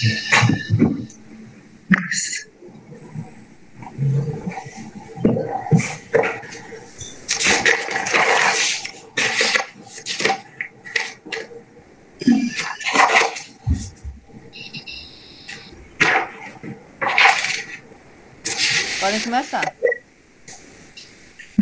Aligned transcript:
Yeah. 0.00 0.87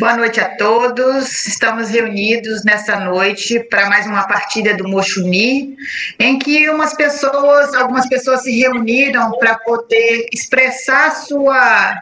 Boa 0.07 0.15
noite 0.15 0.39
a 0.39 0.55
todos. 0.55 1.45
Estamos 1.45 1.89
reunidos 1.89 2.63
nessa 2.63 2.97
noite 2.97 3.59
para 3.59 3.89
mais 3.89 4.07
uma 4.07 4.25
partilha 4.25 4.73
do 4.73 4.87
Mochuni, 4.87 5.75
em 6.17 6.39
que 6.39 6.69
umas 6.69 6.93
pessoas, 6.93 7.73
algumas 7.73 8.07
pessoas 8.07 8.43
se 8.43 8.57
reuniram 8.57 9.31
para 9.31 9.59
poder 9.59 10.29
expressar 10.31 11.07
a 11.07 11.11
sua 11.11 11.99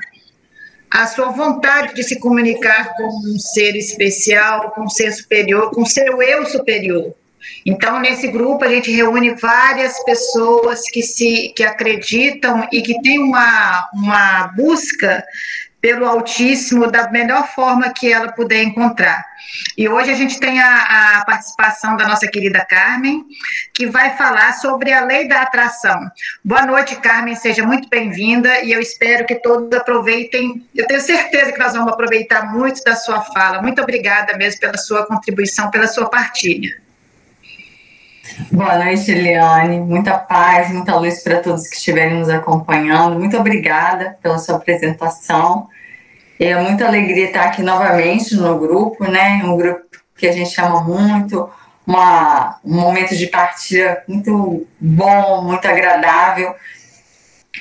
a 0.91 1.07
sua 1.07 1.31
vontade 1.31 1.95
de 1.95 2.03
se 2.03 2.20
comunicar 2.20 2.94
com 2.95 3.07
um 3.07 3.39
ser 3.39 3.75
especial, 3.75 4.69
com 4.69 4.83
um 4.83 4.89
ser 4.89 5.11
superior, 5.11 5.72
com 5.72 5.83
seu 5.83 6.22
eu 6.22 6.45
superior. 6.45 7.11
Então, 7.66 7.99
nesse 7.99 8.27
grupo, 8.27 8.63
a 8.63 8.67
gente 8.67 8.91
reúne 8.91 9.33
várias 9.33 10.03
pessoas 10.03 10.81
que 10.91 11.02
se 11.02 11.52
que 11.55 11.63
acreditam 11.63 12.67
e 12.72 12.83
que 12.83 13.02
têm 13.02 13.17
uma, 13.17 13.89
uma 13.95 14.47
busca 14.55 15.23
pelo 15.85 16.07
Altíssimo 16.07 16.89
da 16.89 17.12
melhor 17.12 17.48
forma 17.49 17.94
que 17.94 18.12
ela 18.12 18.31
puder 18.31 18.63
encontrar. 18.63 19.23
E 19.77 19.88
hoje 19.88 20.09
a 20.09 20.16
gente 20.16 20.39
tem 20.39 20.59
a, 20.59 21.20
a, 21.20 21.25
participação 21.25 21.95
da 21.95 22.08
nossa 22.08 22.25
querida 22.25 22.66
Carmen, 22.67 23.23
que 23.71 23.85
vai 23.85 24.17
falar 24.17 24.53
sobre 24.53 24.91
a 24.91 25.05
lei 25.05 25.27
da 25.27 25.44
atração. 25.44 26.09
Boa 26.44 26.66
noite, 26.66 26.95
Carmen, 26.95 27.35
seja 27.35 27.63
muito 27.63 27.88
bem-vinda 27.88 28.63
e 28.63 28.71
eu 28.71 28.81
espero 28.81 29.27
que 29.27 29.36
todos 29.36 29.72
aproveitem. 29.78 30.67
Eu 30.73 30.88
tenho 30.88 31.02
certeza 31.02 31.52
que 31.52 31.59
nós 31.59 31.73
vamos 31.73 31.94
aproveitar 31.94 32.52
muito 32.52 32.83
da 32.83 32.95
sua 32.95 33.22
fala. 33.22 33.61
Muito 33.61 33.80
obrigada 33.80 34.36
mesmo 34.36 34.61
pela 34.61 34.78
sua 34.78 35.06
contribuição, 35.06 35.69
pela 35.69 35.86
sua 35.86 36.09
partilha. 36.09 36.81
Boa 38.52 38.83
noite, 38.83 39.11
Eliane. 39.11 39.80
Muita 39.81 40.17
paz, 40.17 40.72
muita 40.72 40.95
luz 40.95 41.22
para 41.22 41.41
todos 41.41 41.67
que 41.67 41.75
estiverem 41.75 42.17
nos 42.17 42.30
acompanhando. 42.30 43.19
Muito 43.19 43.38
obrigada 43.38 44.17
pela 44.19 44.39
sua 44.39 44.56
apresentação. 44.56 45.69
É 46.39 46.55
muita 46.55 46.86
alegria 46.86 47.28
estar 47.28 47.45
aqui 47.45 47.61
novamente 47.61 48.36
no 48.36 48.59
grupo, 48.59 49.03
né? 49.05 49.41
Um 49.44 49.55
grupo 49.55 49.86
que 50.17 50.28
a 50.28 50.31
gente 50.31 50.59
ama 50.59 50.81
muito, 50.81 51.50
uma, 51.86 52.59
um 52.64 52.75
momento 52.75 53.16
de 53.16 53.28
partilha 53.28 54.03
muito 54.08 54.67
bom, 54.80 55.44
muito 55.44 55.66
agradável, 55.66 56.56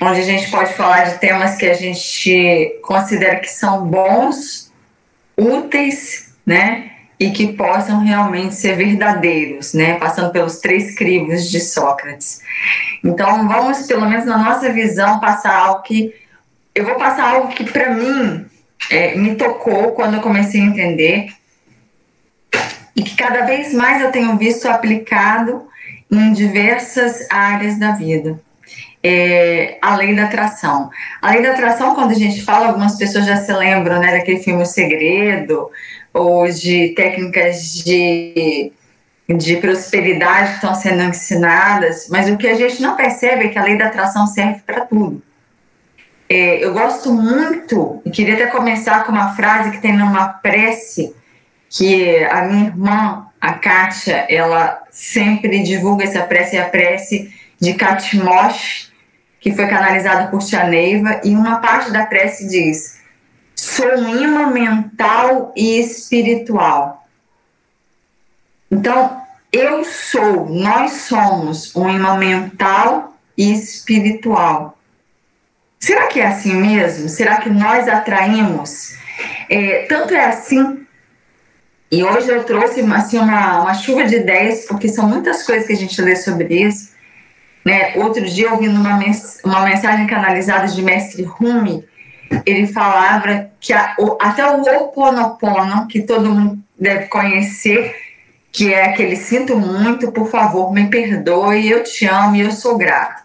onde 0.01 0.19
a 0.19 0.23
gente 0.23 0.49
pode 0.49 0.73
falar 0.73 1.05
de 1.05 1.19
temas 1.19 1.55
que 1.55 1.65
a 1.65 1.73
gente 1.73 2.79
considera 2.83 3.39
que 3.39 3.49
são 3.49 3.85
bons, 3.85 4.71
úteis, 5.37 6.33
né? 6.45 6.91
E 7.17 7.31
que 7.31 7.53
possam 7.53 8.03
realmente 8.03 8.55
ser 8.55 8.75
verdadeiros, 8.75 9.73
né? 9.73 9.97
Passando 9.97 10.33
pelos 10.33 10.57
três 10.57 10.95
crivos 10.95 11.49
de 11.49 11.61
Sócrates. 11.61 12.41
Então, 13.01 13.47
vamos, 13.47 13.87
pelo 13.87 14.05
menos 14.05 14.25
na 14.25 14.37
nossa 14.37 14.69
visão, 14.73 15.19
passar 15.21 15.55
algo 15.55 15.83
que. 15.83 16.13
Eu 16.73 16.83
vou 16.83 16.95
passar 16.95 17.29
algo 17.29 17.47
que, 17.53 17.63
para 17.63 17.91
mim, 17.91 18.45
é, 18.89 19.15
me 19.15 19.35
tocou 19.35 19.91
quando 19.91 20.15
eu 20.15 20.21
comecei 20.21 20.61
a 20.61 20.65
entender 20.65 21.29
e 22.95 23.03
que 23.03 23.15
cada 23.15 23.41
vez 23.45 23.73
mais 23.73 24.01
eu 24.01 24.11
tenho 24.11 24.37
visto 24.37 24.67
aplicado 24.67 25.67
em 26.11 26.31
diversas 26.31 27.27
áreas 27.29 27.77
da 27.77 27.91
vida. 27.91 28.39
É, 29.03 29.77
a 29.81 29.95
lei 29.95 30.15
da 30.15 30.23
atração. 30.23 30.89
A 31.21 31.31
lei 31.31 31.43
da 31.43 31.51
atração, 31.51 31.93
quando 31.93 32.11
a 32.11 32.15
gente 32.15 32.41
fala, 32.41 32.67
algumas 32.67 32.95
pessoas 32.95 33.25
já 33.25 33.37
se 33.37 33.53
lembram 33.53 33.99
né, 33.99 34.11
daquele 34.11 34.39
filme 34.39 34.63
O 34.63 34.65
Segredo, 34.65 35.69
ou 36.11 36.49
de 36.49 36.93
técnicas 36.95 37.83
de, 37.83 38.71
de 39.27 39.57
prosperidade 39.57 40.49
que 40.49 40.55
estão 40.55 40.73
sendo 40.73 41.03
ensinadas, 41.03 42.07
mas 42.09 42.29
o 42.29 42.37
que 42.37 42.47
a 42.47 42.55
gente 42.55 42.81
não 42.81 42.95
percebe 42.95 43.45
é 43.45 43.47
que 43.49 43.59
a 43.59 43.63
lei 43.63 43.77
da 43.77 43.87
atração 43.87 44.25
serve 44.25 44.61
para 44.65 44.81
tudo. 44.81 45.21
É, 46.27 46.63
eu 46.63 46.73
gosto 46.73 47.13
muito, 47.13 48.01
e 48.03 48.09
queria 48.09 48.33
até 48.33 48.47
começar 48.47 49.03
com 49.03 49.11
uma 49.11 49.35
frase 49.35 49.71
que 49.71 49.81
tem 49.81 49.95
numa 49.95 50.27
prece 50.27 51.15
que 51.69 52.23
a 52.25 52.45
minha 52.45 52.67
irmã, 52.67 53.27
a 53.39 53.53
Kátia, 53.53 54.25
ela 54.29 54.81
sempre 54.89 55.61
divulga 55.61 56.03
essa 56.03 56.23
prece, 56.23 56.57
é 56.57 56.61
a 56.61 56.69
prece 56.69 57.33
de 57.59 57.73
Katmosh, 57.73 58.91
que 59.39 59.51
foi 59.51 59.67
canalizada 59.67 60.27
por 60.31 60.41
Tia 60.43 60.63
Neiva, 60.63 61.21
e 61.23 61.35
uma 61.35 61.57
parte 61.57 61.91
da 61.91 62.05
prece 62.05 62.47
diz: 62.47 62.99
Sou 63.55 63.85
um 63.85 64.23
imã 64.23 64.47
mental 64.47 65.53
e 65.55 65.79
espiritual. 65.79 67.07
Então, 68.71 69.21
eu 69.51 69.83
sou, 69.85 70.49
nós 70.49 70.91
somos 70.91 71.75
um 71.75 71.89
imã 71.89 72.17
mental 72.17 73.13
e 73.37 73.53
espiritual. 73.53 74.74
Será 75.85 76.07
que 76.07 76.19
é 76.19 76.25
assim 76.25 76.55
mesmo? 76.55 77.07
Será 77.07 77.37
que 77.37 77.47
nós 77.47 77.87
atraímos? 77.87 78.95
É, 79.47 79.85
tanto 79.87 80.15
é 80.15 80.25
assim. 80.25 80.83
E 81.91 82.03
hoje 82.03 82.27
eu 82.27 82.43
trouxe 82.43 82.81
assim, 82.81 83.19
uma, 83.19 83.61
uma 83.61 83.73
chuva 83.75 84.03
de 84.03 84.15
ideias, 84.15 84.65
porque 84.65 84.89
são 84.89 85.07
muitas 85.07 85.43
coisas 85.43 85.67
que 85.67 85.73
a 85.73 85.75
gente 85.75 86.01
lê 86.01 86.15
sobre 86.15 86.55
isso. 86.55 86.89
Né? 87.63 87.93
Outro 87.97 88.25
dia, 88.25 88.51
ouvindo 88.51 88.79
uma, 88.79 88.97
mens 88.97 89.39
uma 89.43 89.61
mensagem 89.61 90.07
canalizada 90.07 90.65
de 90.67 90.81
Mestre 90.81 91.21
Rumi, 91.21 91.85
ele 92.47 92.65
falava 92.65 93.51
que 93.59 93.71
a, 93.71 93.95
o, 93.99 94.17
até 94.19 94.43
o 94.43 94.61
Oponopono, 94.61 95.87
que 95.87 96.01
todo 96.01 96.31
mundo 96.31 96.57
deve 96.79 97.05
conhecer, 97.09 97.95
que 98.51 98.73
é 98.73 98.85
aquele 98.85 99.15
sinto 99.15 99.55
muito, 99.55 100.11
por 100.11 100.31
favor, 100.31 100.73
me 100.73 100.89
perdoe, 100.89 101.69
eu 101.69 101.83
te 101.83 102.07
amo 102.07 102.37
e 102.37 102.41
eu 102.41 102.49
sou 102.49 102.75
grato 102.75 103.24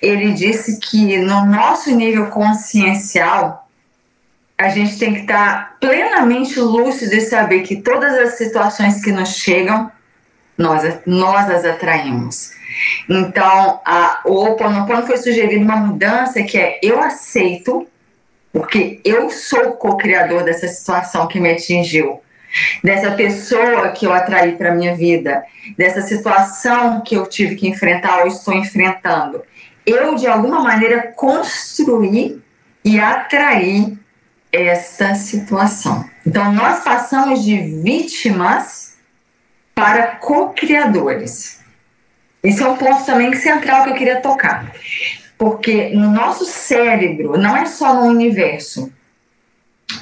ele 0.00 0.32
disse 0.32 0.78
que 0.80 1.18
no 1.18 1.44
nosso 1.46 1.94
nível 1.94 2.26
consciencial, 2.26 3.68
a 4.56 4.68
gente 4.68 4.98
tem 4.98 5.14
que 5.14 5.20
estar 5.20 5.76
plenamente 5.80 6.58
lúcido 6.60 7.14
e 7.14 7.20
saber 7.20 7.62
que 7.62 7.76
todas 7.76 8.12
as 8.14 8.34
situações 8.34 9.02
que 9.02 9.10
nos 9.10 9.30
chegam, 9.36 9.90
nós, 10.56 10.98
nós 11.06 11.50
as 11.50 11.64
atraímos. 11.64 12.50
Então, 13.08 13.80
a, 13.84 14.20
o 14.26 14.44
Oponopono 14.44 15.06
foi 15.06 15.16
sugerido 15.16 15.64
uma 15.64 15.76
mudança 15.76 16.42
que 16.42 16.58
é 16.58 16.78
eu 16.82 17.00
aceito, 17.00 17.86
porque 18.52 19.00
eu 19.04 19.30
sou 19.30 19.72
co-criador 19.72 20.44
dessa 20.44 20.68
situação 20.68 21.26
que 21.26 21.40
me 21.40 21.50
atingiu, 21.50 22.20
dessa 22.84 23.12
pessoa 23.12 23.88
que 23.90 24.06
eu 24.06 24.12
atraí 24.12 24.52
para 24.56 24.74
minha 24.74 24.94
vida, 24.94 25.42
dessa 25.78 26.02
situação 26.02 27.00
que 27.00 27.14
eu 27.14 27.26
tive 27.26 27.56
que 27.56 27.68
enfrentar 27.68 28.20
ou 28.20 28.26
estou 28.26 28.52
enfrentando 28.52 29.42
eu, 29.90 30.14
de 30.14 30.26
alguma 30.26 30.60
maneira, 30.60 31.12
construir 31.16 32.42
e 32.84 32.98
atrair 32.98 33.98
esta 34.52 35.14
situação. 35.14 36.08
Então, 36.26 36.52
nós 36.52 36.82
passamos 36.82 37.42
de 37.44 37.56
vítimas 37.82 38.96
para 39.74 40.16
co-criadores. 40.16 41.60
Esse 42.42 42.62
é 42.62 42.68
um 42.68 42.76
ponto 42.76 43.04
também 43.04 43.34
central 43.34 43.84
que 43.84 43.90
eu 43.90 43.94
queria 43.94 44.20
tocar. 44.20 44.72
Porque 45.38 45.90
no 45.90 46.10
nosso 46.10 46.44
cérebro, 46.44 47.38
não 47.38 47.56
é 47.56 47.66
só 47.66 47.94
no 47.94 48.02
universo, 48.02 48.92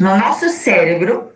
no 0.00 0.16
nosso 0.16 0.48
cérebro, 0.48 1.32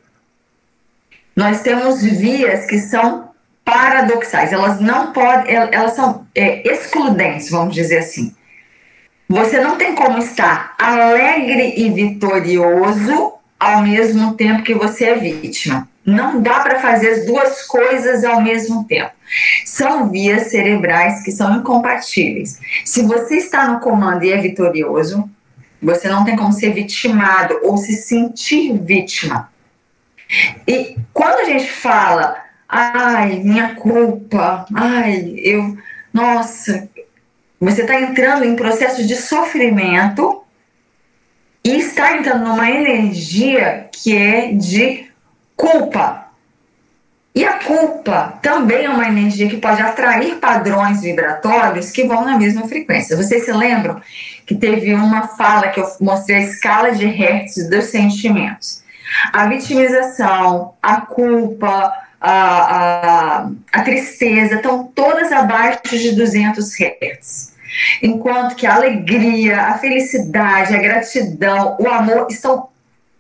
nós 1.35 1.63
temos 1.63 2.03
vias 2.03 2.67
que 2.67 2.79
são 2.79 3.31
paradoxais, 3.65 4.53
elas 4.53 4.81
não 4.81 5.13
podem, 5.13 5.55
elas 5.55 5.93
são 5.93 6.27
é, 6.35 6.67
excludentes, 6.69 7.51
vamos 7.51 7.75
dizer 7.75 7.99
assim. 7.99 8.35
Você 9.33 9.61
não 9.61 9.79
tem 9.79 9.95
como 9.95 10.19
estar 10.19 10.75
alegre 10.79 11.73
e 11.79 11.89
vitorioso 11.89 13.33
ao 13.59 13.81
mesmo 13.81 14.35
tempo 14.35 14.63
que 14.63 14.75
você 14.75 15.07
é 15.07 15.15
vítima. 15.15 15.89
Não 16.05 16.43
dá 16.43 16.61
para 16.61 16.81
fazer 16.81 17.09
as 17.09 17.25
duas 17.25 17.63
coisas 17.63 18.25
ao 18.25 18.43
mesmo 18.43 18.85
tempo. 18.85 19.13
São 19.65 20.11
vias 20.11 20.49
cerebrais 20.49 21.23
que 21.23 21.33
são 21.33 21.57
incompatíveis. 21.57 22.61
Se 22.85 23.05
você 23.05 23.37
está 23.37 23.67
no 23.67 23.81
comando 23.81 24.23
e 24.23 24.31
é 24.31 24.37
vitorioso, 24.37 25.25
você 25.81 26.11
não 26.11 26.27
tem 26.27 26.37
como 26.37 26.53
ser 26.53 26.75
vitimado 26.75 27.59
ou 27.63 27.79
se 27.79 27.95
sentir 27.95 28.79
vítima. 28.79 29.51
E 30.69 30.95
quando 31.11 31.41
a 31.41 31.45
gente 31.45 31.73
fala, 31.73 32.37
ai, 32.69 33.41
minha 33.43 33.77
culpa, 33.77 34.67
ai, 34.75 35.37
eu, 35.39 35.75
nossa, 36.13 36.87
você 37.65 37.83
está 37.83 38.01
entrando 38.01 38.45
em 38.45 38.57
processo 38.57 39.07
de 39.07 39.15
sofrimento 39.15 40.43
e 41.65 41.77
está 41.77 42.17
entrando 42.17 42.45
numa 42.45 42.69
energia 42.69 43.89
que 43.93 44.17
é 44.17 44.51
de 44.53 45.07
culpa. 45.55 46.27
E 47.33 47.45
a 47.45 47.61
culpa 47.61 48.39
também 48.43 48.85
é 48.85 48.91
uma 48.91 49.07
energia 49.07 49.49
que 49.49 49.59
pode 49.59 49.81
atrair 49.81 50.41
padrões 50.41 51.03
vibratórios 51.03 51.93
que 51.93 52.05
vão 52.05 52.25
na 52.25 52.37
mesma 52.37 52.67
frequência. 52.67 53.17
Vocês 53.17 53.45
se 53.45 53.53
lembram 53.53 54.03
que 54.45 54.57
teve 54.57 54.93
uma 54.93 55.29
fala 55.29 55.69
que 55.69 55.79
eu 55.79 55.87
mostrei 56.01 56.39
a 56.39 56.41
escala 56.41 56.91
de 56.91 57.07
Hertz 57.07 57.71
dos 57.71 57.85
sentimentos? 57.85 58.83
A 59.33 59.47
vitimização, 59.47 60.75
a 60.83 61.01
culpa, 61.03 61.93
a, 62.21 63.43
a, 63.43 63.51
a 63.73 63.83
tristeza 63.83 64.57
estão 64.57 64.85
todas 64.93 65.31
abaixo 65.31 65.97
de 65.97 66.11
200 66.11 66.69
Hz. 66.75 67.52
Enquanto 68.03 68.55
que 68.55 68.67
a 68.67 68.75
alegria, 68.75 69.63
a 69.63 69.79
felicidade, 69.79 70.75
a 70.75 70.79
gratidão, 70.79 71.77
o 71.79 71.89
amor 71.89 72.27
estão 72.31 72.69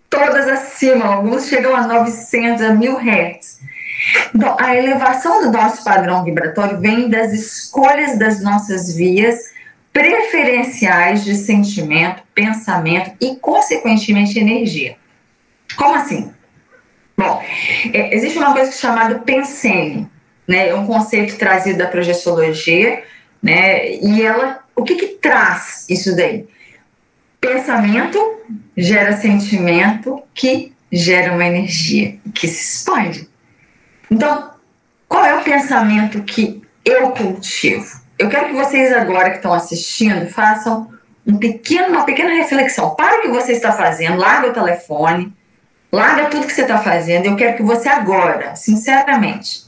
todas 0.08 0.46
acima, 0.46 1.06
alguns 1.06 1.46
chegam 1.46 1.74
a 1.74 1.86
900, 1.86 2.62
a 2.62 2.74
1000 2.74 2.98
Hz. 2.98 3.60
Então, 4.34 4.56
a 4.58 4.76
elevação 4.76 5.42
do 5.42 5.52
nosso 5.52 5.84
padrão 5.84 6.24
vibratório 6.24 6.78
vem 6.78 7.08
das 7.08 7.32
escolhas 7.32 8.18
das 8.18 8.42
nossas 8.42 8.94
vias 8.94 9.52
preferenciais 9.92 11.24
de 11.24 11.34
sentimento, 11.34 12.22
pensamento 12.34 13.12
e, 13.20 13.36
consequentemente, 13.36 14.38
energia. 14.38 14.96
Como 15.76 15.94
assim? 15.94 16.32
Bom, 17.16 17.42
é, 17.92 18.14
existe 18.14 18.38
uma 18.38 18.52
coisa 18.52 18.72
chamada 18.72 19.18
pensene, 19.18 20.08
né? 20.48 20.68
É 20.68 20.74
um 20.74 20.86
conceito 20.86 21.36
trazido 21.36 21.78
da 21.78 21.86
projeciologia, 21.86 23.02
né? 23.42 23.94
E 23.96 24.22
ela, 24.22 24.60
o 24.76 24.82
que 24.82 24.94
que 24.94 25.06
traz 25.08 25.86
isso 25.88 26.14
daí? 26.14 26.46
Pensamento 27.40 28.18
gera 28.76 29.16
sentimento 29.16 30.22
que 30.32 30.72
gera 30.90 31.32
uma 31.32 31.44
energia 31.44 32.18
que 32.34 32.46
se 32.46 32.76
expande. 32.76 33.28
Então, 34.10 34.50
qual 35.08 35.24
é 35.24 35.34
o 35.34 35.42
pensamento 35.42 36.22
que 36.22 36.62
eu 36.84 37.10
cultivo? 37.10 38.00
Eu 38.18 38.28
quero 38.28 38.48
que 38.48 38.54
vocês 38.54 38.92
agora 38.92 39.30
que 39.30 39.36
estão 39.36 39.52
assistindo 39.52 40.28
façam 40.30 40.92
um 41.26 41.36
pequeno, 41.36 41.88
uma 41.88 42.04
pequena 42.04 42.30
reflexão. 42.30 42.94
Para 42.94 43.18
o 43.18 43.22
que 43.22 43.28
você 43.28 43.52
está 43.52 43.72
fazendo, 43.72 44.18
larga 44.18 44.48
o 44.48 44.52
telefone, 44.52 45.32
Larga 45.92 46.30
tudo 46.30 46.46
que 46.46 46.52
você 46.54 46.62
está 46.62 46.78
fazendo. 46.78 47.26
Eu 47.26 47.36
quero 47.36 47.54
que 47.58 47.62
você 47.62 47.86
agora, 47.86 48.56
sinceramente, 48.56 49.66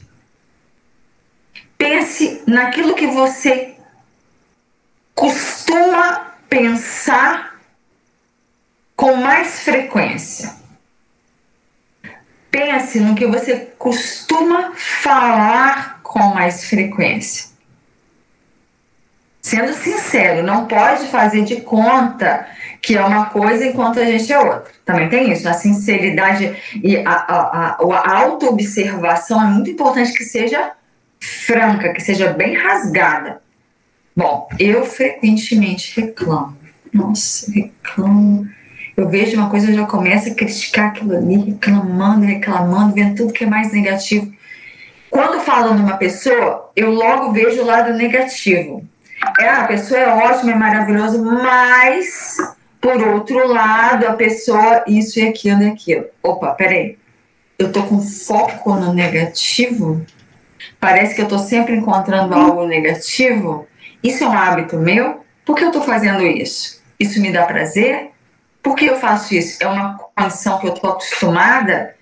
pense 1.85 2.41
naquilo 2.47 2.95
que 2.95 3.05
você 3.05 3.75
costuma 5.13 6.33
pensar 6.49 7.59
com 8.95 9.13
mais 9.17 9.59
frequência. 9.59 10.51
Pense 12.49 12.99
no 12.99 13.13
que 13.13 13.27
você 13.27 13.71
costuma 13.77 14.71
falar 14.75 15.99
com 16.01 16.33
mais 16.33 16.65
frequência. 16.65 17.49
Sendo 19.39 19.71
sincero, 19.73 20.41
não 20.41 20.65
pode 20.65 21.05
fazer 21.09 21.43
de 21.43 21.61
conta 21.61 22.47
que 22.81 22.97
é 22.97 23.05
uma 23.05 23.27
coisa 23.27 23.63
enquanto 23.63 23.99
a 23.99 24.05
gente 24.05 24.33
é 24.33 24.39
outra. 24.39 24.71
Também 24.83 25.07
tem 25.07 25.31
isso, 25.31 25.47
a 25.47 25.53
sinceridade 25.53 26.55
e 26.83 26.97
a, 26.97 27.11
a, 27.11 27.77
a, 27.79 27.99
a 27.99 28.17
auto-observação 28.23 29.39
é 29.39 29.45
muito 29.45 29.69
importante 29.69 30.13
que 30.13 30.23
seja 30.23 30.71
franca, 31.45 31.93
que 31.93 32.01
seja 32.01 32.31
bem 32.33 32.55
rasgada. 32.55 33.41
Bom, 34.15 34.47
eu 34.59 34.85
frequentemente 34.85 35.99
reclamo. 35.99 36.57
Nossa, 36.93 37.51
reclamo. 37.51 38.47
Eu 38.95 39.09
vejo 39.09 39.37
uma 39.37 39.49
coisa, 39.49 39.69
eu 39.69 39.75
já 39.75 39.85
começo 39.85 40.29
a 40.29 40.35
criticar 40.35 40.87
aquilo 40.87 41.17
ali, 41.17 41.35
reclamando, 41.51 42.25
reclamando, 42.25 42.93
vendo 42.93 43.15
tudo 43.15 43.33
que 43.33 43.43
é 43.43 43.47
mais 43.47 43.73
negativo. 43.73 44.33
Quando 45.09 45.41
falam 45.41 45.75
de 45.75 45.81
uma 45.81 45.97
pessoa, 45.97 46.71
eu 46.75 46.91
logo 46.91 47.31
vejo 47.33 47.61
o 47.61 47.65
lado 47.65 47.93
negativo. 47.93 48.87
É, 49.39 49.49
a 49.49 49.65
pessoa 49.65 49.99
é 49.99 50.07
ótima, 50.07 50.51
é 50.51 50.55
maravilhosa, 50.55 51.21
mas 51.21 52.37
por 52.79 53.01
outro 53.01 53.47
lado, 53.47 54.05
a 54.05 54.13
pessoa, 54.13 54.83
isso 54.87 55.19
e 55.19 55.27
aquilo 55.27 55.63
e 55.63 55.69
aquilo. 55.69 56.05
Opa, 56.21 56.51
peraí. 56.51 56.97
Eu 57.57 57.71
tô 57.71 57.83
com 57.83 57.99
foco 57.99 58.75
no 58.75 58.93
negativo? 58.93 60.05
Parece 60.85 61.15
que 61.15 61.21
eu 61.23 61.27
tô 61.27 61.39
sempre 61.39 61.75
encontrando 61.75 62.35
algo 62.35 62.67
negativo? 62.67 63.67
Isso 64.03 64.23
é 64.23 64.27
um 64.27 64.37
hábito 64.37 64.77
meu? 64.77 65.25
Por 65.43 65.55
que 65.55 65.63
eu 65.63 65.71
tô 65.71 65.81
fazendo 65.81 66.21
isso? 66.21 66.79
Isso 66.99 67.19
me 67.19 67.31
dá 67.31 67.43
prazer? 67.43 68.11
Por 68.61 68.75
que 68.75 68.85
eu 68.85 68.99
faço 68.99 69.33
isso? 69.33 69.63
É 69.63 69.65
uma 69.65 69.97
condição 70.15 70.59
que 70.59 70.67
eu 70.67 70.75
tô 70.75 70.87
acostumada? 70.87 71.95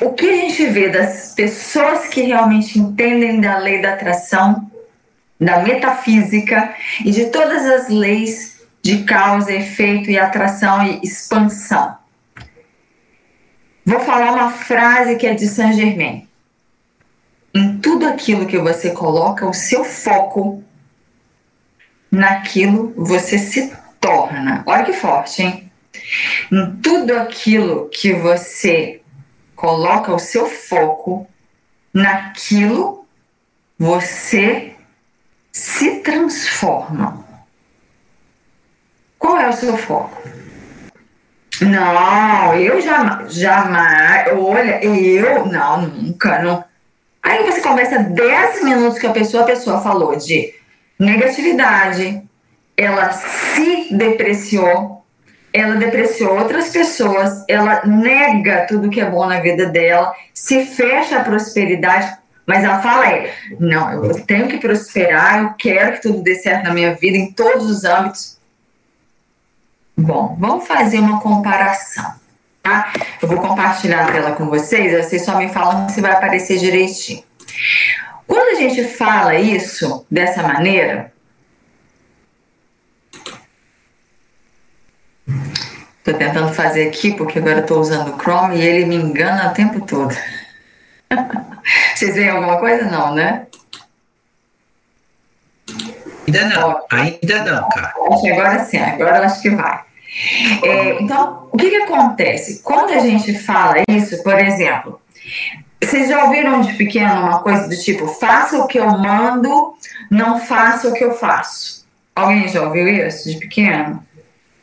O 0.00 0.14
que 0.14 0.30
a 0.30 0.34
gente 0.34 0.64
vê 0.64 0.88
das 0.88 1.34
pessoas 1.34 2.06
que 2.06 2.22
realmente 2.22 2.78
entendem 2.78 3.38
da 3.38 3.58
lei 3.58 3.82
da 3.82 3.92
atração, 3.92 4.70
da 5.38 5.58
metafísica 5.58 6.74
e 7.04 7.10
de 7.10 7.26
todas 7.26 7.66
as 7.66 7.90
leis 7.90 8.62
de 8.80 9.04
causa, 9.04 9.52
efeito 9.52 10.10
e 10.10 10.18
atração 10.18 10.82
e 10.82 11.00
expansão. 11.02 11.98
Vou 13.84 14.00
falar 14.00 14.32
uma 14.32 14.50
frase 14.50 15.16
que 15.16 15.26
é 15.26 15.34
de 15.34 15.46
Saint 15.46 15.74
Germain. 15.74 16.23
Em 17.54 17.78
tudo 17.78 18.06
aquilo 18.08 18.46
que 18.46 18.58
você 18.58 18.90
coloca 18.90 19.46
o 19.46 19.54
seu 19.54 19.84
foco, 19.84 20.64
naquilo 22.10 22.92
você 22.96 23.38
se 23.38 23.72
torna. 24.00 24.64
Olha 24.66 24.84
que 24.84 24.92
forte, 24.92 25.42
hein? 25.42 25.72
Em 26.50 26.76
tudo 26.82 27.16
aquilo 27.16 27.88
que 27.90 28.12
você 28.12 29.00
coloca 29.54 30.12
o 30.12 30.18
seu 30.18 30.46
foco, 30.46 31.28
naquilo 31.92 33.06
você 33.78 34.74
se 35.52 36.00
transforma. 36.00 37.24
Qual 39.16 39.38
é 39.38 39.48
o 39.48 39.52
seu 39.52 39.76
foco? 39.76 40.28
Não, 41.60 42.54
eu 42.56 42.80
jamais, 42.80 43.32
jamais, 43.32 44.26
olha, 44.36 44.84
eu, 44.84 45.46
não, 45.46 45.82
nunca, 45.82 46.42
não. 46.42 46.64
Aí 47.24 47.42
você 47.42 47.62
conversa 47.62 48.00
10 48.00 48.64
minutos 48.64 49.00
com 49.00 49.06
a 49.06 49.12
pessoa, 49.12 49.44
a 49.44 49.46
pessoa 49.46 49.80
falou 49.80 50.14
de 50.14 50.52
negatividade, 50.98 52.22
ela 52.76 53.12
se 53.12 53.88
depreciou, 53.94 55.02
ela 55.50 55.76
depreciou 55.76 56.38
outras 56.38 56.68
pessoas, 56.68 57.42
ela 57.48 57.80
nega 57.86 58.66
tudo 58.68 58.90
que 58.90 59.00
é 59.00 59.08
bom 59.08 59.24
na 59.24 59.40
vida 59.40 59.64
dela, 59.64 60.14
se 60.34 60.66
fecha 60.66 61.16
a 61.16 61.24
prosperidade, 61.24 62.14
mas 62.44 62.62
ela 62.62 62.82
fala 62.82 63.08
é, 63.08 63.32
não, 63.58 64.04
eu 64.04 64.22
tenho 64.26 64.46
que 64.46 64.58
prosperar, 64.58 65.44
eu 65.44 65.54
quero 65.54 65.92
que 65.92 66.02
tudo 66.02 66.22
dê 66.22 66.34
certo 66.34 66.64
na 66.64 66.74
minha 66.74 66.94
vida, 66.94 67.16
em 67.16 67.32
todos 67.32 67.70
os 67.70 67.84
âmbitos. 67.84 68.38
Bom, 69.96 70.36
vamos 70.38 70.66
fazer 70.66 70.98
uma 70.98 71.22
comparação. 71.22 72.22
Tá? 72.64 72.90
Eu 73.20 73.28
vou 73.28 73.42
compartilhar 73.42 74.08
a 74.08 74.10
tela 74.10 74.32
com 74.32 74.46
vocês, 74.46 75.04
vocês 75.04 75.22
só 75.22 75.36
me 75.36 75.50
falam 75.50 75.86
se 75.90 76.00
vai 76.00 76.12
aparecer 76.12 76.56
direitinho. 76.56 77.22
Quando 78.26 78.56
a 78.56 78.58
gente 78.58 78.82
fala 78.84 79.34
isso 79.34 80.06
dessa 80.10 80.42
maneira, 80.42 81.12
Estou 85.98 86.14
tentando 86.18 86.52
fazer 86.52 86.88
aqui 86.88 87.12
porque 87.14 87.38
agora 87.38 87.60
estou 87.60 87.80
usando 87.80 88.14
o 88.14 88.18
Chrome 88.18 88.56
e 88.56 88.62
ele 88.62 88.84
me 88.84 88.94
engana 88.94 89.50
o 89.50 89.54
tempo 89.54 89.80
todo. 89.86 90.14
Vocês 91.96 92.14
veem 92.14 92.28
alguma 92.28 92.58
coisa? 92.58 92.84
Não, 92.90 93.14
né? 93.14 93.46
Ainda 96.26 96.48
não, 96.48 96.84
ainda 96.90 97.44
não, 97.44 97.68
cara. 97.70 97.94
Agora 97.96 98.64
sim, 98.64 98.76
agora 98.76 99.18
eu 99.18 99.24
acho 99.24 99.40
que 99.40 99.48
vai. 99.48 99.82
É, 100.62 101.02
então, 101.02 101.48
o 101.52 101.56
que, 101.56 101.70
que 101.70 101.76
acontece? 101.76 102.62
Quando 102.62 102.92
a 102.92 102.98
gente 102.98 103.36
fala 103.38 103.82
isso, 103.88 104.22
por 104.22 104.38
exemplo, 104.38 105.00
vocês 105.82 106.08
já 106.08 106.24
ouviram 106.24 106.60
de 106.60 106.72
pequeno 106.74 107.20
uma 107.20 107.40
coisa 107.40 107.68
do 107.68 107.76
tipo, 107.76 108.06
faça 108.06 108.58
o 108.58 108.66
que 108.66 108.78
eu 108.78 108.86
mando, 108.86 109.74
não 110.10 110.38
faça 110.40 110.88
o 110.88 110.94
que 110.94 111.04
eu 111.04 111.14
faço? 111.14 111.84
Alguém 112.14 112.48
já 112.48 112.62
ouviu 112.62 112.86
isso 112.88 113.28
de 113.28 113.38
pequeno? 113.38 114.04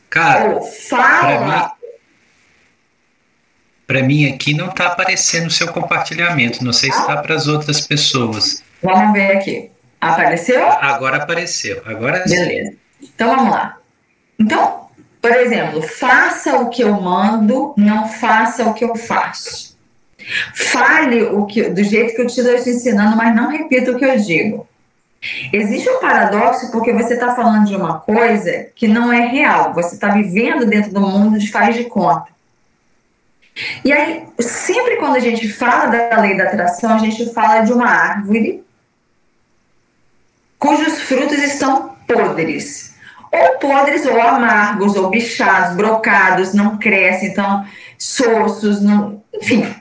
Cara, 0.10 0.55
Ou 0.55 0.62
fala. 0.62 1.74
Para 3.86 4.01
mim, 4.03 4.25
mim, 4.25 4.34
aqui 4.34 4.53
não 4.53 4.70
está 4.70 4.88
aparecendo 4.88 5.48
o 5.48 5.51
seu 5.51 5.67
compartilhamento. 5.67 6.63
Não 6.63 6.72
sei 6.72 6.91
se 6.91 6.98
está 6.98 7.17
para 7.17 7.36
as 7.36 7.48
outras 7.48 7.86
pessoas. 7.86 8.63
Vamos 8.81 9.13
ver 9.13 9.38
aqui. 9.38 9.72
Apareceu? 10.00 10.65
Agora 10.65 11.17
apareceu. 11.17 11.81
Agora 11.86 12.24
Beleza. 12.25 12.74
Então 13.01 13.36
vamos 13.36 13.51
lá. 13.51 13.77
Então, 14.39 14.89
por 15.22 15.32
exemplo, 15.32 15.82
faça 15.82 16.58
o 16.58 16.70
que 16.70 16.82
eu 16.82 17.00
mando, 17.00 17.74
não 17.78 18.08
faça 18.08 18.66
o 18.66 18.74
que 18.74 18.84
eu 18.84 18.96
faço. 18.96 19.78
Fale 20.54 21.24
o 21.24 21.46
que, 21.46 21.70
do 21.70 21.84
jeito 21.84 22.16
que 22.16 22.22
eu 22.22 22.25
estou 22.25 22.63
te 22.63 22.70
ensinando, 22.70 23.16
mas 23.16 23.36
não 23.36 23.50
repita 23.50 23.92
o 23.92 23.98
que 23.98 24.06
eu 24.06 24.18
digo. 24.18 24.68
Existe 25.54 25.88
um 25.90 26.00
paradoxo 26.00 26.72
porque 26.72 26.92
você 26.92 27.13
está 27.13 27.36
falando 27.36 27.68
de 27.68 27.75
uma 27.75 28.00
coisa 28.00 28.68
que 28.75 28.88
não 28.88 29.13
é 29.13 29.28
real. 29.28 29.74
Você 29.74 29.94
está 29.94 30.10
vivendo 30.10 30.66
dentro 30.66 30.92
do 30.92 31.01
mundo 31.01 31.38
de 31.38 31.51
faz 31.51 31.75
de 31.75 31.84
conta. 31.84 32.32
E 33.86 33.92
aí, 33.92 34.24
sempre 34.40 34.96
quando 34.96 35.18
a 35.18 35.20
gente 35.20 35.48
fala 35.50 35.86
da 35.88 36.22
lei 36.22 36.36
da 36.36 36.46
atração, 36.46 36.94
a 36.94 36.98
gente 36.98 37.32
fala 37.32 37.62
de 37.62 37.72
uma 37.72 37.88
árvore 37.88 38.63
cujos 40.58 41.01
frutos 41.01 41.38
estão 41.40 41.96
podres. 42.08 42.91
Ou 43.32 43.58
podres, 43.60 44.06
ou 44.06 44.22
amargos, 44.22 44.96
ou 44.96 45.10
bichados, 45.10 45.76
brocados, 45.76 46.54
não 46.54 46.78
crescem, 46.78 47.30
então, 47.30 47.66
sossos, 47.98 48.82
não, 48.82 49.24
enfim. 49.34 49.74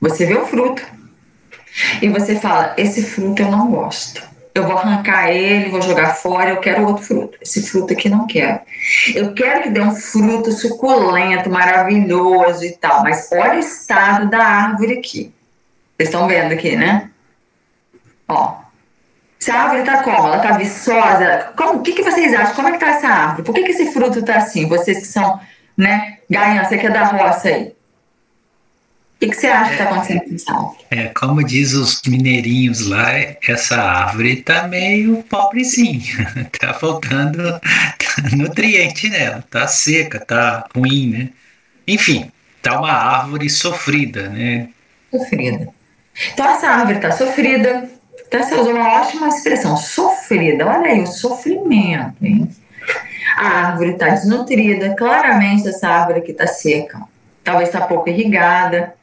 Você 0.00 0.26
vê 0.26 0.34
o 0.34 0.46
fruto 0.46 0.82
e 2.02 2.08
você 2.08 2.36
fala: 2.36 2.74
esse 2.76 3.02
fruto 3.02 3.40
eu 3.40 3.50
não 3.50 3.70
gosto 3.70 4.22
eu 4.56 4.66
vou 4.66 4.78
arrancar 4.78 5.30
ele, 5.30 5.68
vou 5.68 5.82
jogar 5.82 6.14
fora, 6.14 6.50
eu 6.50 6.60
quero 6.60 6.86
outro 6.86 7.04
fruto. 7.04 7.38
Esse 7.40 7.62
fruto 7.62 7.92
aqui 7.92 8.08
não 8.08 8.26
quero. 8.26 8.60
Eu 9.14 9.34
quero 9.34 9.62
que 9.62 9.70
dê 9.70 9.80
um 9.80 9.94
fruto 9.94 10.50
suculento, 10.50 11.50
maravilhoso 11.50 12.64
e 12.64 12.72
tal, 12.72 13.02
mas 13.02 13.28
olha 13.32 13.56
o 13.56 13.60
estado 13.60 14.30
da 14.30 14.42
árvore 14.42 14.98
aqui. 14.98 15.32
Vocês 15.96 16.08
estão 16.08 16.26
vendo 16.26 16.52
aqui, 16.52 16.74
né? 16.74 17.10
Ó. 18.26 18.65
Se 19.46 19.52
a 19.52 19.62
árvore 19.62 19.84
tá 19.84 20.02
como? 20.02 20.26
Ela 20.26 20.40
tá 20.40 20.58
viçosa? 20.58 21.52
Como, 21.56 21.74
o 21.74 21.80
que, 21.80 21.92
que 21.92 22.02
vocês 22.02 22.34
acham? 22.34 22.56
Como 22.56 22.66
é 22.66 22.72
que 22.72 22.80
tá 22.80 22.88
essa 22.88 23.06
árvore? 23.06 23.44
Por 23.44 23.54
que, 23.54 23.62
que 23.62 23.70
esse 23.70 23.92
fruto 23.92 24.20
tá 24.20 24.38
assim? 24.38 24.66
Vocês 24.66 24.98
que 24.98 25.06
são, 25.06 25.38
né, 25.76 26.18
ganha, 26.28 26.64
você 26.64 26.76
que 26.76 26.88
é 26.88 26.90
da 26.90 27.04
roça 27.04 27.46
aí. 27.46 27.68
O 27.68 27.72
que, 29.20 29.28
que, 29.28 29.36
você 29.36 29.46
acha 29.46 29.66
que 29.66 29.72
está 29.74 29.84
acontecendo 29.84 30.22
com 30.24 30.34
essa 30.34 30.52
árvore? 30.52 30.78
É, 30.90 31.04
como 31.10 31.44
diz 31.44 31.74
os 31.74 32.02
mineirinhos 32.08 32.88
lá, 32.88 33.06
essa 33.46 33.80
árvore 33.80 34.32
está 34.32 34.66
meio 34.66 35.22
pobrezinha, 35.22 36.48
está 36.52 36.74
faltando 36.74 37.60
nutriente 38.36 39.08
nela, 39.08 39.38
está 39.38 39.68
seca, 39.68 40.18
está 40.18 40.66
ruim, 40.74 41.10
né? 41.10 41.28
Enfim, 41.86 42.32
está 42.56 42.80
uma 42.80 42.90
árvore 42.90 43.48
sofrida, 43.48 44.28
né? 44.28 44.70
Sofrida. 45.08 45.68
Então 46.32 46.50
essa 46.50 46.68
árvore 46.68 46.96
está 46.96 47.12
sofrida, 47.12 47.88
então 48.26 48.42
você 48.42 48.54
usou 48.54 48.74
uma 48.74 49.00
ótima 49.00 49.28
expressão, 49.28 49.76
sofrida, 49.76 50.66
olha 50.66 50.90
aí 50.90 51.02
o 51.02 51.06
sofrimento, 51.06 52.16
hein? 52.22 52.50
A 53.36 53.68
árvore 53.68 53.90
está 53.90 54.08
desnutrida, 54.08 54.94
claramente 54.94 55.68
essa 55.68 55.88
árvore 55.88 56.20
aqui 56.20 56.30
está 56.32 56.46
seca, 56.46 57.00
talvez 57.44 57.68
está 57.68 57.82
pouco 57.82 58.08
irrigada, 58.08 58.94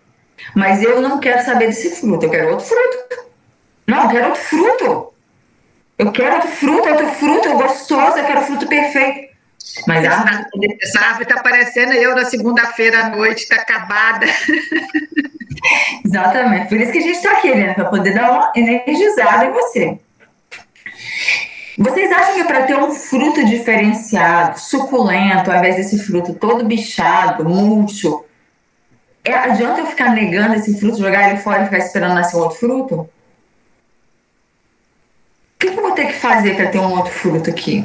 mas 0.55 0.81
eu 0.81 1.01
não 1.01 1.19
quero 1.19 1.43
saber 1.43 1.67
desse 1.67 1.91
fruto, 1.95 2.25
eu 2.25 2.29
quero 2.29 2.51
outro 2.51 2.65
fruto. 2.65 3.23
Não, 3.87 4.03
eu 4.03 4.09
quero 4.09 4.25
outro 4.27 4.41
fruto. 4.41 5.13
Eu 5.97 6.11
quero 6.11 6.35
outro 6.35 6.49
fruto, 6.49 6.89
outro 6.89 7.07
fruto 7.11 7.53
gostoso, 7.53 8.17
eu 8.17 8.25
quero 8.25 8.41
fruto 8.41 8.67
perfeito. 8.67 9.33
Mas 9.87 10.03
essa, 10.03 10.17
árvore, 10.17 10.77
essa 10.81 10.99
árvore 10.99 11.23
está 11.23 11.41
parecendo 11.41 11.93
eu 11.93 12.15
na 12.15 12.25
segunda-feira 12.25 13.05
à 13.05 13.09
noite, 13.09 13.43
está 13.43 13.55
acabada. 13.55 14.25
Exatamente, 16.13 16.69
por 16.69 16.79
isso 16.79 16.91
que 16.91 16.99
a 16.99 17.01
gente 17.01 17.15
está 17.15 17.31
aqui, 17.31 17.55
né? 17.55 17.73
Para 17.73 17.85
poder 17.85 18.13
dar 18.13 18.31
uma 18.31 18.51
energizada 18.55 19.45
em 19.45 19.51
você. 19.51 19.97
Vocês 21.75 22.11
acham 22.11 22.35
que 22.35 22.43
para 22.43 22.67
ter 22.67 22.75
um 22.75 22.91
fruto 22.91 23.43
diferenciado, 23.43 24.59
suculento, 24.59 25.49
ao 25.49 25.57
invés 25.57 25.75
desse 25.75 25.97
fruto 25.97 26.35
todo 26.35 26.65
bichado, 26.65 27.49
murcho, 27.49 28.23
é, 29.23 29.33
adianta 29.33 29.79
eu 29.79 29.87
ficar 29.87 30.11
negando 30.11 30.53
esse 30.53 30.79
fruto, 30.79 30.99
jogar 30.99 31.31
ele 31.31 31.39
fora 31.39 31.63
e 31.63 31.65
ficar 31.65 31.79
esperando 31.79 32.13
nascer 32.13 32.37
outro 32.37 32.59
fruto? 32.59 32.95
O 32.95 33.09
que 35.57 35.67
eu 35.67 35.75
vou 35.81 35.93
ter 35.93 36.07
que 36.07 36.13
fazer 36.13 36.55
para 36.55 36.67
ter 36.67 36.77
um 36.77 36.91
outro 36.91 37.11
fruto 37.11 37.49
aqui? 37.49 37.83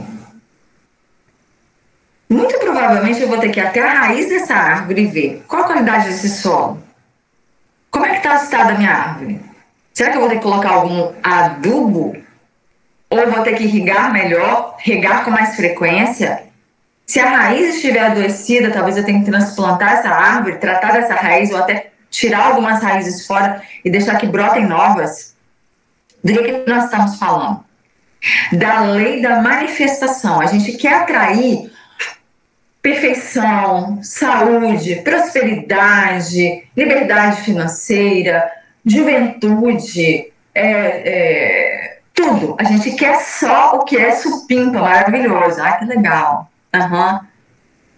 Muito 2.29 2.59
provavelmente 2.59 3.23
eu 3.23 3.29
vou 3.29 3.39
ter 3.39 3.49
que 3.49 3.59
ir 3.59 3.67
até 3.67 3.81
a 3.81 4.01
raiz 4.01 4.29
dessa 4.29 4.55
árvore 4.55 5.05
e 5.05 5.07
ver 5.07 5.45
qual 5.49 5.63
a 5.63 5.67
qualidade 5.67 6.09
desse 6.09 6.29
solo. 6.29 6.88
Como 7.99 8.07
é 8.07 8.11
que 8.11 8.17
está 8.19 8.37
estado 8.37 8.69
da 8.69 8.75
minha 8.75 8.93
árvore? 8.93 9.41
Será 9.93 10.11
que 10.11 10.17
eu 10.19 10.21
vou 10.21 10.31
ter 10.31 10.37
que 10.37 10.43
colocar 10.43 10.71
algum 10.71 11.13
adubo? 11.21 12.17
Ou 13.11 13.31
vou 13.33 13.43
ter 13.43 13.57
que 13.57 13.65
irrigar 13.65 14.13
melhor, 14.13 14.77
regar 14.79 15.25
com 15.25 15.33
mais 15.33 15.57
frequência? 15.57 16.45
Se 17.05 17.19
a 17.19 17.29
raiz 17.29 17.75
estiver 17.75 18.07
adoecida, 18.07 18.71
talvez 18.71 18.97
eu 18.97 19.05
tenha 19.05 19.19
que 19.19 19.29
transplantar 19.29 19.95
essa 19.95 20.11
árvore, 20.11 20.59
tratar 20.59 20.93
dessa 20.93 21.15
raiz 21.15 21.51
ou 21.51 21.59
até 21.59 21.91
tirar 22.09 22.47
algumas 22.47 22.81
raízes 22.81 23.27
fora 23.27 23.61
e 23.85 23.91
deixar 23.91 24.17
que 24.17 24.29
brotem 24.29 24.65
novas. 24.65 25.35
Do 26.23 26.33
que 26.35 26.71
nós 26.71 26.85
estamos 26.85 27.19
falando? 27.19 27.65
Da 28.53 28.83
lei 28.83 29.21
da 29.21 29.43
manifestação. 29.43 30.41
A 30.41 30.47
gente 30.47 30.71
quer 30.75 31.03
atrair 31.03 31.69
perfeição, 32.81 34.01
saúde, 34.03 34.97
prosperidade, 34.97 36.65
liberdade 36.77 37.43
financeira, 37.43 38.51
juventude, 38.85 40.33
é, 40.55 40.63
é, 40.65 41.99
tudo. 42.15 42.57
A 42.59 42.65
gente 42.65 42.93
quer 42.93 43.21
só 43.21 43.77
o 43.77 43.85
que 43.85 43.97
é 43.97 44.13
supimpa, 44.13 44.81
maravilhoso. 44.81 45.61
Ai, 45.61 45.79
que 45.79 45.85
legal. 45.85 46.51
Aham. 46.75 47.27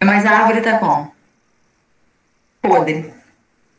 Mas 0.02 0.24
a 0.24 0.30
árvore 0.30 0.60
tá 0.60 0.78
como? 0.78 1.12
Podre. 2.62 3.12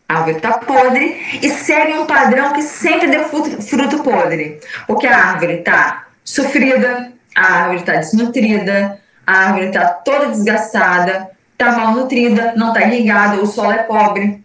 A 0.07 0.17
árvore 0.17 0.39
tá 0.39 0.57
podre 0.57 1.19
e 1.41 1.49
segue 1.49 1.93
um 1.93 2.05
padrão 2.05 2.53
que 2.53 2.61
sempre 2.61 3.07
deu 3.07 3.27
fruto, 3.29 3.61
fruto 3.61 4.03
podre. 4.03 4.59
Porque 4.85 5.07
a 5.07 5.17
árvore 5.17 5.57
tá 5.57 6.07
sofrida, 6.23 7.11
a 7.35 7.53
árvore 7.53 7.83
tá 7.83 7.95
desnutrida, 7.95 9.00
a 9.25 9.47
árvore 9.47 9.71
tá 9.71 9.87
toda 9.87 10.27
desgastada, 10.27 11.29
tá 11.57 11.71
mal 11.71 11.93
nutrida, 11.93 12.53
não 12.55 12.73
tá 12.73 12.81
irrigada, 12.81 13.41
o 13.41 13.45
solo 13.45 13.71
é 13.71 13.83
pobre. 13.83 14.43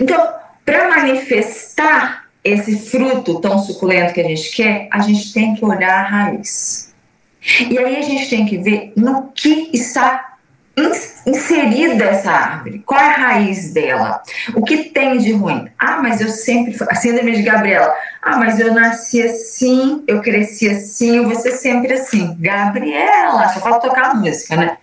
Então, 0.00 0.32
para 0.64 0.88
manifestar 0.88 2.24
esse 2.44 2.78
fruto 2.78 3.40
tão 3.40 3.58
suculento 3.58 4.12
que 4.12 4.20
a 4.20 4.28
gente 4.28 4.50
quer, 4.54 4.88
a 4.90 5.00
gente 5.00 5.32
tem 5.32 5.54
que 5.54 5.64
olhar 5.64 5.92
a 5.92 6.02
raiz. 6.02 6.92
E 7.68 7.78
aí 7.78 7.96
a 7.96 8.02
gente 8.02 8.28
tem 8.30 8.46
que 8.46 8.58
ver 8.58 8.92
no 8.96 9.32
que 9.32 9.70
está 9.72 10.31
inserida 11.26 12.04
essa 12.04 12.30
árvore, 12.30 12.82
qual 12.84 13.00
é 13.00 13.06
a 13.06 13.16
raiz 13.16 13.72
dela, 13.72 14.22
o 14.54 14.62
que 14.62 14.84
tem 14.84 15.18
de 15.18 15.32
ruim. 15.32 15.68
Ah, 15.78 16.00
mas 16.02 16.20
eu 16.20 16.28
sempre, 16.28 16.76
a 16.88 16.94
síndrome 16.94 17.32
de 17.32 17.42
Gabriela, 17.42 17.94
ah, 18.22 18.36
mas 18.36 18.58
eu 18.58 18.72
nasci 18.72 19.22
assim, 19.22 20.02
eu 20.06 20.20
cresci 20.20 20.68
assim, 20.68 21.18
eu 21.18 21.24
vou 21.24 21.34
ser 21.34 21.52
sempre 21.52 21.92
assim. 21.92 22.36
Gabriela, 22.38 23.48
só 23.48 23.60
falta 23.60 23.88
tocar 23.88 24.10
a 24.10 24.14
música, 24.14 24.56
né? 24.56 24.78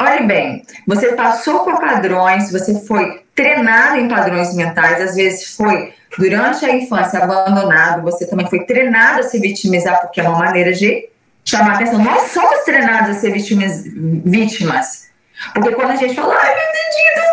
Olhe 0.00 0.26
bem, 0.26 0.64
você 0.86 1.12
passou 1.12 1.60
por 1.64 1.78
padrões, 1.78 2.50
você 2.50 2.80
foi 2.86 3.22
treinado 3.34 3.96
em 3.96 4.08
padrões 4.08 4.54
mentais, 4.54 5.00
às 5.02 5.14
vezes 5.14 5.54
foi 5.54 5.92
durante 6.16 6.64
a 6.64 6.74
infância 6.74 7.22
abandonado, 7.22 8.02
você 8.02 8.26
também 8.26 8.48
foi 8.48 8.64
treinado 8.64 9.20
a 9.20 9.22
se 9.22 9.38
vitimizar, 9.38 10.00
porque 10.00 10.20
é 10.20 10.28
uma 10.28 10.38
maneira 10.38 10.72
de 10.72 11.08
chamar 11.44 11.74
atenção. 11.74 12.02
Nós 12.02 12.30
somos 12.30 12.64
treinados 12.64 13.16
a 13.16 13.20
ser 13.20 13.32
vítimas, 13.32 13.82
vítimas. 13.84 15.09
Porque 15.54 15.74
quando 15.74 15.90
a 15.90 15.96
gente 15.96 16.14
fala, 16.14 16.34
ai, 16.34 16.54
meu 16.54 16.66
dedinho 16.66 17.14
tá 17.14 17.30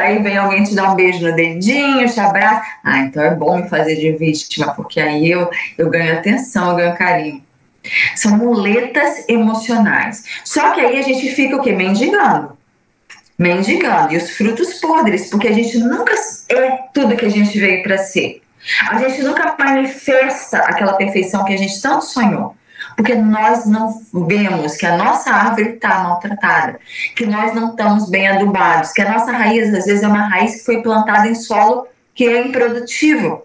aí 0.00 0.22
vem 0.22 0.36
alguém 0.36 0.64
te 0.64 0.74
dar 0.74 0.92
um 0.92 0.94
beijo 0.94 1.20
no 1.26 1.34
dedinho, 1.34 2.08
te 2.10 2.20
abraça. 2.20 2.62
Ah, 2.82 3.00
então 3.00 3.22
é 3.22 3.34
bom 3.34 3.58
me 3.58 3.68
fazer 3.68 3.96
de 3.96 4.12
vítima, 4.12 4.74
porque 4.74 5.00
aí 5.00 5.30
eu, 5.30 5.50
eu 5.76 5.90
ganho 5.90 6.14
atenção, 6.14 6.70
eu 6.70 6.76
ganho 6.76 6.96
carinho. 6.96 7.42
São 8.16 8.36
muletas 8.36 9.28
emocionais. 9.28 10.24
Só 10.44 10.70
que 10.70 10.80
aí 10.80 10.98
a 10.98 11.02
gente 11.02 11.28
fica 11.34 11.56
o 11.56 11.60
quê? 11.60 11.72
Mendigando. 11.72 12.56
Mendigando. 13.38 14.14
E 14.14 14.16
os 14.16 14.30
frutos 14.30 14.74
podres, 14.74 15.28
porque 15.28 15.48
a 15.48 15.52
gente 15.52 15.78
nunca 15.78 16.14
é 16.48 16.78
tudo 16.94 17.16
que 17.16 17.26
a 17.26 17.30
gente 17.30 17.58
veio 17.58 17.82
para 17.82 17.98
ser. 17.98 18.42
A 18.88 18.96
gente 18.98 19.22
nunca 19.22 19.54
manifesta 19.58 20.58
aquela 20.58 20.94
perfeição 20.94 21.44
que 21.44 21.52
a 21.52 21.58
gente 21.58 21.80
tanto 21.82 22.06
sonhou 22.06 22.56
porque 22.96 23.14
nós 23.14 23.66
não 23.66 24.00
vemos 24.26 24.76
que 24.76 24.86
a 24.86 24.96
nossa 24.96 25.30
árvore 25.30 25.70
está 25.70 25.98
maltratada, 26.00 26.78
que 27.16 27.26
nós 27.26 27.54
não 27.54 27.70
estamos 27.70 28.08
bem 28.08 28.28
adubados, 28.28 28.92
que 28.92 29.02
a 29.02 29.12
nossa 29.12 29.32
raiz, 29.32 29.74
às 29.74 29.86
vezes, 29.86 30.02
é 30.02 30.08
uma 30.08 30.28
raiz 30.28 30.56
que 30.56 30.64
foi 30.64 30.82
plantada 30.82 31.28
em 31.28 31.34
solo 31.34 31.86
que 32.14 32.26
é 32.26 32.46
improdutivo. 32.46 33.42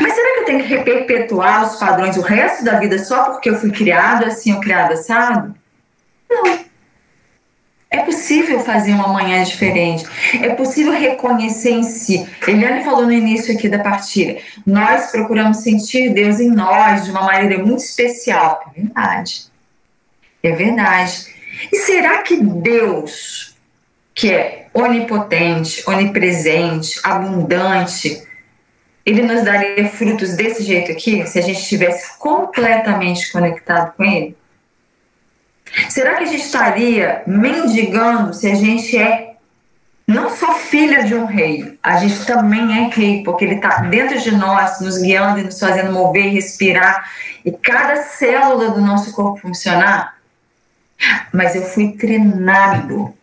Mas 0.00 0.12
será 0.12 0.34
que 0.34 0.40
eu 0.40 0.44
tenho 0.44 0.64
que 0.64 0.78
perpetuar 0.78 1.66
os 1.66 1.76
padrões 1.76 2.16
o 2.16 2.20
resto 2.20 2.64
da 2.64 2.78
vida 2.78 2.98
só 2.98 3.30
porque 3.30 3.48
eu 3.48 3.58
fui 3.58 3.70
criado 3.70 4.24
assim 4.24 4.52
ou 4.52 4.60
criado 4.60 4.92
assado? 4.92 5.54
Não. 6.28 6.69
É 7.90 7.98
possível 8.02 8.60
fazer 8.60 8.92
uma 8.92 9.08
manhã 9.08 9.42
diferente. 9.42 10.04
É 10.40 10.50
possível 10.50 10.92
reconhecer 10.92 11.72
em 11.72 11.82
si. 11.82 12.24
Eliane 12.46 12.84
falou 12.84 13.04
no 13.04 13.12
início 13.12 13.52
aqui 13.52 13.68
da 13.68 13.80
partilha. 13.80 14.40
Nós 14.64 15.10
procuramos 15.10 15.58
sentir 15.58 16.14
Deus 16.14 16.38
em 16.38 16.50
nós 16.50 17.04
de 17.04 17.10
uma 17.10 17.22
maneira 17.22 17.60
muito 17.62 17.80
especial. 17.80 18.62
É 18.76 18.80
verdade. 18.80 19.42
É 20.40 20.52
verdade. 20.52 21.34
E 21.72 21.76
será 21.78 22.22
que 22.22 22.36
Deus, 22.36 23.56
que 24.14 24.32
é 24.32 24.68
onipotente, 24.72 25.82
onipresente, 25.84 27.00
abundante, 27.02 28.22
ele 29.04 29.22
nos 29.22 29.42
daria 29.42 29.88
frutos 29.88 30.36
desse 30.36 30.62
jeito 30.62 30.92
aqui, 30.92 31.26
se 31.26 31.40
a 31.40 31.42
gente 31.42 31.60
estivesse 31.60 32.16
completamente 32.18 33.32
conectado 33.32 33.94
com 33.96 34.04
ele? 34.04 34.36
Será 35.88 36.14
que 36.14 36.24
a 36.24 36.26
gente 36.26 36.44
estaria 36.44 37.22
mendigando 37.26 38.34
se 38.34 38.50
a 38.50 38.54
gente 38.54 38.96
é 38.96 39.30
não 40.10 40.28
só 40.28 40.54
filha 40.54 41.04
de 41.04 41.14
um 41.14 41.24
rei, 41.24 41.78
a 41.80 41.96
gente 41.98 42.26
também 42.26 42.84
é 42.84 42.88
rei, 42.88 43.22
porque 43.22 43.44
ele 43.44 43.54
está 43.54 43.82
dentro 43.82 44.18
de 44.18 44.32
nós, 44.32 44.80
nos 44.80 44.98
guiando 44.98 45.38
e 45.38 45.44
nos 45.44 45.58
fazendo 45.58 45.92
mover, 45.92 46.32
respirar, 46.32 47.08
e 47.44 47.52
cada 47.52 48.02
célula 48.02 48.70
do 48.70 48.80
nosso 48.80 49.12
corpo 49.12 49.40
funcionar. 49.40 50.16
Mas 51.32 51.54
eu 51.54 51.62
fui 51.62 51.92
treinado. 51.92 53.14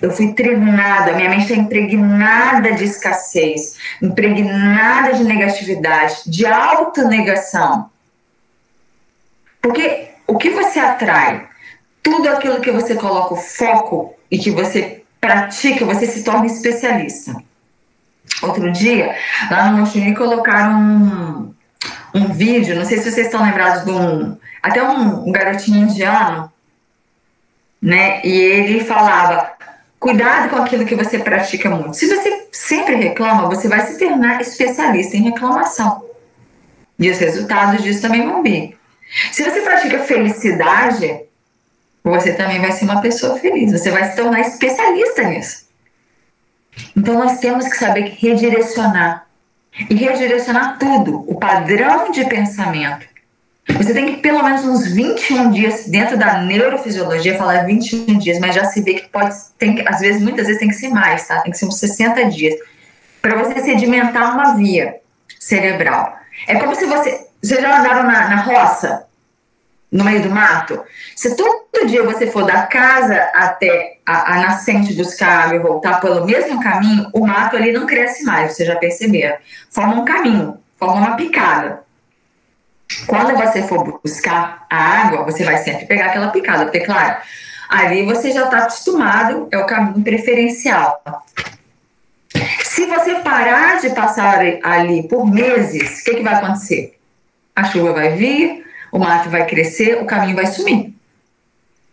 Eu 0.00 0.10
fui 0.10 0.32
treinada, 0.32 1.12
minha 1.12 1.30
mente 1.30 1.42
está 1.42 1.54
impregnada 1.54 2.72
de 2.72 2.84
escassez, 2.84 3.76
impregnada 4.02 5.14
de 5.14 5.24
negatividade, 5.24 6.22
de 6.26 6.46
autonegação. 6.46 7.90
Porque 9.60 10.08
o 10.26 10.36
que 10.36 10.50
você 10.50 10.78
atrai? 10.78 11.46
Tudo 12.02 12.28
aquilo 12.28 12.60
que 12.60 12.70
você 12.70 12.94
coloca 12.94 13.34
o 13.34 13.36
foco 13.36 14.14
e 14.30 14.38
que 14.38 14.50
você 14.50 15.02
pratica, 15.20 15.84
você 15.84 16.06
se 16.06 16.22
torna 16.22 16.46
especialista. 16.46 17.34
Outro 18.42 18.70
dia, 18.70 19.16
lá 19.50 19.70
no 19.70 19.78
Mochini 19.78 20.14
colocaram 20.14 20.78
um, 20.78 21.54
um 22.14 22.32
vídeo, 22.32 22.76
não 22.76 22.84
sei 22.84 22.98
se 22.98 23.10
vocês 23.10 23.26
estão 23.26 23.42
lembrados 23.42 23.84
de 23.84 23.90
um, 23.90 24.36
até 24.62 24.82
um, 24.82 25.28
um 25.28 25.32
garotinho 25.32 25.84
indiano, 25.88 26.52
né? 27.80 28.20
E 28.24 28.30
ele 28.30 28.84
falava, 28.84 29.52
cuidado 29.98 30.50
com 30.50 30.56
aquilo 30.56 30.84
que 30.84 30.94
você 30.94 31.18
pratica 31.18 31.68
muito. 31.68 31.96
Se 31.96 32.06
você 32.06 32.46
sempre 32.52 32.94
reclama, 32.94 33.48
você 33.48 33.68
vai 33.68 33.86
se 33.86 33.98
tornar 33.98 34.40
especialista 34.40 35.16
em 35.16 35.22
reclamação. 35.22 36.04
E 36.98 37.10
os 37.10 37.18
resultados 37.18 37.82
disso 37.82 38.02
também 38.02 38.26
vão 38.26 38.42
vir. 38.42 38.76
Se 39.32 39.42
você 39.42 39.60
pratica 39.62 40.00
felicidade, 40.00 41.27
você 42.10 42.32
também 42.32 42.60
vai 42.60 42.72
ser 42.72 42.84
uma 42.84 43.00
pessoa 43.00 43.38
feliz, 43.38 43.72
você 43.72 43.90
vai 43.90 44.10
se 44.10 44.16
tornar 44.16 44.40
especialista 44.40 45.22
nisso. 45.24 45.68
Então 46.96 47.14
nós 47.14 47.38
temos 47.38 47.66
que 47.66 47.76
saber 47.76 48.16
redirecionar 48.18 49.26
e 49.88 49.94
redirecionar 49.94 50.78
tudo, 50.78 51.24
o 51.28 51.36
padrão 51.36 52.10
de 52.10 52.24
pensamento. 52.24 53.06
Você 53.76 53.92
tem 53.92 54.06
que 54.06 54.16
pelo 54.22 54.42
menos 54.42 54.64
uns 54.64 54.90
21 54.92 55.50
dias 55.50 55.86
dentro 55.86 56.16
da 56.16 56.40
neurofisiologia, 56.42 57.36
falar 57.36 57.66
21 57.66 58.18
dias, 58.18 58.38
mas 58.38 58.54
já 58.54 58.64
se 58.64 58.80
vê 58.80 58.94
que 58.94 59.08
pode, 59.08 59.34
tem, 59.58 59.86
às 59.86 60.00
vezes, 60.00 60.22
muitas 60.22 60.46
vezes 60.46 60.58
tem 60.58 60.68
que 60.68 60.74
ser 60.74 60.88
mais, 60.88 61.26
tá? 61.28 61.42
Tem 61.42 61.52
que 61.52 61.58
ser 61.58 61.66
uns 61.66 61.78
60 61.78 62.24
dias 62.30 62.54
para 63.20 63.36
você 63.36 63.60
sedimentar 63.60 64.32
uma 64.32 64.54
via 64.56 64.96
cerebral. 65.38 66.16
É 66.46 66.56
como 66.56 66.74
se 66.74 66.86
você, 66.86 67.26
vocês 67.42 67.60
já 67.60 67.80
andaram 67.80 68.04
na, 68.04 68.28
na 68.28 68.36
roça? 68.42 69.06
No 69.90 70.04
meio 70.04 70.22
do 70.22 70.30
mato, 70.30 70.82
se 71.16 71.34
todo 71.34 71.86
dia 71.86 72.02
você 72.02 72.26
for 72.26 72.44
da 72.44 72.62
casa 72.66 73.16
até 73.34 73.98
a, 74.04 74.34
a, 74.34 74.42
nascente 74.42 74.92
buscar 74.92 75.44
água 75.44 75.56
e 75.56 75.58
voltar 75.58 76.00
pelo 76.00 76.26
mesmo 76.26 76.62
caminho, 76.62 77.08
o 77.14 77.26
mato 77.26 77.56
ali 77.56 77.72
não 77.72 77.86
cresce 77.86 78.24
mais, 78.24 78.52
você 78.52 78.66
já 78.66 78.76
perceberam. 78.76 79.36
Forma 79.70 79.94
um 79.94 80.04
caminho, 80.04 80.58
forma 80.76 80.96
uma 80.96 81.16
picada. 81.16 81.82
Quando 83.06 83.36
você 83.36 83.62
for 83.62 84.00
buscar 84.02 84.66
a 84.70 84.76
água, 84.76 85.24
você 85.24 85.44
vai 85.44 85.58
sempre 85.58 85.86
pegar 85.86 86.06
aquela 86.06 86.28
picada, 86.28 86.64
porque, 86.64 86.80
claro, 86.80 87.16
ali 87.68 88.04
você 88.04 88.30
já 88.30 88.44
está 88.44 88.58
acostumado, 88.58 89.48
é 89.50 89.58
o 89.58 89.66
caminho 89.66 90.02
preferencial. 90.02 91.02
Se 92.62 92.86
você 92.86 93.16
parar 93.16 93.80
de 93.80 93.90
passar 93.90 94.40
ali 94.62 95.06
por 95.08 95.26
meses, 95.26 96.00
o 96.00 96.04
que, 96.04 96.16
que 96.16 96.22
vai 96.22 96.34
acontecer? 96.34 96.98
A 97.56 97.64
chuva 97.64 97.92
vai 97.92 98.14
vir, 98.14 98.64
o 98.98 99.00
mato 99.00 99.30
vai 99.30 99.46
crescer, 99.46 100.02
o 100.02 100.04
caminho 100.04 100.34
vai 100.34 100.46
sumir. 100.46 100.92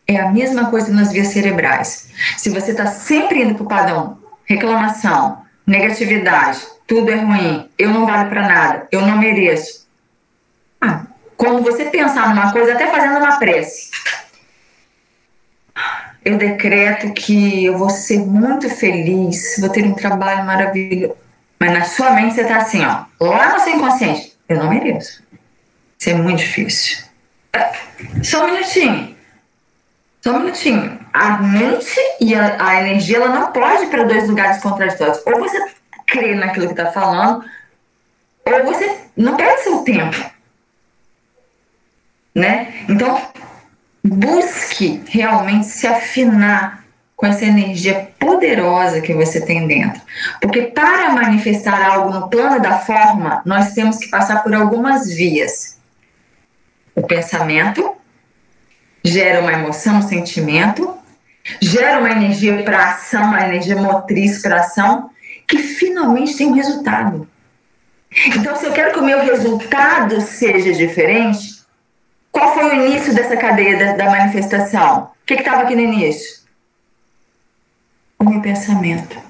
É 0.07 0.17
a 0.17 0.31
mesma 0.31 0.71
coisa 0.71 0.91
nas 0.91 1.12
vias 1.12 1.27
cerebrais. 1.27 2.09
Se 2.35 2.50
você 2.50 2.71
está 2.71 2.88
sempre 2.88 3.43
indo 3.43 3.53
para 3.53 3.63
o 3.63 3.67
padrão 3.67 4.17
reclamação, 4.43 5.43
negatividade, 5.65 6.62
tudo 6.88 7.12
é 7.12 7.15
ruim, 7.15 7.69
eu 7.77 7.91
não 7.91 8.05
valho 8.07 8.29
para 8.29 8.47
nada, 8.47 8.88
eu 8.91 9.01
não 9.01 9.19
mereço. 9.19 9.88
Ah, 10.81 11.05
quando 11.38 11.63
você 11.63 11.85
pensar 11.85 12.29
numa 12.29 12.51
coisa, 12.51 12.74
até 12.74 12.88
fazendo 12.88 13.17
uma 13.17 13.38
prece, 13.38 13.91
eu 16.24 16.38
decreto 16.38 17.13
que 17.13 17.65
eu 17.65 17.77
vou 17.77 17.89
ser 17.89 18.20
muito 18.20 18.68
feliz, 18.68 19.57
vou 19.59 19.70
ter 19.70 19.85
um 19.85 19.94
trabalho 19.94 20.44
maravilhoso. 20.44 21.15
Mas 21.59 21.72
na 21.72 21.85
sua 21.85 22.11
mente 22.11 22.33
você 22.33 22.41
está 22.41 22.57
assim, 22.57 22.83
ó, 22.83 23.05
lá 23.20 23.53
no 23.53 23.59
seu 23.59 23.75
inconsciente, 23.75 24.33
eu 24.50 24.57
não 24.57 24.70
mereço. 24.70 25.25
Isso 26.05 26.11
é 26.11 26.22
muito 26.22 26.37
difícil. 26.37 27.03
Só 28.22 28.46
um 28.46 28.51
minutinho. 28.51 29.15
Só 30.22 30.33
um 30.33 30.39
minutinho. 30.41 31.00
A 31.11 31.39
mente 31.39 32.00
e 32.22 32.35
a, 32.35 32.63
a 32.63 32.79
energia 32.79 33.18
ela 33.18 33.29
não 33.29 33.51
pode 33.51 33.85
ir 33.85 33.87
para 33.87 34.03
dois 34.03 34.29
lugares 34.29 34.61
contraditórios. 34.61 35.20
Ou 35.25 35.39
você 35.39 35.65
crê 36.05 36.35
naquilo 36.35 36.68
que 36.68 36.74
está 36.74 36.91
falando, 36.91 37.44
ou 38.46 38.65
você 38.65 39.00
não 39.18 39.35
perde 39.35 39.63
seu 39.63 39.79
tempo. 39.79 40.15
Né? 42.35 42.85
Então, 42.87 43.20
busque 44.03 45.01
realmente 45.07 45.65
se 45.65 45.87
afinar 45.87 46.85
com 47.15 47.25
essa 47.25 47.46
energia 47.46 48.11
poderosa 48.20 49.01
que 49.01 49.15
você 49.15 49.44
tem 49.44 49.65
dentro. 49.65 50.00
Porque 50.39 50.61
para 50.63 51.09
manifestar 51.13 51.83
algo 51.83 52.13
no 52.13 52.29
plano 52.29 52.61
da 52.61 52.77
forma, 52.77 53.41
nós 53.44 53.74
temos 53.74 53.98
que 53.98 54.07
passar 54.09 54.44
por 54.44 54.53
algumas 54.53 55.07
vias. 55.07 55.75
O 56.96 57.05
pensamento 57.05 57.96
gera 59.03 59.42
uma 59.42 59.51
emoção, 59.51 59.98
um 59.98 60.01
sentimento, 60.01 60.98
gera 61.62 62.00
uma 62.00 62.10
energia 62.10 62.64
para 62.64 62.90
ação, 62.90 63.24
uma 63.25 63.46
energia 63.46 63.75
motriz 63.75 64.42
para 64.42 64.62
ação, 64.62 65.10
que 65.48 65.58
finalmente 65.60 66.36
tem 66.36 66.48
um 66.48 66.53
resultado. 66.53 67.27
Então, 68.27 68.55
se 68.55 68.66
eu 68.66 68.72
quero 68.72 68.94
que 68.94 69.00
o 69.00 69.05
meu 69.05 69.20
resultado 69.20 70.22
seja 70.22 70.72
diferente, 70.72 71.62
qual 72.31 72.53
foi 72.53 72.64
o 72.64 72.86
início 72.86 73.14
dessa 73.14 73.36
cadeia 73.36 73.77
da, 73.77 73.94
da 73.94 74.10
manifestação? 74.10 75.12
O 75.22 75.25
que 75.25 75.34
estava 75.34 75.64
aqui 75.64 75.75
no 75.75 75.81
início? 75.81 76.40
O 78.18 78.24
meu 78.24 78.42
pensamento. 78.42 79.22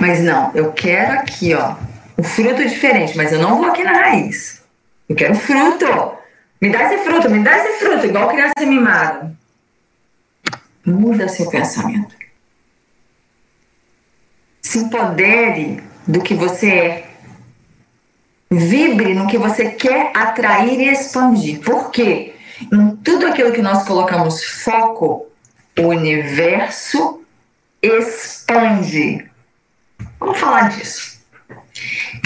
Mas 0.00 0.20
não, 0.20 0.50
eu 0.54 0.72
quero 0.72 1.12
aqui, 1.12 1.54
ó, 1.54 1.76
o 2.16 2.22
fruto 2.22 2.62
diferente, 2.66 3.16
mas 3.16 3.32
eu 3.32 3.40
não 3.40 3.56
vou 3.56 3.66
aqui 3.66 3.82
na 3.82 3.92
raiz. 3.92 4.62
Eu 5.08 5.16
quero 5.16 5.34
fruto. 5.34 6.19
Me 6.60 6.68
dá 6.68 6.92
esse 6.92 7.04
fruto, 7.04 7.30
me 7.30 7.42
dá 7.42 7.56
esse 7.56 7.78
fruto, 7.78 8.06
igual 8.06 8.28
criança 8.28 8.66
mimada. 8.66 9.34
Muda 10.84 11.28
seu 11.28 11.48
pensamento. 11.48 12.14
Se 14.60 14.78
empodere 14.78 15.82
do 16.06 16.20
que 16.20 16.34
você 16.34 16.70
é. 16.70 17.10
Vibre 18.50 19.14
no 19.14 19.26
que 19.26 19.38
você 19.38 19.70
quer 19.70 20.12
atrair 20.14 20.80
e 20.80 20.88
expandir. 20.88 21.60
Por 21.60 21.90
quê? 21.90 22.34
Em 22.70 22.96
tudo 22.96 23.26
aquilo 23.26 23.52
que 23.52 23.62
nós 23.62 23.86
colocamos 23.86 24.44
foco, 24.44 25.28
o 25.78 25.82
universo 25.82 27.24
expande. 27.80 29.30
Vamos 30.18 30.38
falar 30.38 30.68
disso. 30.68 31.20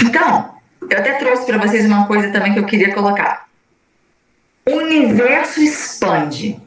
Então, 0.02 0.54
eu 0.90 0.98
até 0.98 1.12
trouxe 1.14 1.46
para 1.46 1.58
vocês 1.58 1.84
uma 1.84 2.06
coisa 2.06 2.32
também 2.32 2.52
que 2.52 2.58
eu 2.58 2.66
queria 2.66 2.92
colocar 2.92 3.44
o 4.66 4.76
universo 4.76 5.60
expande. 5.60 6.58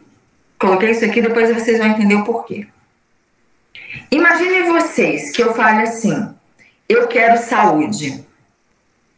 Coloquei 0.60 0.92
isso 0.92 1.06
aqui, 1.06 1.22
depois 1.22 1.54
vocês 1.54 1.78
vão 1.78 1.88
entender 1.88 2.16
o 2.16 2.24
porquê. 2.24 2.68
Imaginem 4.12 4.72
vocês 4.72 5.32
que 5.32 5.42
eu 5.42 5.54
fale 5.54 5.84
assim: 5.84 6.34
eu 6.88 7.08
quero 7.08 7.38
saúde, 7.38 8.26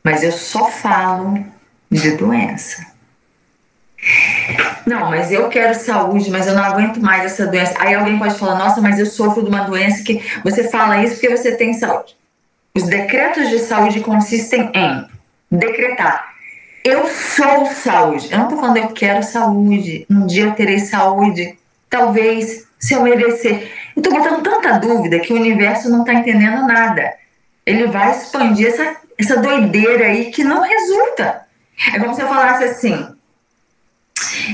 mas 0.04 0.24
eu 0.24 0.32
só 0.32 0.65
falo 0.68 1.46
de 1.89 2.12
doença. 2.12 2.88
Não, 4.86 5.10
mas 5.10 5.32
eu 5.32 5.50
quero 5.50 5.76
saúde, 5.76 6.30
mas 6.30 6.48
eu 6.48 6.56
não 6.56 6.63
aguento 6.63 7.02
mais 7.02 7.26
essa 7.26 7.46
doença. 7.46 7.76
Aí 7.80 7.94
alguém 7.94 8.18
pode 8.18 8.38
falar: 8.38 8.56
nossa, 8.56 8.82
mas 8.82 9.00
eu 9.00 9.06
sofro 9.06 9.44
de 9.44 9.50
uma 9.50 9.63
doença 9.63 10.04
que 10.04 10.22
você 10.44 10.70
fala 10.70 11.04
isso 11.04 11.15
porque 11.15 11.36
você 11.36 11.56
tem 11.56 11.74
saúde. 11.74 12.15
Os 12.76 12.84
decretos 12.84 13.50
de 13.50 13.60
saúde 13.60 14.00
consistem 14.00 14.72
em 14.74 15.08
decretar 15.52 16.38
eu 16.89 17.08
sou 17.08 17.65
saúde. 17.67 18.32
Eu 18.32 18.38
não 18.39 18.45
estou 18.45 18.60
falando 18.60 18.78
eu 18.78 18.88
quero 18.89 19.23
saúde, 19.23 20.06
um 20.10 20.25
dia 20.25 20.45
eu 20.45 20.54
terei 20.54 20.80
saúde, 20.80 21.58
talvez, 21.89 22.67
se 22.80 22.93
eu 22.93 23.02
merecer. 23.02 23.71
Eu 23.95 24.02
estou 24.02 24.13
botando 24.13 24.43
tanta 24.43 24.80
dúvida 24.80 25.19
que 25.19 25.34
o 25.34 25.36
universo 25.36 25.89
não 25.89 26.02
está 26.02 26.13
entendendo 26.13 26.67
nada. 26.67 27.13
Ele 27.65 27.88
vai 27.88 28.12
expandir 28.12 28.67
essa, 28.67 28.95
essa 29.17 29.38
doideira 29.38 30.06
aí 30.06 30.32
que 30.32 30.43
não 30.43 30.62
resulta. 30.62 31.45
É 31.93 31.99
como 31.99 32.13
se 32.13 32.21
eu 32.21 32.28
falasse 32.28 32.63
assim: 32.63 33.15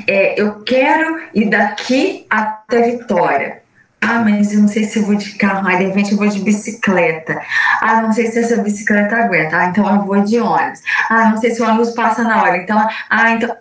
é, 0.07 0.39
eu 0.39 0.63
quero 0.63 1.21
ir 1.33 1.49
daqui 1.49 2.25
até 2.29 2.81
Vitória. 2.91 3.64
Ah, 4.01 4.19
mas 4.19 4.53
eu 4.53 4.59
não 4.59 4.67
sei 4.67 4.83
se 4.83 4.99
eu 4.99 5.05
vou 5.05 5.15
de 5.15 5.31
carro. 5.31 5.67
Aí, 5.67 5.77
de 5.77 5.85
repente, 5.85 6.11
eu 6.11 6.17
vou 6.17 6.27
de 6.27 6.39
bicicleta. 6.39 7.41
Ah, 7.81 8.01
não 8.01 8.11
sei 8.11 8.27
se 8.27 8.39
essa 8.39 8.57
bicicleta 8.57 9.15
aguenta. 9.15 9.57
Ah, 9.57 9.65
então 9.65 9.93
eu 9.93 10.03
vou 10.03 10.21
de 10.21 10.39
ônibus. 10.39 10.81
Ah, 11.09 11.29
não 11.29 11.37
sei 11.37 11.51
se 11.51 11.61
o 11.61 11.65
ônibus 11.65 11.91
passa 11.91 12.23
na 12.23 12.41
hora. 12.41 12.57
Então, 12.57 12.87
ah, 13.09 13.31
então. 13.31 13.55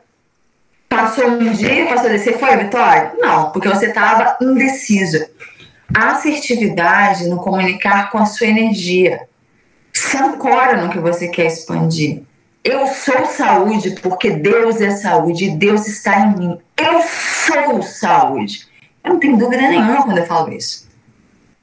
Passou 0.88 1.26
um 1.26 1.52
dia, 1.52 1.86
passou 1.86 2.10
de 2.10 2.18
você 2.18 2.34
foi, 2.34 2.56
Vitória? 2.56 3.12
Não, 3.18 3.50
porque 3.50 3.68
você 3.68 3.86
estava 3.86 4.36
indeciso. 4.40 5.24
assertividade 5.92 7.26
no 7.26 7.38
comunicar 7.38 8.10
com 8.10 8.18
a 8.18 8.26
sua 8.26 8.46
energia. 8.46 9.26
Se 9.92 10.16
ancora 10.16 10.76
no 10.82 10.90
que 10.90 10.98
você 10.98 11.28
quer 11.28 11.46
expandir. 11.46 12.22
Eu 12.62 12.86
sou 12.86 13.26
saúde 13.26 13.90
porque 14.02 14.30
Deus 14.30 14.80
é 14.80 14.90
saúde 14.90 15.44
e 15.46 15.50
Deus 15.50 15.86
está 15.86 16.20
em 16.20 16.36
mim. 16.38 16.58
Eu 16.76 17.02
sou 17.02 17.82
saúde. 17.82 18.66
Eu 19.04 19.12
não 19.12 19.20
tenho 19.20 19.36
dúvida 19.36 19.62
nenhuma 19.62 20.02
quando 20.02 20.18
eu 20.18 20.26
falo 20.26 20.50
isso. 20.52 20.88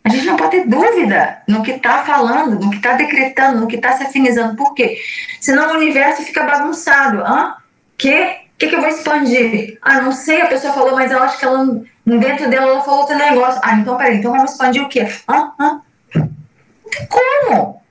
A 0.04 0.10
gente 0.10 0.26
não 0.26 0.36
pode 0.36 0.52
ter 0.52 0.68
dúvida 0.68 1.42
no 1.48 1.62
que 1.62 1.72
está 1.72 2.04
falando, 2.04 2.60
no 2.60 2.72
que 2.72 2.78
está 2.78 2.94
decretando, 2.94 3.60
no 3.60 3.68
que 3.68 3.76
está 3.76 3.94
se 3.94 4.04
afinizando. 4.04 4.56
Por 4.56 4.74
quê? 4.74 5.00
Senão 5.40 5.72
o 5.72 5.78
universo 5.78 6.24
fica 6.24 6.44
bagunçado. 6.44 7.22
Hã? 7.22 7.56
Que? 7.98 8.22
O 8.22 8.58
que, 8.58 8.68
que 8.68 8.76
eu 8.76 8.82
vou 8.82 8.90
expandir? 8.90 9.80
Ah, 9.82 10.02
não 10.02 10.12
sei, 10.12 10.42
a 10.42 10.48
pessoa 10.48 10.74
falou, 10.74 10.94
mas 10.94 11.12
eu 11.12 11.22
acho 11.22 11.40
que 11.40 11.46
ela, 11.46 11.82
dentro 12.06 12.50
dela 12.50 12.68
ela 12.68 12.82
falou 12.82 13.02
outro 13.02 13.18
negócio. 13.18 13.60
Ah, 13.64 13.76
então 13.76 13.98
peraí, 13.98 14.18
então 14.18 14.32
vamos 14.32 14.52
expandir 14.52 14.84
o 14.84 14.90
quê? 14.90 15.08
Hã? 15.28 15.52
Hã? 15.60 15.82
Não 16.16 16.92
tem 16.92 17.08
como. 17.08 17.82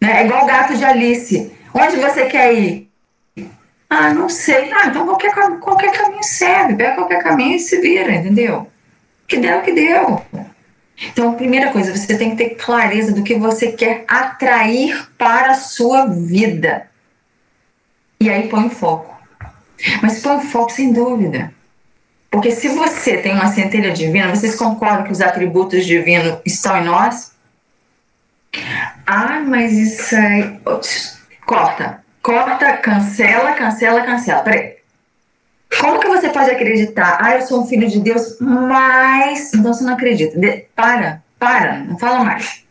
Né? 0.00 0.22
É 0.22 0.24
igual 0.24 0.44
o 0.44 0.46
gato 0.46 0.76
de 0.76 0.84
Alice. 0.84 1.52
Onde 1.74 1.96
você 1.96 2.26
quer 2.26 2.52
ir? 2.54 2.89
Ah, 3.90 4.14
não 4.14 4.28
sei. 4.28 4.72
Ah, 4.72 4.86
então 4.86 5.04
qualquer, 5.04 5.34
qualquer 5.58 5.92
caminho 5.92 6.22
serve. 6.22 6.76
Pega 6.76 6.94
qualquer 6.94 7.20
caminho 7.22 7.56
e 7.56 7.58
se 7.58 7.80
vira, 7.80 8.14
entendeu? 8.14 8.70
Que 9.26 9.36
deu, 9.36 9.60
que 9.62 9.72
deu. 9.72 10.24
Então, 11.08 11.34
primeira 11.34 11.72
coisa, 11.72 11.96
você 11.96 12.16
tem 12.16 12.30
que 12.30 12.36
ter 12.36 12.50
clareza 12.50 13.12
do 13.12 13.24
que 13.24 13.34
você 13.34 13.72
quer 13.72 14.04
atrair 14.06 15.08
para 15.18 15.52
a 15.52 15.54
sua 15.54 16.06
vida. 16.06 16.88
E 18.20 18.30
aí 18.30 18.48
põe 18.48 18.66
o 18.66 18.70
foco. 18.70 19.18
Mas 20.02 20.20
põe 20.20 20.36
o 20.36 20.40
foco 20.40 20.70
sem 20.70 20.92
dúvida. 20.92 21.52
Porque 22.30 22.52
se 22.52 22.68
você 22.68 23.16
tem 23.16 23.34
uma 23.34 23.48
centelha 23.48 23.90
divina, 23.92 24.34
vocês 24.34 24.54
concordam 24.54 25.04
que 25.04 25.10
os 25.10 25.20
atributos 25.20 25.84
divinos 25.84 26.38
estão 26.44 26.76
em 26.76 26.84
nós? 26.84 27.32
Ah, 29.04 29.40
mas 29.40 29.72
isso 29.72 30.14
aí. 30.14 30.60
Corta. 31.44 31.99
Corta, 32.22 32.76
cancela, 32.78 33.52
cancela, 33.52 34.02
cancela. 34.02 34.42
Peraí. 34.42 34.80
Como 35.78 36.00
que 36.00 36.08
você 36.08 36.28
pode 36.28 36.50
acreditar? 36.50 37.18
Ah, 37.20 37.36
eu 37.36 37.42
sou 37.42 37.62
um 37.62 37.66
filho 37.66 37.88
de 37.88 38.00
Deus, 38.00 38.36
mas. 38.40 39.54
Então 39.54 39.72
você 39.72 39.84
não 39.84 39.94
acredita. 39.94 40.38
De... 40.38 40.64
Para, 40.74 41.22
para, 41.38 41.78
não 41.78 41.98
fala 41.98 42.24
mais. 42.24 42.64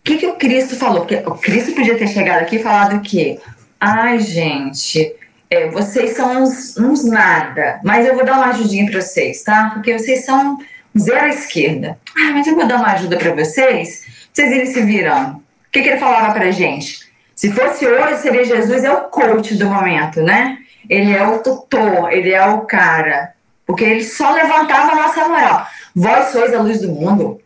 O 0.00 0.02
que, 0.02 0.18
que 0.18 0.26
o 0.26 0.36
Cristo 0.36 0.76
falou? 0.76 1.00
Porque 1.00 1.16
o 1.16 1.32
Cristo 1.32 1.72
podia 1.72 1.96
ter 1.96 2.08
chegado 2.08 2.42
aqui 2.42 2.56
e 2.56 2.62
falado 2.62 2.96
o 2.96 3.00
quê? 3.00 3.38
Ai, 3.80 4.18
gente, 4.18 5.14
é, 5.50 5.70
vocês 5.70 6.16
são 6.16 6.42
uns, 6.42 6.76
uns, 6.76 7.04
nada, 7.04 7.80
mas 7.84 8.06
eu 8.06 8.14
vou 8.14 8.24
dar 8.24 8.34
uma 8.34 8.48
ajudinha 8.48 8.90
para 8.90 9.00
vocês, 9.00 9.42
tá? 9.42 9.70
Porque 9.72 9.98
vocês 9.98 10.24
são 10.24 10.58
zero 10.98 11.26
à 11.26 11.28
esquerda. 11.28 11.98
Ah, 12.16 12.32
mas 12.32 12.46
eu 12.46 12.54
vou 12.54 12.66
dar 12.66 12.76
uma 12.76 12.92
ajuda 12.92 13.16
para 13.16 13.34
vocês, 13.34 14.04
vocês 14.32 14.50
irem 14.50 14.66
se 14.66 14.80
virando. 14.82 15.36
O 15.36 15.42
que, 15.70 15.82
que 15.82 15.88
ele 15.88 15.98
falava 15.98 16.32
pra 16.32 16.50
gente? 16.50 17.07
Se 17.38 17.52
fosse 17.52 17.86
hoje, 17.86 18.16
seria 18.16 18.44
Jesus, 18.44 18.82
é 18.82 18.90
o 18.90 19.04
coach 19.04 19.54
do 19.54 19.66
momento, 19.66 20.20
né? 20.20 20.58
ele 20.90 21.14
é 21.14 21.24
o 21.24 21.38
tutor, 21.38 22.12
ele 22.12 22.32
é 22.32 22.44
o 22.44 22.62
cara. 22.62 23.32
Porque 23.64 23.84
ele 23.84 24.02
só 24.02 24.32
levantava 24.32 24.90
a 24.90 24.96
nossa 24.96 25.28
moral. 25.28 25.64
Vós 25.94 26.32
sois 26.32 26.52
a 26.52 26.60
luz 26.60 26.80
do 26.80 26.88
mundo. 26.88 27.40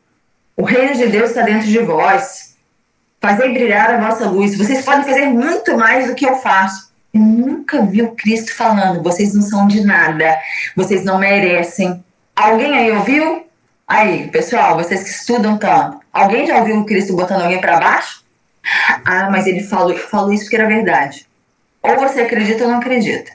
O 0.57 0.65
reino 0.65 0.95
de 0.95 1.09
Deus 1.09 1.29
está 1.29 1.43
dentro 1.43 1.67
de 1.67 1.79
vós. 1.81 2.57
Fazei 3.21 3.53
brilhar 3.53 3.91
a 3.91 4.09
vossa 4.09 4.27
luz. 4.31 4.57
Vocês 4.57 4.83
podem 4.83 5.05
fazer 5.05 5.27
muito 5.27 5.77
mais 5.77 6.07
do 6.07 6.15
que 6.15 6.25
eu 6.25 6.37
faço. 6.37 6.91
Eu 7.13 7.21
nunca 7.21 7.83
vi 7.83 8.01
o 8.01 8.13
Cristo 8.13 8.55
falando, 8.55 9.03
vocês 9.03 9.35
não 9.35 9.43
são 9.43 9.69
de 9.69 9.85
nada, 9.85 10.39
vocês 10.75 11.05
não 11.05 11.19
merecem. 11.19 12.03
Alguém 12.35 12.75
aí 12.75 12.91
ouviu? 12.93 13.47
Aí, 13.87 14.29
pessoal, 14.29 14.77
vocês 14.77 15.03
que 15.03 15.11
estudam 15.11 15.59
tanto, 15.59 16.01
alguém 16.11 16.47
já 16.47 16.57
ouviu 16.57 16.79
o 16.79 16.87
Cristo 16.87 17.15
botando 17.15 17.43
alguém 17.43 17.61
para 17.61 17.79
baixo? 17.79 18.22
Ah, 19.05 19.29
mas 19.31 19.46
ele 19.46 19.62
falou, 19.62 19.96
falou 19.96 20.33
isso 20.33 20.44
porque 20.44 20.57
era 20.57 20.68
verdade. 20.68 21.27
Ou 21.83 21.98
você 21.98 22.22
acredita 22.22 22.64
ou 22.64 22.70
não 22.70 22.79
acredita. 22.79 23.33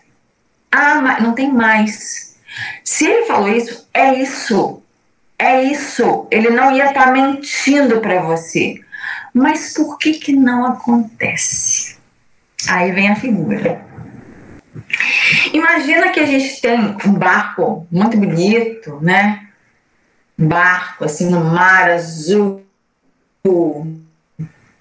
Ah, 0.71 1.01
mas 1.01 1.21
não 1.21 1.33
tem 1.33 1.51
mais. 1.51 2.37
Se 2.83 3.05
ele 3.05 3.25
falou 3.25 3.49
isso, 3.49 3.87
é 3.93 4.13
isso. 4.15 4.81
É 5.37 5.63
isso. 5.63 6.27
Ele 6.31 6.49
não 6.49 6.71
ia 6.71 6.87
estar 6.87 7.05
tá 7.05 7.11
mentindo 7.11 7.99
para 7.99 8.21
você. 8.21 8.79
Mas 9.33 9.73
por 9.73 9.97
que 9.97 10.13
que 10.13 10.33
não 10.33 10.65
acontece? 10.65 11.97
Aí 12.67 12.91
vem 12.91 13.09
a 13.09 13.15
figura. 13.15 13.85
Imagina 15.53 16.09
que 16.09 16.19
a 16.19 16.25
gente 16.25 16.61
tem 16.61 16.79
um 17.05 17.13
barco 17.13 17.85
muito 17.91 18.17
bonito, 18.17 18.99
né? 19.01 19.47
barco 20.37 21.03
assim 21.03 21.29
no 21.29 21.43
mar 21.43 21.89
azul. 21.89 22.63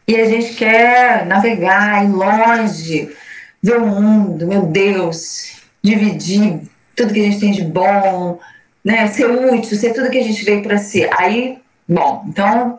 E 0.09 0.15
a 0.15 0.25
gente 0.25 0.55
quer 0.55 1.27
navegar 1.27 2.05
ir 2.05 2.09
longe 2.09 3.17
ver 3.63 3.79
o 3.79 3.87
mundo, 3.87 4.47
meu 4.47 4.63
Deus, 4.63 5.57
dividir 5.83 6.61
tudo 6.95 7.13
que 7.13 7.21
a 7.21 7.25
gente 7.25 7.41
tem 7.41 7.53
de 7.53 7.63
bom, 7.63 8.39
né, 8.85 9.09
ser 9.09 9.27
útil, 9.27 9.77
ser 9.77 9.93
tudo 9.93 10.11
que 10.11 10.19
a 10.19 10.23
gente 10.23 10.45
veio 10.45 10.63
para 10.63 10.79
ser. 10.79 11.11
Aí, 11.19 11.59
bom, 11.89 12.25
então, 12.29 12.79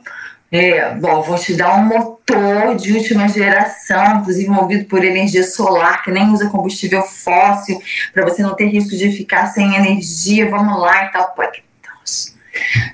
é, 0.49 0.91
bom, 0.95 1.21
vou 1.21 1.37
te 1.37 1.53
dar 1.53 1.75
um 1.75 1.83
motor 1.83 2.75
de 2.77 2.93
última 2.93 3.27
geração, 3.27 4.25
movido 4.47 4.85
por 4.85 5.03
energia 5.03 5.43
solar, 5.43 6.03
que 6.03 6.11
nem 6.11 6.29
usa 6.29 6.49
combustível 6.49 7.01
fóssil, 7.03 7.81
para 8.13 8.23
você 8.23 8.41
não 8.41 8.55
ter 8.55 8.67
risco 8.67 8.95
de 8.95 9.11
ficar 9.11 9.47
sem 9.47 9.75
energia. 9.75 10.49
Vamos 10.49 10.79
lá 10.79 11.05
e 11.05 11.11
tal. 11.11 11.35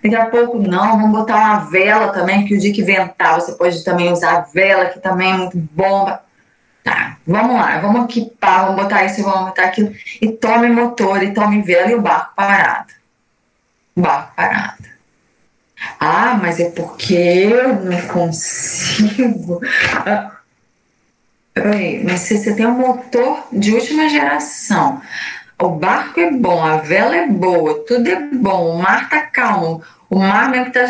Daqui 0.04 0.15
a 0.15 0.26
pouco 0.26 0.58
não, 0.58 1.00
vamos 1.00 1.12
botar 1.12 1.36
uma 1.36 1.60
vela 1.60 2.10
também, 2.10 2.46
que 2.46 2.56
o 2.56 2.60
dia 2.60 2.74
que 2.74 2.84
ventar 2.84 3.36
você 3.36 3.54
pode 3.54 3.84
também 3.84 4.12
usar 4.12 4.38
a 4.38 4.41
vela, 4.41 4.88
que 4.88 5.00
também 5.00 5.32
é 5.32 5.38
muito 5.38 5.58
bom. 5.58 6.17
Tá, 6.84 7.17
vamos 7.26 7.56
lá, 7.56 7.80
vamos 7.80 8.06
equipar, 8.06 8.65
vamos 8.65 8.84
botar 8.84 9.06
isso, 9.06 9.24
vamos 9.24 9.50
botar 9.50 9.63
aquilo. 9.63 9.93
E 10.22 10.32
tome 10.32 10.69
motor, 10.69 11.24
e 11.24 11.34
tome 11.34 11.62
vela 11.62 11.91
e 11.91 11.96
o 11.96 12.02
barco 12.02 12.34
parado. 12.36 12.93
O 13.96 14.02
barco 14.02 14.34
parado. 14.36 14.84
Ah, 16.00 16.38
mas 16.41 16.60
é 16.60 16.69
porque 16.69 17.13
eu 17.13 17.76
não 17.76 18.02
consigo. 18.08 19.62
Ah, 20.06 20.32
peraí, 21.54 22.04
mas 22.04 22.22
se 22.22 22.38
você 22.38 22.54
tem 22.54 22.65
um 22.65 22.78
motor 22.78 23.48
de 23.52 23.74
última 23.74 24.10
geração, 24.10 25.02
o 25.60 25.70
barco 25.70 26.20
é 26.20 26.32
bom, 26.32 26.63
a 26.63 26.78
vela 26.78 27.16
é 27.16 27.28
boa, 27.28 27.84
tudo 27.86 28.08
é 28.08 28.20
bom, 28.20 28.76
o 28.76 28.82
mar 28.82 29.10
tá 29.10 29.22
calmo, 29.22 29.82
o 30.10 30.20
mar 30.20 30.50
mesmo 30.50 30.72
tá 30.72 30.82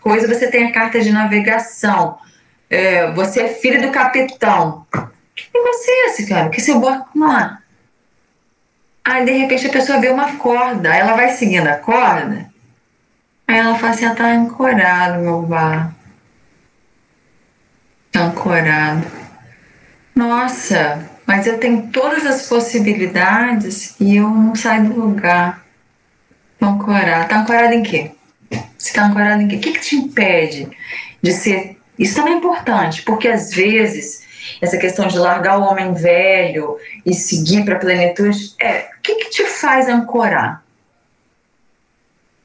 coisa, 0.00 0.26
você 0.26 0.50
tem 0.50 0.66
a 0.66 0.72
carta 0.72 1.00
de 1.00 1.12
navegação, 1.12 2.18
é, 2.70 3.10
você 3.12 3.42
é 3.42 3.48
filho 3.48 3.82
do 3.82 3.90
capitão. 3.90 4.86
Que 5.34 5.48
negócio 5.52 5.90
é 5.90 6.06
esse, 6.06 6.28
cara? 6.28 6.48
Que 6.48 6.60
seu 6.60 6.80
barco 6.80 7.18
lá? 7.18 7.58
Aí, 9.04 9.24
de 9.24 9.32
repente, 9.32 9.66
a 9.66 9.72
pessoa 9.72 10.00
vê 10.00 10.08
uma 10.08 10.36
corda, 10.36 10.94
ela 10.94 11.14
vai 11.14 11.30
seguindo 11.30 11.66
a 11.66 11.76
corda, 11.76 12.48
aí 13.46 13.58
ela 13.58 13.74
fala 13.74 13.92
assim, 13.92 14.06
ah, 14.06 14.14
tá 14.14 14.26
ancorado 14.26 15.20
meu 15.20 15.42
barco. 15.42 15.94
Tá 18.10 18.20
ancorado. 18.20 19.06
Nossa, 20.14 21.10
mas 21.26 21.46
eu 21.46 21.58
tenho 21.58 21.88
todas 21.90 22.26
as 22.26 22.46
possibilidades 22.46 23.94
e 23.98 24.16
eu 24.16 24.28
não 24.28 24.54
saio 24.54 24.84
do 24.84 25.00
lugar. 25.00 25.64
Tá 26.58 26.66
ancorado. 26.66 27.28
Tá 27.28 27.40
ancorado 27.40 27.74
em 27.74 27.82
quê? 27.82 28.10
Você 28.76 28.92
tá 28.92 29.06
ancorado 29.06 29.42
em 29.42 29.48
quê? 29.48 29.56
O 29.56 29.60
que, 29.60 29.72
que 29.72 29.80
te 29.80 29.96
impede 29.96 30.68
de 31.22 31.32
ser... 31.32 31.78
Isso 31.98 32.16
também 32.16 32.34
é 32.34 32.36
importante, 32.36 33.02
porque 33.02 33.28
às 33.28 33.50
vezes 33.50 34.24
essa 34.60 34.76
questão 34.76 35.06
de 35.06 35.18
largar 35.18 35.58
o 35.58 35.62
homem 35.62 35.94
velho 35.94 36.76
e 37.04 37.14
seguir 37.14 37.64
para 37.64 37.76
a 37.76 37.78
plenitude, 37.78 38.54
é, 38.60 38.90
o 38.98 39.02
que, 39.02 39.14
que 39.16 39.30
te 39.30 39.44
faz 39.46 39.88
ancorar? 39.88 40.62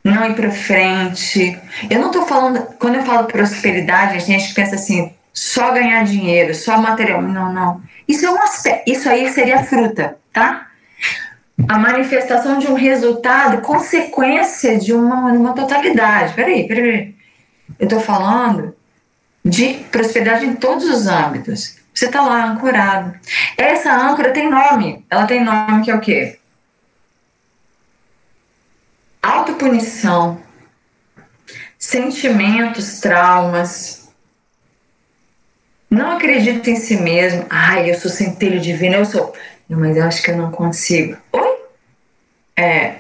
Não 0.04 0.26
ir 0.26 0.36
para 0.36 0.52
frente. 0.52 1.60
Eu 1.90 2.00
não 2.00 2.08
estou 2.08 2.26
falando, 2.26 2.62
quando 2.78 2.96
eu 2.96 3.04
falo 3.04 3.28
prosperidade, 3.28 4.16
a 4.16 4.20
gente 4.20 4.54
pensa 4.54 4.76
assim, 4.76 5.14
só 5.34 5.72
ganhar 5.72 6.04
dinheiro, 6.04 6.54
só 6.54 6.78
material. 6.78 7.22
Não, 7.22 7.52
não. 7.52 7.82
Isso 8.08 8.26
é 8.26 8.32
um 8.32 8.42
aspecto, 8.42 8.90
isso 8.90 9.10
aí 9.10 9.30
seria 9.32 9.64
fruta, 9.64 10.18
tá? 10.34 10.68
A 11.68 11.78
manifestação 11.78 12.58
de 12.58 12.68
um 12.68 12.74
resultado, 12.74 13.62
consequência 13.62 14.78
de 14.80 14.94
uma, 14.94 15.32
uma 15.32 15.54
totalidade. 15.54 16.34
Peraí, 16.34 16.68
peraí. 16.68 17.16
Eu 17.78 17.86
estou 17.86 18.00
falando 18.00 18.76
de 19.44 19.74
prosperidade 19.92 20.46
em 20.46 20.56
todos 20.56 20.86
os 20.86 21.08
âmbitos. 21.08 21.78
Você 21.94 22.06
está 22.06 22.22
lá 22.22 22.46
ancorado. 22.46 23.14
Essa 23.58 23.94
âncora 23.94 24.32
tem 24.32 24.50
nome. 24.50 25.06
Ela 25.10 25.28
tem 25.28 25.44
nome 25.44 25.84
que 25.84 25.92
é 25.92 25.96
o 25.96 26.00
quê? 26.00 26.40
Autopunição, 29.22 30.42
sentimentos, 31.78 33.00
traumas. 33.02 33.99
Não 35.90 36.12
acredita 36.12 36.70
em 36.70 36.76
si 36.76 36.98
mesmo. 36.98 37.46
Ai, 37.50 37.90
eu 37.90 37.96
sou 37.96 38.12
centelho 38.12 38.60
divino, 38.60 38.96
eu 38.96 39.06
sou. 39.06 39.34
Não, 39.68 39.80
mas 39.80 39.98
eu 39.98 40.04
acho 40.04 40.22
que 40.22 40.32
eu 40.32 40.38
não 40.38 40.52
consigo. 40.52 41.18
Oi? 41.32 41.58
É. 42.56 42.96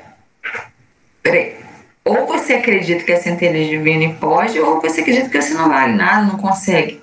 Peraí. 1.22 1.56
Ou 2.04 2.26
você 2.26 2.54
acredita 2.54 3.04
que 3.04 3.12
é 3.12 3.18
centelha 3.18 3.68
divina 3.68 4.06
e 4.06 4.14
pode, 4.16 4.60
ou 4.60 4.82
você 4.82 5.02
acredita 5.02 5.30
que 5.30 5.40
você 5.40 5.54
não 5.54 5.70
vale 5.70 5.94
nada, 5.94 6.26
não 6.26 6.38
consegue. 6.38 7.02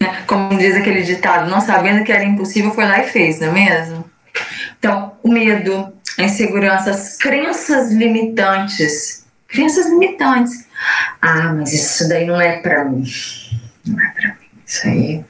Né? 0.00 0.22
Como 0.26 0.56
diz 0.56 0.76
aquele 0.76 1.02
ditado, 1.02 1.50
não 1.50 1.60
sabendo 1.60 2.04
que 2.04 2.12
era 2.12 2.22
impossível, 2.22 2.70
foi 2.70 2.84
lá 2.84 3.00
e 3.00 3.08
fez, 3.08 3.40
não 3.40 3.48
é 3.48 3.50
mesmo? 3.50 4.04
Então, 4.78 5.12
o 5.22 5.28
medo, 5.28 5.92
a 6.18 6.22
insegurança, 6.22 6.90
as 6.90 7.16
crenças 7.16 7.90
limitantes. 7.90 9.24
Crenças 9.48 9.86
limitantes. 9.86 10.66
Ah, 11.20 11.52
mas 11.52 11.72
isso 11.72 12.08
daí 12.08 12.26
não 12.26 12.40
é 12.40 12.58
para 12.58 12.84
mim. 12.84 13.04
Não 13.86 14.00
é 14.00 14.08
para 14.10 14.28
mim. 14.28 14.34
Isso 14.66 14.86
aí 14.86 15.24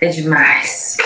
é 0.00 0.08
demais. 0.08 0.96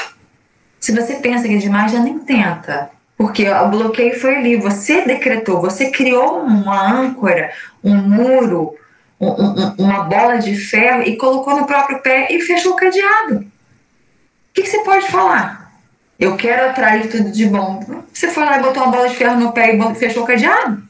Se 0.81 0.93
você 0.93 1.17
pensa 1.17 1.47
que 1.47 1.55
é 1.55 1.59
demais, 1.59 1.93
já 1.93 2.01
nem 2.01 2.19
tenta. 2.19 2.91
Porque 3.17 3.49
o 3.49 3.69
bloqueio 3.69 4.19
foi 4.19 4.37
ali. 4.37 4.57
Você 4.57 5.03
decretou, 5.03 5.61
você 5.61 5.91
criou 5.91 6.41
uma 6.41 6.91
âncora, 6.91 7.53
um 7.85 7.97
muro, 7.97 8.75
um, 9.21 9.29
um, 9.29 9.75
uma 9.79 10.05
bola 10.05 10.39
de 10.39 10.57
ferro 10.57 11.03
e 11.03 11.17
colocou 11.17 11.55
no 11.55 11.67
próprio 11.67 12.01
pé 12.01 12.29
e 12.31 12.41
fechou 12.41 12.73
o 12.73 12.77
cadeado. 12.77 13.41
O 13.41 14.53
que, 14.55 14.63
que 14.63 14.69
você 14.69 14.79
pode 14.83 15.07
falar? 15.09 15.71
Eu 16.19 16.37
quero 16.37 16.71
atrair 16.71 17.09
tudo 17.09 17.31
de 17.31 17.47
bom. 17.47 18.05
Você 18.13 18.29
foi 18.29 18.45
lá 18.45 18.59
e 18.59 18.63
botou 18.63 18.83
uma 18.83 18.93
bola 18.93 19.09
de 19.09 19.17
ferro 19.17 19.39
no 19.39 19.53
pé 19.53 19.75
e 19.75 19.95
fechou 19.95 20.25
o 20.25 20.27
cadeado? 20.27 20.83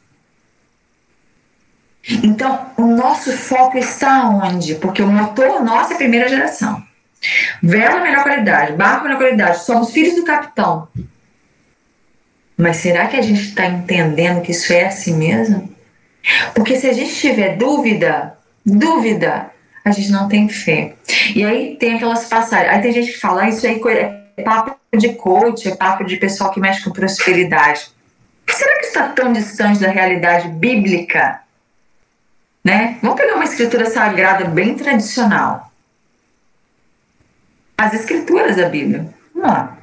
Então, 2.08 2.72
o 2.76 2.86
nosso 2.86 3.32
foco 3.32 3.76
está 3.76 4.28
onde? 4.28 4.74
Porque 4.76 5.02
o 5.02 5.06
motor 5.06 5.62
nosso 5.62 5.92
é 5.92 5.96
primeira 5.96 6.28
geração. 6.28 6.82
Vela 7.62 8.00
melhor 8.00 8.22
qualidade, 8.22 8.72
barco 8.72 9.04
melhor 9.04 9.18
qualidade, 9.18 9.62
somos 9.64 9.92
filhos 9.92 10.14
do 10.14 10.24
capitão. 10.24 10.88
Mas 12.56 12.78
será 12.78 13.06
que 13.06 13.16
a 13.16 13.22
gente 13.22 13.40
está 13.42 13.66
entendendo 13.66 14.42
que 14.42 14.52
isso 14.52 14.72
é 14.72 14.86
assim 14.86 15.16
mesmo? 15.16 15.74
Porque 16.54 16.76
se 16.76 16.86
a 16.88 16.92
gente 16.92 17.14
tiver 17.14 17.56
dúvida, 17.56 18.34
dúvida, 18.64 19.50
a 19.84 19.90
gente 19.90 20.10
não 20.10 20.28
tem 20.28 20.48
fé. 20.48 20.94
E 21.34 21.44
aí 21.44 21.76
tem 21.76 21.94
aquelas 21.94 22.26
passagens. 22.26 22.72
Aí 22.72 22.82
tem 22.82 22.92
gente 22.92 23.12
que 23.12 23.18
fala, 23.18 23.42
ah, 23.42 23.48
isso 23.48 23.66
aí 23.66 23.80
é 23.88 24.42
papo 24.42 24.76
de 24.96 25.10
coach, 25.14 25.68
é 25.68 25.74
papo 25.74 26.04
de 26.04 26.16
pessoal 26.16 26.50
que 26.50 26.60
mexe 26.60 26.82
com 26.82 26.90
prosperidade. 26.90 27.90
Será 28.48 28.78
que 28.78 28.86
está 28.86 29.08
tão 29.08 29.32
distante 29.32 29.80
da 29.80 29.88
realidade 29.88 30.48
bíblica? 30.48 31.40
Né? 32.62 32.99
Vamos 33.03 33.18
pegar 33.18 33.35
uma 33.35 33.44
escritura 33.44 33.87
sagrada 33.90 34.44
bem 34.44 34.75
tradicional. 34.75 35.73
As 37.77 37.94
escrituras 37.94 38.57
da 38.57 38.68
Bíblia. 38.68 39.09
Vamos 39.35 39.51
lá. 39.51 39.79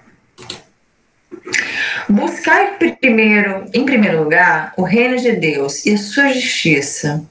Buscar 2.07 2.77
primeiro, 2.77 3.65
em 3.73 3.85
primeiro 3.85 4.23
lugar, 4.23 4.73
o 4.77 4.83
reino 4.83 5.17
de 5.17 5.33
Deus 5.33 5.85
e 5.85 5.93
a 5.93 5.97
sua 5.97 6.29
justiça. 6.29 7.25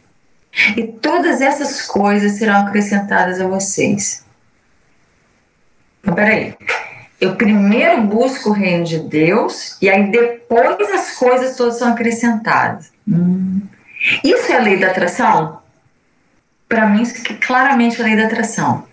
E 0.77 0.85
todas 0.85 1.41
essas 1.41 1.83
coisas 1.83 2.33
serão 2.33 2.57
acrescentadas 2.57 3.41
a 3.41 3.47
vocês. 3.47 4.25
Então, 6.01 6.15
peraí. 6.15 6.55
Eu 7.21 7.37
primeiro 7.37 8.03
busco 8.03 8.51
o 8.51 8.53
reino 8.53 8.85
de 8.85 8.99
Deus 8.99 9.79
e 9.81 9.89
aí 9.89 10.11
depois 10.11 10.91
as 10.93 11.17
coisas 11.17 11.57
todas 11.57 11.79
são 11.79 11.93
acrescentadas. 11.93 12.91
Hum. 13.09 13.63
Isso 14.23 14.53
é 14.53 14.57
a 14.57 14.61
lei 14.61 14.79
da 14.79 14.89
atração? 14.89 15.61
Para 16.69 16.87
mim, 16.87 17.03
isso 17.03 17.15
é 17.31 17.35
claramente 17.35 18.01
a 18.01 18.05
lei 18.05 18.17
da 18.17 18.25
atração. 18.25 18.87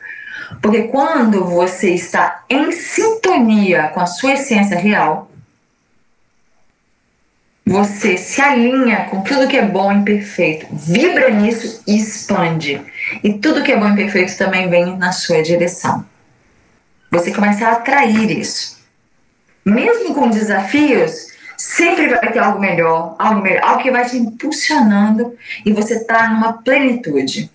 Porque 0.61 0.83
quando 0.83 1.43
você 1.45 1.93
está 1.93 2.43
em 2.49 2.71
sintonia 2.71 3.89
com 3.89 3.99
a 3.99 4.05
sua 4.05 4.33
essência 4.33 4.77
real, 4.77 5.31
você 7.65 8.17
se 8.17 8.41
alinha 8.41 9.05
com 9.05 9.21
tudo 9.21 9.47
que 9.47 9.57
é 9.57 9.65
bom 9.65 9.91
e 9.91 10.03
perfeito, 10.03 10.67
vibra 10.71 11.29
nisso 11.29 11.81
e 11.87 11.97
expande. 11.97 12.81
E 13.23 13.33
tudo 13.33 13.63
que 13.63 13.71
é 13.71 13.77
bom 13.77 13.89
e 13.89 13.95
perfeito 13.95 14.37
também 14.37 14.69
vem 14.69 14.97
na 14.97 15.11
sua 15.11 15.41
direção. 15.41 16.05
Você 17.09 17.31
começa 17.31 17.67
a 17.67 17.71
atrair 17.73 18.31
isso. 18.37 18.83
Mesmo 19.65 20.13
com 20.13 20.29
desafios, 20.29 21.27
sempre 21.63 22.09
vai 22.09 22.31
ter 22.31 22.39
algo 22.39 22.59
melhor, 22.59 23.15
algo 23.17 23.41
melhor, 23.41 23.63
algo 23.63 23.81
que 23.81 23.89
vai 23.89 24.05
te 24.05 24.17
impulsionando 24.17 25.35
e 25.65 25.71
você 25.71 25.95
está 25.95 26.27
numa 26.27 26.53
plenitude. 26.61 27.49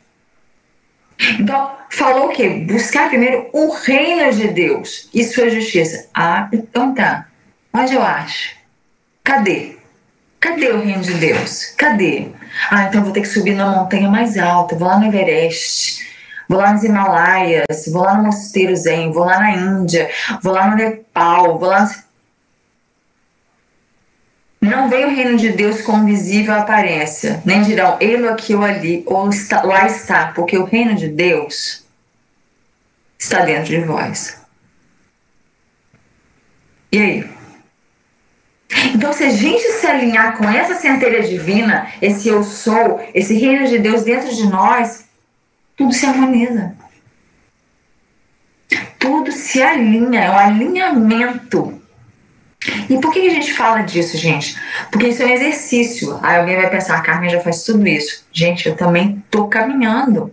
Então, 1.39 1.73
falou 1.91 2.27
o 2.27 2.29
quê? 2.31 2.49
Buscar 2.67 3.09
primeiro 3.09 3.51
o 3.53 3.71
reino 3.71 4.33
de 4.33 4.49
Deus 4.49 5.11
e 5.13 5.23
sua 5.25 5.51
justiça. 5.51 6.09
Ah, 6.15 6.49
então 6.51 6.95
tá. 6.95 7.27
Onde 7.73 7.95
eu 7.95 8.03
acho? 8.03 8.57
Cadê? 9.23 9.77
Cadê 10.41 10.71
o 10.71 10.81
reino 10.81 11.03
de 11.03 11.13
Deus? 11.15 11.67
Cadê? 11.77 12.29
Ah, 12.71 12.85
então 12.85 13.05
vou 13.05 13.13
ter 13.13 13.21
que 13.21 13.29
subir 13.29 13.55
na 13.55 13.67
montanha 13.67 14.09
mais 14.09 14.39
alta, 14.39 14.75
vou 14.75 14.89
lá 14.89 14.99
no 14.99 15.07
Everest, 15.07 16.03
vou 16.49 16.59
lá 16.59 16.73
nos 16.73 16.83
Himalaias, 16.83 17.87
vou 17.93 18.03
lá 18.03 18.15
no 18.15 18.25
Mosteiro 18.25 18.75
Zen, 18.75 19.13
vou 19.13 19.25
lá 19.25 19.39
na 19.39 19.51
Índia, 19.51 20.09
vou 20.43 20.55
lá 20.55 20.67
no 20.69 20.77
Nepal, 20.77 21.59
vou 21.59 21.69
lá. 21.69 21.87
Não 24.61 24.91
vem 24.91 25.05
o 25.05 25.15
reino 25.15 25.37
de 25.37 25.53
Deus 25.53 25.83
como 25.83 26.07
visível 26.07 26.55
aparência, 26.55 27.41
nem 27.45 27.63
dirão 27.63 27.97
ele 28.01 28.27
aqui 28.29 28.55
ou 28.55 28.65
ali, 28.65 29.05
ou 29.07 29.29
está, 29.31 29.63
lá 29.63 29.87
está, 29.87 30.33
porque 30.33 30.59
o 30.59 30.65
reino 30.65 30.97
de 30.97 31.09
Deus 31.09 31.87
está 33.17 33.45
dentro 33.45 33.67
de 33.67 33.81
vós. 33.81 34.41
E 36.91 36.99
aí? 36.99 37.31
Então, 38.95 39.13
se 39.13 39.25
a 39.25 39.31
gente 39.31 39.63
se 39.63 39.87
alinhar 39.87 40.37
com 40.37 40.49
essa 40.49 40.75
centelha 40.75 41.23
divina, 41.23 41.89
esse 42.03 42.29
eu 42.29 42.43
sou, 42.43 43.01
esse 43.15 43.35
reino 43.35 43.67
de 43.67 43.79
Deus 43.79 44.03
dentro 44.03 44.35
de 44.35 44.47
nós, 44.47 45.05
tudo 45.77 45.93
se 45.93 46.05
harmoniza. 46.05 46.77
Tudo 48.99 49.31
se 49.31 49.63
alinha, 49.63 50.25
é 50.25 50.31
um 50.31 50.39
alinhamento. 50.39 51.78
E 52.89 52.99
por 52.99 53.13
que 53.13 53.27
a 53.27 53.31
gente 53.31 53.53
fala 53.53 53.83
disso, 53.83 54.17
gente? 54.17 54.57
Porque 54.91 55.09
isso 55.09 55.23
é 55.23 55.27
um 55.27 55.31
exercício. 55.31 56.19
Aí 56.23 56.39
alguém 56.39 56.57
vai 56.57 56.71
pensar, 56.71 56.97
a 56.97 57.03
Carmen 57.03 57.31
já 57.31 57.41
faz 57.41 57.63
tudo 57.63 57.87
isso. 57.87 58.25
Gente, 58.33 58.69
eu 58.69 58.77
também 58.77 59.23
estou 59.25 59.49
caminhando. 59.49 60.33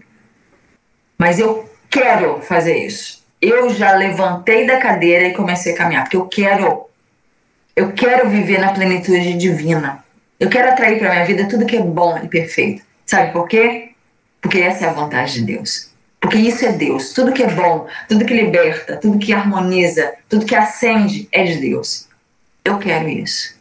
Mas 1.18 1.40
eu 1.40 1.70
quero 1.90 2.42
fazer 2.42 2.78
isso. 2.86 3.24
Eu 3.42 3.70
já 3.70 3.96
levantei 3.96 4.66
da 4.66 4.78
cadeira 4.78 5.28
e 5.28 5.34
comecei 5.34 5.74
a 5.74 5.78
caminhar, 5.78 6.04
porque 6.04 6.18
eu 6.18 6.26
quero 6.28 6.86
eu 7.76 7.92
quero 7.92 8.30
viver 8.30 8.60
na 8.60 8.72
plenitude 8.72 9.34
divina. 9.34 10.04
Eu 10.40 10.50
quero 10.50 10.70
atrair 10.70 10.98
para 10.98 11.12
minha 11.12 11.26
vida 11.26 11.48
tudo 11.48 11.66
que 11.66 11.76
é 11.76 11.82
bom 11.82 12.18
e 12.24 12.28
perfeito. 12.28 12.82
Sabe 13.06 13.34
por 13.34 13.48
quê? 13.48 13.90
Porque 14.42 14.60
essa 14.60 14.86
é 14.86 14.90
a 14.90 14.94
vontade 14.94 15.34
de 15.34 15.42
Deus. 15.42 15.90
Porque 16.22 16.38
isso 16.38 16.66
é 16.66 16.72
Deus. 16.72 17.14
Tudo 17.14 17.34
que 17.34 17.44
é 17.44 17.50
bom, 17.50 17.86
tudo 18.08 18.26
que 18.26 18.34
liberta, 18.34 18.98
tudo 18.98 19.20
que 19.20 19.34
harmoniza, 19.34 20.14
tudo 20.30 20.46
que 20.46 20.56
acende 20.56 21.28
é 21.32 21.44
de 21.44 21.58
Deus. 21.58 22.08
Eu 22.66 22.80
quero 22.80 23.08
isso. 23.08 23.56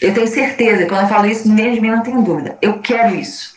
Eu 0.00 0.12
tenho 0.12 0.26
certeza, 0.26 0.86
quando 0.86 1.02
eu 1.02 1.08
falo 1.08 1.26
isso, 1.26 1.48
ninguém 1.48 1.74
de 1.74 1.80
mim 1.80 1.92
não 1.92 2.02
tem 2.02 2.20
dúvida. 2.20 2.58
Eu 2.60 2.80
quero 2.80 3.14
isso. 3.14 3.56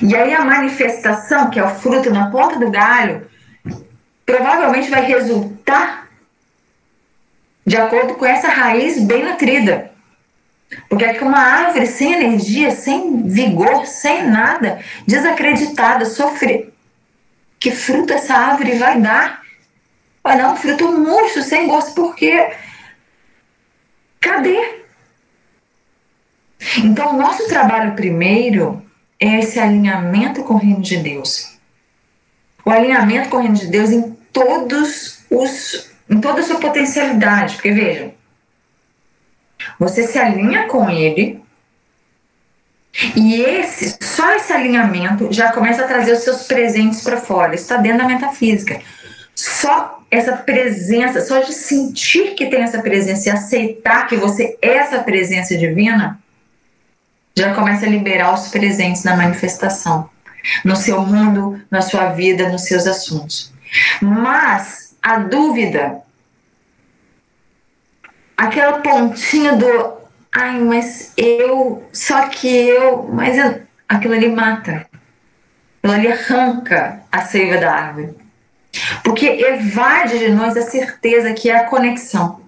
E 0.00 0.16
aí 0.16 0.32
a 0.32 0.44
manifestação, 0.44 1.50
que 1.50 1.58
é 1.58 1.64
o 1.64 1.74
fruto 1.74 2.10
na 2.10 2.30
ponta 2.30 2.58
do 2.58 2.70
galho, 2.70 3.28
provavelmente 4.24 4.88
vai 4.88 5.04
resultar 5.04 6.08
de 7.66 7.76
acordo 7.76 8.14
com 8.14 8.24
essa 8.24 8.48
raiz 8.48 8.98
bem 9.02 9.24
nutrida. 9.24 9.90
Porque 10.88 11.04
é 11.04 11.12
que 11.12 11.24
uma 11.24 11.38
árvore 11.38 11.86
sem 11.86 12.14
energia, 12.14 12.70
sem 12.70 13.22
vigor, 13.24 13.84
sem 13.86 14.26
nada, 14.26 14.80
desacreditada, 15.06 16.06
sofrer, 16.06 16.72
que 17.58 17.70
fruto 17.70 18.12
essa 18.12 18.34
árvore 18.34 18.78
vai 18.78 18.98
dar? 18.98 19.42
Vai 20.22 20.38
dar 20.38 20.52
um 20.52 20.56
fruto 20.56 20.90
murcho, 20.92 21.42
sem 21.42 21.66
gosto, 21.66 21.92
porque 21.94 22.50
cadê? 24.20 24.80
Então, 26.78 27.14
o 27.14 27.18
nosso 27.18 27.48
trabalho 27.48 27.94
primeiro 27.94 28.84
é 29.18 29.38
esse 29.38 29.58
alinhamento 29.58 30.42
com 30.44 30.54
o 30.54 30.58
reino 30.58 30.80
de 30.80 30.96
Deus. 30.98 31.58
O 32.64 32.70
alinhamento 32.70 33.28
com 33.30 33.38
o 33.38 33.40
reino 33.40 33.56
de 33.56 33.66
Deus 33.66 33.90
em 33.90 34.12
todos 34.32 35.24
os 35.30 35.90
em 36.08 36.20
toda 36.20 36.40
a 36.40 36.42
sua 36.42 36.58
potencialidade. 36.58 37.54
Porque 37.54 37.70
vejam, 37.70 38.12
você 39.78 40.06
se 40.06 40.18
alinha 40.18 40.66
com 40.66 40.90
ele 40.90 41.40
e 43.14 43.40
esse, 43.40 43.96
só 44.00 44.34
esse 44.34 44.52
alinhamento 44.52 45.32
já 45.32 45.52
começa 45.52 45.84
a 45.84 45.88
trazer 45.88 46.12
os 46.12 46.20
seus 46.20 46.42
presentes 46.42 47.02
para 47.02 47.16
fora. 47.16 47.54
Isso 47.54 47.64
está 47.64 47.76
dentro 47.76 47.98
da 47.98 48.06
metafísica. 48.06 48.80
Só 49.40 50.02
essa 50.10 50.36
presença, 50.36 51.22
só 51.22 51.38
de 51.38 51.54
sentir 51.54 52.34
que 52.34 52.50
tem 52.50 52.60
essa 52.60 52.82
presença 52.82 53.26
e 53.26 53.32
aceitar 53.32 54.06
que 54.06 54.14
você 54.14 54.58
é 54.60 54.76
essa 54.76 54.98
presença 55.02 55.56
divina, 55.56 56.20
já 57.34 57.54
começa 57.54 57.86
a 57.86 57.88
liberar 57.88 58.34
os 58.34 58.48
presentes 58.48 59.02
na 59.02 59.16
manifestação, 59.16 60.10
no 60.62 60.76
seu 60.76 61.00
mundo, 61.00 61.58
na 61.70 61.80
sua 61.80 62.10
vida, 62.10 62.50
nos 62.50 62.64
seus 62.64 62.86
assuntos. 62.86 63.50
Mas 64.02 64.94
a 65.02 65.20
dúvida, 65.20 66.02
aquela 68.36 68.80
pontinha 68.80 69.56
do 69.56 69.94
ai, 70.34 70.58
mas 70.58 71.14
eu, 71.16 71.88
só 71.94 72.28
que 72.28 72.46
eu, 72.46 73.08
mas 73.10 73.38
eu, 73.38 73.62
aquilo 73.88 74.12
ali 74.12 74.28
mata. 74.28 74.86
Aquilo 75.82 75.94
ali 75.94 76.12
arranca 76.12 77.00
a 77.10 77.22
seiva 77.22 77.56
da 77.56 77.72
árvore. 77.72 78.19
Porque 79.02 79.26
evade 79.26 80.18
de 80.18 80.30
nós 80.30 80.56
a 80.56 80.62
certeza 80.62 81.32
que 81.32 81.50
é 81.50 81.56
a 81.56 81.64
conexão. 81.64 82.40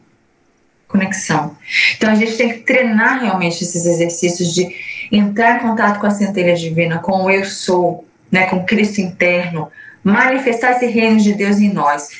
Conexão. 0.86 1.56
Então 1.96 2.10
a 2.10 2.14
gente 2.14 2.36
tem 2.36 2.50
que 2.50 2.58
treinar 2.60 3.20
realmente 3.20 3.64
esses 3.64 3.86
exercícios 3.86 4.54
de 4.54 4.74
entrar 5.10 5.56
em 5.56 5.60
contato 5.60 5.98
com 5.98 6.06
a 6.06 6.10
centelha 6.10 6.54
divina, 6.54 6.98
com 6.98 7.24
o 7.24 7.30
eu 7.30 7.44
sou, 7.44 8.06
né, 8.30 8.46
com 8.46 8.64
Cristo 8.64 9.00
interno, 9.00 9.70
manifestar 10.04 10.72
esse 10.72 10.86
reino 10.86 11.18
de 11.18 11.32
Deus 11.32 11.58
em 11.58 11.72
nós. 11.72 12.10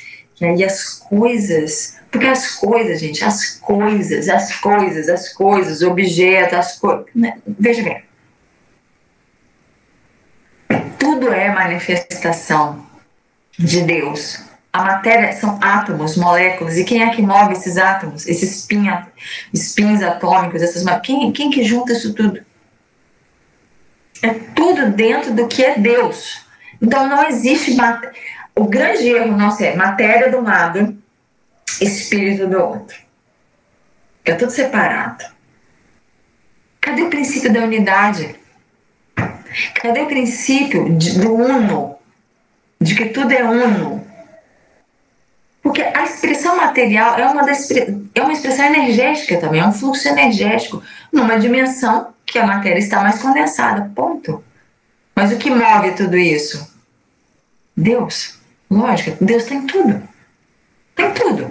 E 0.41 0.45
aí 0.45 0.63
as 0.63 0.95
coisas, 0.95 1.97
porque 2.11 2.25
as 2.25 2.55
coisas, 2.55 2.99
gente, 2.99 3.23
as 3.23 3.51
coisas, 3.51 4.27
as 4.27 4.55
coisas, 4.55 5.07
as 5.07 5.29
coisas, 5.29 5.81
objetos, 5.81 6.57
as 6.57 6.79
coisas. 6.79 7.05
Né, 7.15 7.37
veja 7.47 7.83
bem. 7.83 8.03
Tudo 10.97 11.31
é 11.31 11.53
manifestação 11.53 12.92
de 13.57 13.81
Deus. 13.81 14.39
A 14.71 14.83
matéria 14.83 15.31
são 15.33 15.59
átomos, 15.61 16.17
moléculas, 16.17 16.77
e 16.77 16.83
quem 16.83 17.03
é 17.03 17.09
que 17.11 17.21
move 17.21 17.53
esses 17.53 17.77
átomos, 17.77 18.27
esses 18.27 18.61
spin, 18.61 18.87
spins 19.53 20.01
atômicos, 20.01 20.63
essas 20.63 20.83
quem, 21.01 21.31
quem 21.31 21.51
que 21.51 21.63
junta 21.63 21.93
isso 21.93 22.13
tudo? 22.13 22.43
É 24.21 24.29
tudo 24.55 24.89
dentro 24.89 25.33
do 25.33 25.47
que 25.47 25.63
é 25.63 25.77
Deus. 25.77 26.41
Então 26.81 27.07
não 27.07 27.23
existe. 27.27 27.77
O 28.55 28.65
grande 28.65 29.07
erro 29.07 29.37
nosso 29.37 29.63
é 29.63 29.75
matéria 29.75 30.35
um 30.37 30.43
lado, 30.43 30.97
espírito 31.79 32.47
do 32.47 32.59
outro. 32.59 32.97
Fica 34.23 34.37
tudo 34.37 34.51
separado. 34.51 35.25
Cadê 36.79 37.01
o 37.03 37.09
princípio 37.09 37.51
da 37.51 37.61
unidade? 37.61 38.35
Cadê 39.75 40.01
o 40.01 40.07
princípio 40.07 40.97
de, 40.97 41.19
do 41.19 41.33
uno? 41.33 41.92
De 42.83 42.95
que 42.95 43.05
tudo 43.05 43.31
é 43.31 43.43
uno. 43.43 44.05
Porque 45.61 45.81
a 45.81 46.03
expressão 46.03 46.57
material 46.57 47.17
é 47.17 47.25
uma, 47.25 47.43
das, 47.43 47.71
é 47.71 48.21
uma 48.21 48.33
expressão 48.33 48.65
energética 48.65 49.37
também, 49.37 49.61
é 49.61 49.65
um 49.65 49.71
fluxo 49.71 50.09
energético, 50.09 50.83
numa 51.11 51.39
dimensão 51.39 52.13
que 52.25 52.37
a 52.37 52.45
matéria 52.45 52.79
está 52.79 53.01
mais 53.01 53.21
condensada, 53.21 53.89
ponto. 53.95 54.43
Mas 55.15 55.31
o 55.31 55.37
que 55.37 55.49
move 55.49 55.91
tudo 55.91 56.17
isso? 56.17 56.69
Deus. 57.75 58.37
Lógico, 58.69 59.23
Deus 59.23 59.45
tem 59.45 59.65
tudo. 59.65 60.03
Tem 60.93 61.13
tudo. 61.13 61.49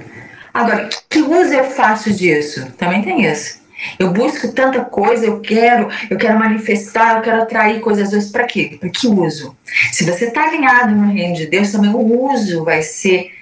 Agora, 0.53 0.91
que 1.09 1.23
uso 1.23 1.55
eu 1.55 1.65
faço 1.71 2.13
disso? 2.13 2.71
Também 2.73 3.03
tem 3.03 3.25
isso. 3.25 3.62
Eu 3.99 4.13
busco 4.13 4.53
tanta 4.53 4.85
coisa, 4.85 5.27
eu 5.27 5.41
quero, 5.41 5.89
eu 6.11 6.17
quero 6.17 6.39
manifestar, 6.39 7.17
eu 7.17 7.23
quero 7.23 7.43
atrair 7.43 7.81
coisas 7.81 8.11
dois 8.11 8.31
para 8.31 8.45
quê? 8.45 8.77
Para 8.79 8.89
que 8.89 9.07
uso? 9.07 9.57
Se 9.93 10.05
você 10.05 10.27
está 10.27 10.45
alinhado 10.45 10.95
no 10.95 11.13
reino 11.13 11.35
de 11.35 11.47
Deus, 11.47 11.73
também 11.73 11.91
o 11.91 12.31
uso 12.31 12.65
vai 12.65 12.83
ser 12.83 13.33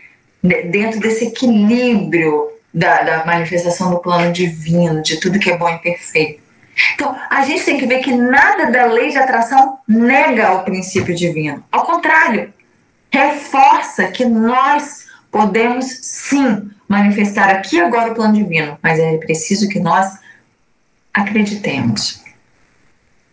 dentro 0.42 1.00
desse 1.00 1.26
equilíbrio 1.26 2.48
da, 2.72 3.02
da 3.02 3.26
manifestação 3.26 3.90
do 3.90 3.98
plano 3.98 4.32
divino, 4.32 5.02
de 5.02 5.18
tudo 5.18 5.38
que 5.38 5.50
é 5.50 5.56
bom 5.56 5.68
e 5.68 5.78
perfeito. 5.78 6.40
Então, 6.94 7.14
a 7.28 7.42
gente 7.42 7.64
tem 7.64 7.78
que 7.78 7.86
ver 7.86 7.98
que 7.98 8.12
nada 8.12 8.70
da 8.70 8.86
lei 8.86 9.10
de 9.10 9.18
atração 9.18 9.78
nega 9.86 10.52
o 10.52 10.64
princípio 10.64 11.14
divino. 11.14 11.62
Ao 11.70 11.84
contrário, 11.84 12.52
reforça 13.12 14.06
que 14.06 14.24
nós 14.24 15.06
podemos 15.30 15.86
sim 16.02 16.70
manifestar 16.88 17.50
aqui 17.50 17.80
agora 17.80 18.12
o 18.12 18.14
plano 18.14 18.34
divino, 18.34 18.78
mas 18.82 18.98
é 18.98 19.16
preciso 19.18 19.68
que 19.68 19.78
nós 19.78 20.18
acreditemos. 21.12 22.22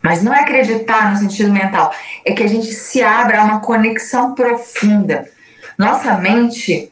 Mas 0.02 0.24
não 0.24 0.34
é 0.34 0.42
acreditar 0.42 1.12
no 1.12 1.18
sentido 1.18 1.52
mental, 1.52 1.94
é 2.24 2.32
que 2.32 2.44
a 2.44 2.48
gente 2.48 2.72
se 2.72 3.02
abra 3.02 3.42
a 3.42 3.44
uma 3.44 3.60
conexão 3.60 4.34
profunda. 4.34 5.30
Nossa 5.78 6.18
mente 6.18 6.92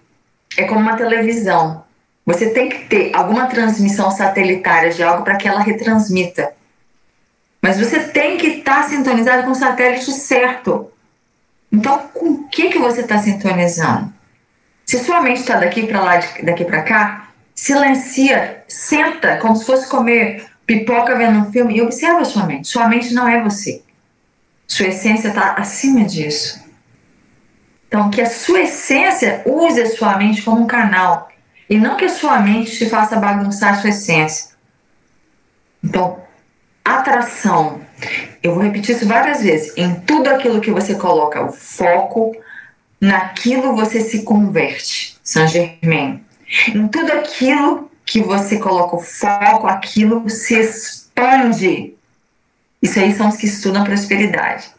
é 0.57 0.63
como 0.63 0.81
uma 0.81 0.97
televisão. 0.97 1.83
Você 2.25 2.49
tem 2.49 2.69
que 2.69 2.85
ter 2.85 3.15
alguma 3.15 3.45
transmissão 3.45 4.09
satelitária 4.09 4.91
de 4.91 5.03
algo 5.03 5.23
para 5.23 5.37
que 5.37 5.47
ela 5.47 5.61
retransmita. 5.61 6.53
Mas 7.61 7.79
você 7.79 7.99
tem 7.99 8.37
que 8.37 8.47
estar 8.47 8.83
tá 8.83 8.89
sintonizado 8.89 9.43
com 9.43 9.51
o 9.51 9.55
satélite 9.55 10.11
certo. 10.11 10.91
Então, 11.71 12.09
com 12.13 12.29
o 12.29 12.47
que, 12.47 12.69
que 12.69 12.79
você 12.79 13.01
está 13.01 13.17
sintonizando? 13.17 14.13
Se 14.85 14.99
sua 14.99 15.21
mente 15.21 15.41
está 15.41 15.57
daqui 15.59 15.87
para 15.87 16.01
lá, 16.01 16.19
daqui 16.43 16.63
para 16.63 16.83
cá, 16.83 17.29
silencia, 17.55 18.63
senta 18.67 19.37
como 19.37 19.55
se 19.55 19.65
fosse 19.65 19.87
comer 19.87 20.45
pipoca 20.65 21.15
vendo 21.15 21.39
um 21.39 21.51
filme 21.51 21.77
e 21.77 21.81
observa 21.81 22.25
sua 22.25 22.45
mente. 22.45 22.67
Sua 22.67 22.87
mente 22.87 23.13
não 23.13 23.27
é 23.27 23.41
você. 23.43 23.83
Sua 24.67 24.87
essência 24.87 25.29
está 25.29 25.53
acima 25.53 26.03
disso. 26.03 26.63
Então, 27.87 28.09
que 28.09 28.21
a 28.21 28.29
sua 28.29 28.61
essência 28.61 29.41
use 29.45 29.81
a 29.81 29.89
sua 29.89 30.17
mente 30.17 30.41
como 30.41 30.61
um 30.61 30.67
canal 30.67 31.29
e 31.69 31.77
não 31.77 31.95
que 31.95 32.05
a 32.05 32.09
sua 32.09 32.39
mente 32.39 32.77
te 32.77 32.89
faça 32.89 33.15
bagunçar 33.17 33.73
a 33.73 33.81
sua 33.81 33.89
essência. 33.89 34.55
Então, 35.83 36.19
atração. 36.83 37.81
Eu 38.41 38.53
vou 38.53 38.63
repetir 38.63 38.95
isso 38.95 39.07
várias 39.07 39.41
vezes. 39.41 39.73
Em 39.77 39.95
tudo 40.01 40.29
aquilo 40.29 40.61
que 40.61 40.71
você 40.71 40.95
coloca 40.95 41.43
o 41.43 41.51
foco, 41.51 42.35
naquilo 42.99 43.75
você 43.75 44.01
se 44.01 44.23
converte. 44.23 45.17
Saint 45.23 45.49
Germain. 45.49 46.23
Em 46.67 46.87
tudo 46.87 47.11
aquilo 47.13 47.89
que 48.05 48.21
você 48.21 48.59
coloca 48.59 48.95
o 48.95 49.01
foco, 49.01 49.67
aquilo 49.67 50.29
se 50.29 50.53
expande. 50.53 51.95
Isso 52.81 52.99
aí 52.99 53.13
são 53.13 53.29
os 53.29 53.37
que 53.37 53.47
estudam 53.47 53.83
prosperidade. 53.83 54.69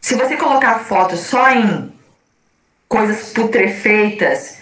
Se 0.00 0.14
você 0.14 0.36
colocar 0.36 0.80
foto 0.80 1.16
só 1.16 1.50
em 1.50 1.92
coisas 2.88 3.30
putrefeitas, 3.32 4.58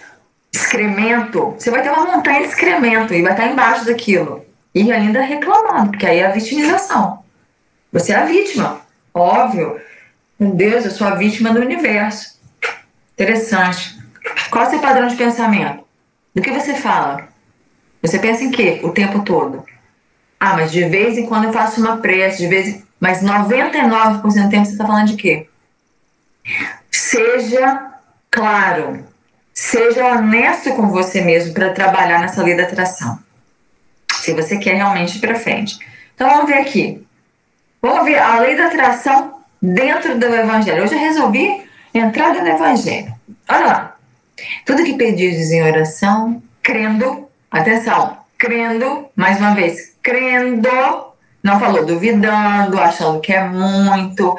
excremento, 0.51 1.51
você 1.51 1.69
vai 1.69 1.81
ter 1.81 1.89
uma 1.89 2.05
montanha 2.05 2.41
de 2.41 2.47
excremento 2.47 3.13
e 3.13 3.21
vai 3.21 3.33
estar 3.33 3.47
embaixo 3.47 3.85
daquilo. 3.85 4.45
E 4.73 4.91
ainda 4.91 5.21
reclamando, 5.21 5.91
porque 5.91 6.05
aí 6.05 6.19
é 6.19 6.27
a 6.27 6.31
vitimização. 6.31 7.23
Você 7.91 8.11
é 8.11 8.15
a 8.15 8.25
vítima, 8.25 8.81
óbvio. 9.13 9.79
Meu 10.39 10.51
Deus, 10.51 10.85
eu 10.85 10.91
sou 10.91 11.07
a 11.07 11.15
vítima 11.15 11.51
do 11.51 11.59
universo. 11.59 12.39
Interessante. 13.13 13.96
Qual 14.49 14.63
é 14.63 14.67
o 14.67 14.69
seu 14.69 14.79
padrão 14.79 15.07
de 15.07 15.15
pensamento? 15.15 15.83
Do 16.33 16.41
que 16.41 16.51
você 16.51 16.73
fala? 16.73 17.27
Você 18.01 18.19
pensa 18.19 18.43
em 18.43 18.51
quê 18.51 18.79
o 18.83 18.91
tempo 18.91 19.23
todo? 19.23 19.65
Ah, 20.39 20.55
mas 20.55 20.71
de 20.71 20.83
vez 20.85 21.17
em 21.17 21.25
quando 21.25 21.45
eu 21.45 21.53
faço 21.53 21.81
uma 21.81 21.97
prece, 21.97 22.37
de 22.37 22.47
vez 22.47 22.67
em... 22.67 22.83
mas 22.99 23.23
99% 23.23 24.21
do 24.21 24.49
tempo 24.49 24.65
você 24.65 24.71
está 24.71 24.85
falando 24.85 25.07
de 25.07 25.15
quê? 25.15 25.49
Seja 26.91 27.91
claro, 28.29 29.05
seja 29.53 30.05
honesto 30.05 30.73
com 30.75 30.89
você 30.89 31.21
mesmo 31.21 31.53
para 31.53 31.73
trabalhar 31.73 32.19
nessa 32.19 32.43
lei 32.43 32.55
da 32.55 32.63
atração. 32.63 33.19
Se 34.11 34.33
você 34.33 34.57
quer 34.57 34.75
realmente 34.75 35.17
ir 35.17 35.21
para 35.21 35.35
frente. 35.35 35.79
Então 36.13 36.29
vamos 36.29 36.45
ver 36.45 36.59
aqui. 36.59 37.05
Vamos 37.81 38.05
ver 38.05 38.19
a 38.19 38.39
lei 38.39 38.55
da 38.55 38.67
atração 38.67 39.41
dentro 39.61 40.17
do 40.17 40.25
evangelho. 40.25 40.79
Eu 40.79 40.87
já 40.87 40.97
resolvi 40.97 41.63
entrar 41.93 42.33
no 42.33 42.47
evangelho. 42.47 43.13
Olha 43.49 43.65
lá. 43.65 43.96
Tudo 44.65 44.83
que 44.83 44.93
pedis 44.93 45.51
em 45.51 45.63
oração, 45.63 46.41
crendo, 46.61 47.27
atenção, 47.49 48.17
crendo, 48.37 49.09
mais 49.15 49.39
uma 49.39 49.55
vez, 49.55 49.95
crendo, 50.01 50.69
não 51.41 51.59
falou 51.59 51.85
duvidando, 51.85 52.79
achando 52.79 53.19
que 53.19 53.33
é 53.33 53.47
muito, 53.47 54.37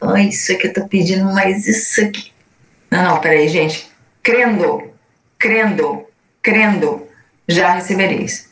oh, 0.00 0.16
isso 0.16 0.52
aqui 0.52 0.68
eu 0.68 0.72
tô 0.72 0.88
pedindo, 0.88 1.24
mas 1.26 1.66
isso 1.66 2.00
aqui. 2.02 2.32
Não, 2.90 3.02
não, 3.02 3.20
peraí, 3.20 3.48
gente. 3.48 3.90
Crendo, 4.22 4.90
crendo, 5.38 6.06
crendo, 6.42 7.06
já 7.48 7.72
recebereis. 7.72 8.48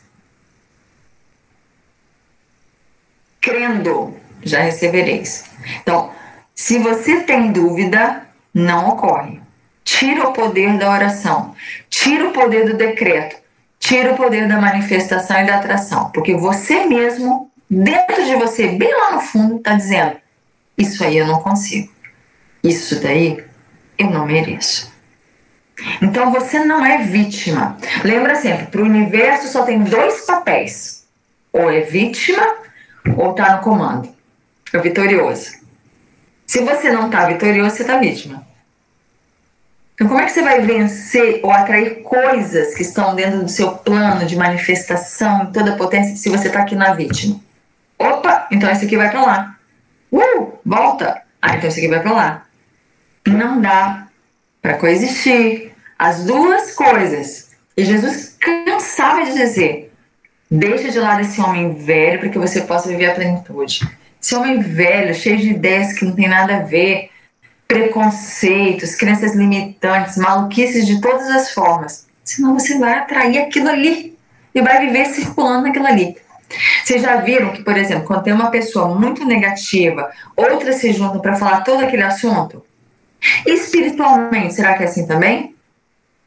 Crendo, 3.41 4.15
já 4.43 4.61
recebereis. 4.61 5.45
Então, 5.81 6.11
se 6.53 6.79
você 6.79 7.21
tem 7.21 7.51
dúvida, 7.51 8.27
não 8.53 8.89
ocorre 8.89 9.44
tira 9.97 10.27
o 10.27 10.33
poder 10.33 10.77
da 10.77 10.91
oração, 10.91 11.55
tira 11.89 12.27
o 12.27 12.33
poder 12.33 12.65
do 12.65 12.75
decreto, 12.75 13.37
tira 13.79 14.13
o 14.13 14.17
poder 14.17 14.45
da 14.45 14.59
manifestação 14.59 15.39
e 15.39 15.45
da 15.45 15.55
atração, 15.55 16.11
porque 16.11 16.35
você 16.35 16.85
mesmo, 16.85 17.49
dentro 17.69 18.25
de 18.25 18.35
você, 18.35 18.67
bem 18.67 18.93
lá 18.93 19.13
no 19.13 19.21
fundo, 19.21 19.55
está 19.55 19.73
dizendo: 19.73 20.17
Isso 20.77 21.01
aí 21.01 21.17
eu 21.17 21.25
não 21.25 21.39
consigo, 21.39 21.89
isso 22.61 23.01
daí 23.01 23.41
eu 23.97 24.09
não 24.09 24.25
mereço. 24.25 24.93
Então 26.01 26.29
você 26.29 26.65
não 26.65 26.85
é 26.85 26.97
vítima. 26.97 27.77
Lembra 28.03 28.35
sempre: 28.35 28.65
para 28.65 28.81
o 28.81 28.85
universo 28.85 29.47
só 29.47 29.63
tem 29.63 29.81
dois 29.81 30.25
papéis: 30.25 31.07
ou 31.53 31.71
é 31.71 31.79
vítima 31.79 32.45
ou 33.15 33.31
está 33.31 33.55
no 33.55 33.61
comando, 33.61 34.09
é 34.73 34.77
vitorioso. 34.77 35.51
Se 36.45 36.59
você 36.59 36.91
não 36.91 37.05
está 37.05 37.25
vitorioso, 37.27 37.77
você 37.77 37.83
está 37.83 37.97
vítima. 37.97 38.45
Então, 39.95 40.09
como 40.09 40.19
é 40.19 40.25
que 40.25 40.31
você 40.33 40.41
vai 40.41 40.59
vencer 40.59 41.39
ou 41.41 41.51
atrair 41.51 42.01
coisas 42.03 42.75
que 42.75 42.81
estão 42.81 43.15
dentro 43.15 43.41
do 43.41 43.49
seu 43.49 43.71
plano 43.71 44.25
de 44.25 44.35
manifestação 44.35 45.51
toda 45.53 45.73
a 45.73 45.77
potência 45.77 46.17
se 46.17 46.29
você 46.29 46.47
está 46.47 46.59
aqui 46.59 46.75
na 46.75 46.93
vítima? 46.93 47.39
Opa, 47.97 48.47
então 48.51 48.69
esse 48.69 48.85
aqui 48.85 48.97
vai 48.97 49.09
para 49.09 49.21
lá. 49.21 49.55
Uh, 50.11 50.51
volta. 50.65 51.21
Ah, 51.41 51.55
então 51.55 51.69
esse 51.69 51.79
aqui 51.79 51.87
vai 51.87 52.01
para 52.01 52.11
lá. 52.11 52.45
Não 53.25 53.61
dá 53.61 54.07
para 54.61 54.73
coexistir 54.73 55.71
as 55.97 56.25
duas 56.25 56.71
coisas. 56.75 57.51
E 57.77 57.85
Jesus 57.85 58.35
cansava 58.37 59.23
de 59.23 59.33
dizer: 59.33 59.93
deixa 60.51 60.91
de 60.91 60.99
lado 60.99 61.21
esse 61.21 61.39
homem 61.39 61.73
velho 61.73 62.19
para 62.19 62.29
que 62.29 62.37
você 62.37 62.61
possa 62.61 62.89
viver 62.89 63.11
a 63.11 63.15
plenitude. 63.15 63.87
Esse 64.21 64.35
homem 64.35 64.59
velho, 64.59 65.13
cheio 65.13 65.37
de 65.37 65.51
ideias 65.51 65.93
que 65.93 66.03
não 66.03 66.13
tem 66.13 66.27
nada 66.27 66.57
a 66.57 66.59
ver, 66.59 67.11
preconceitos, 67.75 68.95
crenças 68.95 69.35
limitantes, 69.35 70.15
maluquices 70.15 70.87
de 70.87 71.01
todas 71.01 71.27
as 71.27 71.51
formas. 71.51 72.07
Senão 72.23 72.57
você 72.57 72.79
vai 72.79 72.93
atrair 72.93 73.37
aquilo 73.37 73.67
ali 73.67 74.17
e 74.53 74.61
vai 74.61 74.85
viver 74.85 75.05
circulando 75.07 75.63
naquilo 75.63 75.85
ali. 75.85 76.15
Vocês 76.85 77.01
já 77.01 77.17
viram 77.17 77.51
que, 77.51 77.63
por 77.63 77.75
exemplo, 77.75 78.05
quando 78.05 78.23
tem 78.23 78.31
uma 78.31 78.49
pessoa 78.49 78.97
muito 78.97 79.25
negativa, 79.25 80.09
outras 80.37 80.75
se 80.77 80.93
juntam 80.93 81.19
para 81.19 81.35
falar 81.35 81.65
todo 81.65 81.83
aquele 81.83 82.03
assunto? 82.03 82.63
Espiritualmente, 83.45 84.53
será 84.53 84.75
que 84.75 84.83
é 84.83 84.85
assim 84.85 85.05
também? 85.05 85.53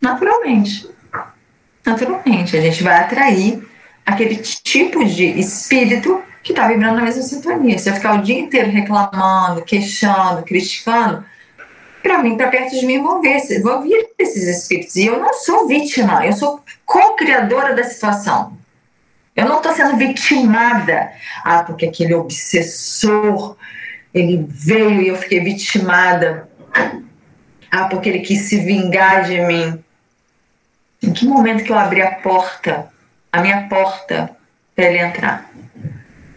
Naturalmente. 0.02 0.86
Naturalmente, 1.86 2.58
a 2.58 2.60
gente 2.60 2.82
vai 2.82 2.96
atrair 2.96 3.66
aquele 4.04 4.36
tipo 4.36 5.02
de 5.02 5.24
espírito 5.40 6.22
que 6.42 6.52
está 6.52 6.68
vibrando 6.68 6.96
na 6.96 7.04
mesma 7.04 7.22
sintonia. 7.22 7.78
Se 7.78 7.88
eu 7.88 7.94
ficar 7.94 8.18
o 8.18 8.22
dia 8.22 8.38
inteiro 8.38 8.70
reclamando, 8.70 9.64
queixando, 9.64 10.42
criticando, 10.42 11.24
para 12.02 12.22
mim, 12.22 12.36
para 12.36 12.48
perto 12.48 12.78
de 12.78 12.86
mim, 12.86 13.02
vão 13.02 13.20
ver, 13.20 13.40
vão 13.62 13.82
vir 13.82 14.08
esses 14.18 14.44
espíritos. 14.44 14.96
E 14.96 15.06
eu 15.06 15.18
não 15.18 15.34
sou 15.34 15.66
vítima, 15.66 16.24
eu 16.24 16.32
sou 16.32 16.60
co-criadora 16.84 17.74
da 17.74 17.84
situação. 17.84 18.56
Eu 19.34 19.46
não 19.46 19.58
estou 19.58 19.72
sendo 19.72 19.96
vitimada. 19.96 21.12
Ah, 21.44 21.62
porque 21.62 21.86
aquele 21.86 22.14
obsessor, 22.14 23.56
ele 24.12 24.44
veio 24.48 25.00
e 25.00 25.08
eu 25.08 25.16
fiquei 25.16 25.40
vitimada. 25.40 26.48
Ah, 27.70 27.84
porque 27.84 28.08
ele 28.08 28.20
quis 28.20 28.48
se 28.48 28.58
vingar 28.58 29.24
de 29.24 29.40
mim. 29.40 29.82
Em 31.02 31.12
que 31.12 31.26
momento 31.26 31.62
que 31.62 31.70
eu 31.70 31.78
abri 31.78 32.02
a 32.02 32.12
porta, 32.12 32.90
a 33.32 33.40
minha 33.40 33.68
porta, 33.68 34.36
para 34.74 34.86
ele 34.86 34.98
entrar? 34.98 35.48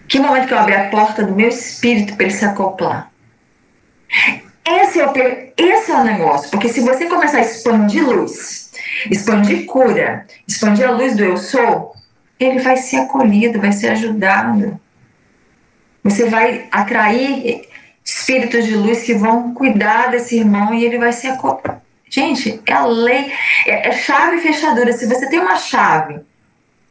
Que 0.07 0.20
momento 0.20 0.47
que 0.47 0.53
eu 0.53 0.59
abri 0.59 0.76
a 0.76 0.89
porta 0.89 1.24
do 1.24 1.34
meu 1.34 1.47
espírito 1.47 2.16
para 2.16 2.26
ele 2.26 2.36
se 2.36 2.45
acoplar? 2.45 3.09
Esse 4.66 4.99
é, 4.99 5.07
o, 5.07 5.14
esse 5.57 5.91
é 5.91 5.95
o 5.95 6.03
negócio, 6.03 6.49
porque 6.51 6.70
se 6.70 6.82
você 6.82 7.05
começar 7.05 7.39
a 7.39 7.41
expandir 7.41 8.07
luz, 8.07 8.72
expandir 9.09 9.66
cura, 9.66 10.26
expandir 10.47 10.88
a 10.88 10.91
luz 10.91 11.16
do 11.16 11.24
eu 11.24 11.38
sou, 11.38 11.95
ele 12.39 12.59
vai 12.59 12.78
ser 12.78 12.97
acolhido, 12.97 13.59
vai 13.59 13.72
ser 13.72 13.89
ajudado. 13.89 14.80
Você 16.03 16.26
vai 16.26 16.68
atrair 16.72 17.68
espíritos 18.03 18.66
de 18.66 18.76
luz 18.76 19.03
que 19.03 19.14
vão 19.14 19.53
cuidar 19.53 20.12
desse 20.12 20.38
irmão 20.38 20.74
e 20.74 20.86
ele 20.86 20.97
vai 20.97 21.12
ser 21.12 21.30
acolhido. 21.30 21.82
Gente, 22.09 22.62
é 22.66 22.74
a 22.74 22.86
lei, 22.86 23.32
é, 23.66 23.88
é 23.88 23.91
chave 23.93 24.36
e 24.36 24.41
fechadura. 24.41 24.91
Se 24.91 25.05
você 25.05 25.30
tem 25.30 25.39
uma 25.39 25.55
chave 25.55 26.20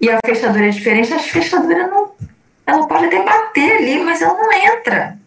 e 0.00 0.08
a 0.08 0.18
fechadura 0.24 0.66
é 0.66 0.70
diferente, 0.70 1.12
a 1.12 1.18
fechadura 1.18 1.86
não. 1.88 2.10
Ela 2.66 2.86
pode 2.86 3.04
até 3.04 3.22
bater 3.22 3.76
ali, 3.76 4.02
mas 4.02 4.22
ela 4.22 4.34
não 4.34 4.52
entra. 4.52 5.19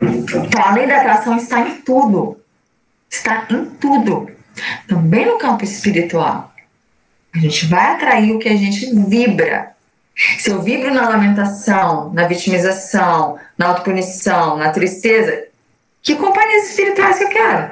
Então, 0.00 0.48
a 0.62 0.72
lei 0.72 0.86
da 0.86 0.98
atração 0.98 1.36
está 1.36 1.60
em 1.60 1.80
tudo. 1.82 2.40
Está 3.10 3.46
em 3.50 3.66
tudo. 3.66 4.30
Também 4.86 5.26
no 5.26 5.38
campo 5.38 5.64
espiritual. 5.64 6.52
A 7.34 7.38
gente 7.38 7.66
vai 7.66 7.94
atrair 7.94 8.32
o 8.32 8.38
que 8.38 8.48
a 8.48 8.56
gente 8.56 8.92
vibra. 9.08 9.72
Se 10.38 10.50
eu 10.50 10.60
vibro 10.60 10.92
na 10.92 11.08
lamentação, 11.08 12.12
na 12.12 12.26
vitimização, 12.26 13.38
na 13.56 13.68
autopunição, 13.68 14.56
na 14.56 14.70
tristeza, 14.70 15.44
que 16.02 16.16
companhias 16.16 16.70
espirituais 16.70 17.18
que 17.18 17.24
eu 17.24 17.28
quero? 17.28 17.70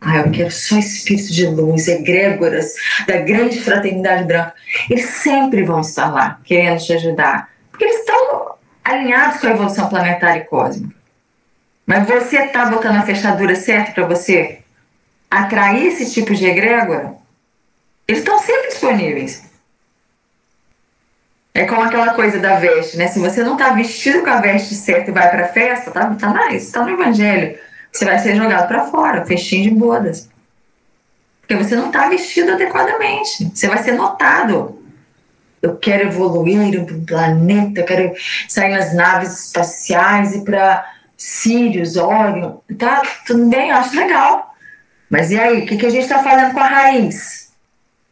Ah, 0.00 0.18
eu 0.18 0.30
quero 0.30 0.50
só 0.50 0.78
espírito 0.78 1.32
de 1.32 1.46
luz, 1.46 1.86
egrégoras 1.86 2.74
da 3.06 3.18
grande 3.18 3.60
fraternidade 3.60 4.24
branca. 4.24 4.54
Eles 4.88 5.04
sempre 5.04 5.62
vão 5.62 5.80
estar 5.80 6.08
lá, 6.08 6.40
querendo 6.42 6.78
te 6.78 6.92
ajudar. 6.94 7.50
Porque 7.70 7.84
eles 7.84 7.98
estão 7.98 8.54
alinhados 8.82 9.40
com 9.40 9.46
a 9.46 9.50
evolução 9.50 9.88
planetária 9.88 10.40
e 10.40 10.44
cósmica. 10.44 10.99
Mas 11.90 12.06
você 12.06 12.38
está 12.38 12.66
botando 12.66 12.98
a 12.98 13.02
fechadura 13.02 13.56
certa 13.56 13.90
para 13.90 14.06
você 14.06 14.60
atrair 15.28 15.88
esse 15.88 16.08
tipo 16.12 16.32
de 16.32 16.46
egrégora? 16.46 17.14
Eles 18.06 18.20
estão 18.20 18.38
sempre 18.38 18.68
disponíveis. 18.68 19.42
É 21.52 21.64
como 21.64 21.82
aquela 21.82 22.14
coisa 22.14 22.38
da 22.38 22.60
veste, 22.60 22.96
né? 22.96 23.08
Se 23.08 23.18
você 23.18 23.42
não 23.42 23.54
está 23.54 23.70
vestido 23.70 24.22
com 24.22 24.30
a 24.30 24.40
veste 24.40 24.72
certa 24.76 25.10
e 25.10 25.12
vai 25.12 25.28
para 25.32 25.46
a 25.46 25.48
festa, 25.48 25.90
tá, 25.90 26.14
tá 26.14 26.32
nice, 26.32 26.70
tá 26.70 26.84
no 26.84 26.90
evangelho. 26.90 27.58
Você 27.90 28.04
vai 28.04 28.20
ser 28.20 28.36
jogado 28.36 28.68
para 28.68 28.86
fora, 28.86 29.26
festinho 29.26 29.64
de 29.64 29.70
bodas. 29.70 30.28
Porque 31.40 31.56
você 31.56 31.74
não 31.74 31.88
está 31.88 32.08
vestido 32.08 32.52
adequadamente. 32.52 33.50
Você 33.52 33.66
vai 33.66 33.82
ser 33.82 33.94
notado. 33.94 34.80
Eu 35.60 35.76
quero 35.76 36.04
evoluir 36.04 36.84
para 36.84 36.94
o 36.94 37.04
planeta, 37.04 37.80
eu 37.80 37.84
quero 37.84 38.12
sair 38.48 38.70
nas 38.70 38.94
naves 38.94 39.46
espaciais 39.46 40.36
e 40.36 40.44
para 40.44 40.99
Sirius, 41.20 41.98
Orion, 41.98 42.60
tá 42.78 43.02
tudo 43.26 43.44
bem, 43.44 43.68
eu 43.68 43.76
acho 43.76 43.94
legal. 43.94 44.54
Mas 45.10 45.30
e 45.30 45.38
aí, 45.38 45.60
o 45.60 45.66
que, 45.66 45.76
que 45.76 45.84
a 45.84 45.90
gente 45.90 46.04
está 46.04 46.22
fazendo 46.22 46.54
com 46.54 46.60
a 46.60 46.66
raiz? 46.66 47.52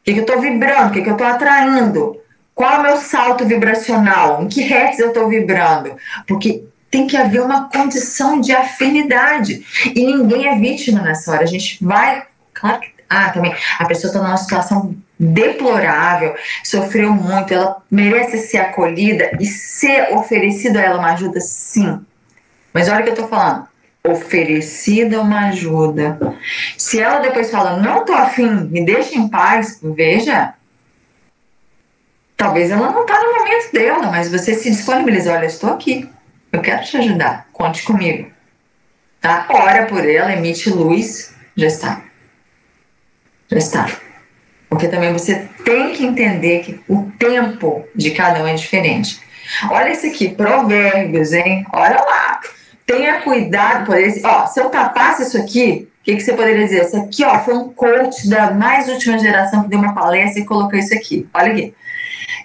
O 0.00 0.04
que, 0.04 0.12
que 0.12 0.18
eu 0.18 0.24
estou 0.24 0.38
vibrando? 0.42 0.90
O 0.90 0.92
que, 0.92 1.00
que 1.00 1.08
eu 1.08 1.14
estou 1.14 1.26
atraindo? 1.26 2.20
Qual 2.54 2.70
é 2.70 2.78
o 2.78 2.82
meu 2.82 2.96
salto 2.98 3.46
vibracional? 3.46 4.42
Em 4.42 4.48
que 4.48 4.60
hertz 4.60 4.98
eu 4.98 5.08
estou 5.08 5.26
vibrando? 5.26 5.96
Porque 6.26 6.64
tem 6.90 7.06
que 7.06 7.16
haver 7.16 7.40
uma 7.40 7.70
condição 7.70 8.42
de 8.42 8.52
afinidade. 8.52 9.64
E 9.94 10.04
ninguém 10.04 10.46
é 10.46 10.58
vítima 10.58 11.00
nessa 11.00 11.32
hora. 11.32 11.44
A 11.44 11.46
gente 11.46 11.82
vai. 11.82 12.26
Claro 12.52 12.80
que. 12.80 12.90
Ah, 13.08 13.30
também. 13.30 13.54
A 13.78 13.86
pessoa 13.86 14.10
está 14.10 14.22
numa 14.22 14.36
situação 14.36 14.94
deplorável, 15.18 16.34
sofreu 16.62 17.12
muito, 17.14 17.54
ela 17.54 17.78
merece 17.90 18.36
ser 18.36 18.58
acolhida 18.58 19.30
e 19.40 19.46
ser 19.46 20.14
oferecida 20.14 20.78
a 20.78 20.82
ela 20.82 20.98
uma 20.98 21.12
ajuda, 21.12 21.40
sim. 21.40 22.00
Mas 22.72 22.88
olha 22.88 23.00
o 23.00 23.04
que 23.04 23.10
eu 23.10 23.16
tô 23.16 23.28
falando. 23.28 23.66
Oferecida 24.06 25.20
uma 25.20 25.48
ajuda. 25.48 26.18
Se 26.76 27.00
ela 27.00 27.18
depois 27.18 27.50
fala, 27.50 27.76
não 27.76 28.04
tô 28.04 28.14
afim, 28.14 28.48
me 28.70 28.84
deixa 28.84 29.16
em 29.16 29.28
paz, 29.28 29.80
veja. 29.82 30.54
Talvez 32.36 32.70
ela 32.70 32.92
não 32.92 33.04
tá 33.04 33.20
no 33.20 33.34
momento 33.34 33.72
dela, 33.72 34.10
mas 34.10 34.30
você 34.30 34.54
se 34.54 34.70
disponibiliza. 34.70 35.32
Olha, 35.32 35.46
estou 35.46 35.72
aqui. 35.72 36.08
Eu 36.52 36.60
quero 36.60 36.84
te 36.84 36.96
ajudar. 36.96 37.48
Conte 37.52 37.82
comigo. 37.82 38.30
Tá? 39.20 39.46
Ora 39.50 39.86
por 39.86 40.08
ela, 40.08 40.32
emite 40.32 40.70
luz. 40.70 41.34
Já 41.56 41.66
está. 41.66 42.02
Já 43.50 43.58
está. 43.58 43.90
Porque 44.68 44.86
também 44.86 45.12
você 45.12 45.48
tem 45.64 45.92
que 45.92 46.04
entender 46.04 46.60
que 46.60 46.80
o 46.88 47.10
tempo 47.18 47.86
de 47.94 48.12
cada 48.12 48.42
um 48.42 48.46
é 48.46 48.54
diferente. 48.54 49.20
Olha 49.70 49.90
esse 49.90 50.08
aqui, 50.08 50.28
provérbios, 50.28 51.32
hein? 51.32 51.66
Olha 51.72 52.00
lá. 52.00 52.40
Tenha 52.86 53.20
cuidado, 53.20 53.86
por 53.86 53.98
esse. 53.98 54.24
Ó, 54.24 54.46
se 54.46 54.60
eu 54.60 54.70
tapasse 54.70 55.22
isso 55.22 55.36
aqui, 55.36 55.88
o 56.00 56.04
que, 56.04 56.16
que 56.16 56.20
você 56.22 56.32
poderia 56.32 56.64
dizer? 56.64 56.84
Isso 56.84 56.96
aqui, 56.96 57.24
ó, 57.24 57.38
foi 57.40 57.54
um 57.54 57.68
coach 57.68 58.28
da 58.28 58.50
mais 58.50 58.88
última 58.88 59.18
geração 59.18 59.62
que 59.62 59.68
deu 59.68 59.78
uma 59.78 59.94
palestra 59.94 60.40
e 60.40 60.46
colocou 60.46 60.78
isso 60.78 60.94
aqui. 60.94 61.28
Olha 61.34 61.52
aqui. 61.52 61.74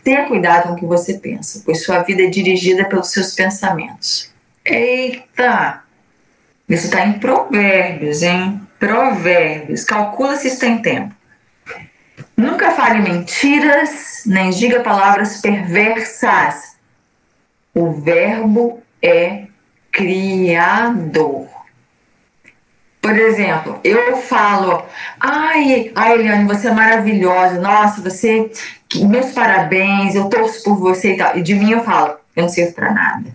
Tenha 0.04 0.26
cuidado 0.26 0.68
com 0.68 0.74
o 0.74 0.76
que 0.76 0.86
você 0.86 1.14
pensa, 1.14 1.62
pois 1.64 1.84
sua 1.84 2.00
vida 2.00 2.24
é 2.24 2.28
dirigida 2.28 2.84
pelos 2.86 3.12
seus 3.12 3.34
pensamentos. 3.34 4.34
Eita! 4.66 5.82
Isso 6.68 6.86
está 6.86 7.06
em 7.06 7.14
Provérbios, 7.20 8.22
hein? 8.22 8.62
Provérbios. 8.80 9.84
Calcula 9.84 10.36
se 10.36 10.48
isso 10.48 10.60
tem 10.60 10.82
tempo. 10.82 11.14
Nunca 12.36 12.72
fale 12.72 13.00
mentiras, 13.00 14.24
nem 14.26 14.50
diga 14.50 14.82
palavras 14.82 15.40
perversas. 15.40 16.73
O 17.74 17.92
verbo 17.92 18.82
é 19.02 19.48
criador. 19.92 21.48
Por 23.02 23.18
exemplo, 23.18 23.80
eu 23.84 24.16
falo, 24.16 24.86
ai, 25.20 25.92
ai, 25.94 26.14
Eliane, 26.14 26.48
você 26.48 26.70
é 26.70 26.72
maravilhosa, 26.72 27.60
nossa, 27.60 28.02
você, 28.02 28.50
meus 28.96 29.32
parabéns, 29.34 30.16
eu 30.16 30.30
torço 30.30 30.64
por 30.64 30.78
você 30.78 31.14
e 31.14 31.18
tal. 31.18 31.38
E 31.38 31.42
de 31.42 31.54
mim 31.54 31.72
eu 31.72 31.84
falo, 31.84 32.16
eu 32.34 32.44
não 32.44 32.50
sirvo 32.50 32.74
para 32.74 32.94
nada. 32.94 33.26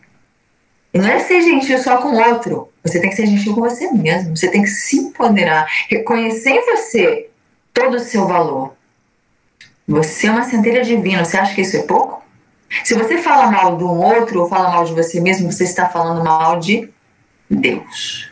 E 0.94 0.98
não 0.98 1.06
é 1.06 1.18
ser 1.18 1.42
gentil 1.42 1.78
só 1.78 1.98
com 1.98 2.08
o 2.08 2.18
outro, 2.18 2.72
você 2.82 2.98
tem 2.98 3.10
que 3.10 3.16
ser 3.16 3.26
gentil 3.26 3.54
com 3.54 3.60
você 3.60 3.92
mesmo, 3.92 4.34
você 4.34 4.48
tem 4.48 4.62
que 4.62 4.70
se 4.70 4.96
empoderar, 4.96 5.68
reconhecer 5.90 6.50
em 6.50 6.64
você 6.64 7.28
todo 7.74 7.96
o 7.96 8.00
seu 8.00 8.26
valor. 8.26 8.74
Você 9.86 10.28
é 10.28 10.30
uma 10.30 10.44
centelha 10.44 10.82
divina, 10.82 11.24
você 11.24 11.36
acha 11.36 11.54
que 11.54 11.60
isso 11.60 11.76
é 11.76 11.82
pouco? 11.82 12.22
Se 12.84 12.94
você 12.94 13.18
fala 13.18 13.50
mal 13.50 13.76
de 13.76 13.84
um 13.84 13.98
outro 13.98 14.42
ou 14.42 14.48
fala 14.48 14.70
mal 14.70 14.84
de 14.84 14.92
você 14.92 15.20
mesmo, 15.20 15.50
você 15.50 15.64
está 15.64 15.88
falando 15.88 16.22
mal 16.22 16.58
de 16.58 16.88
Deus. 17.50 18.30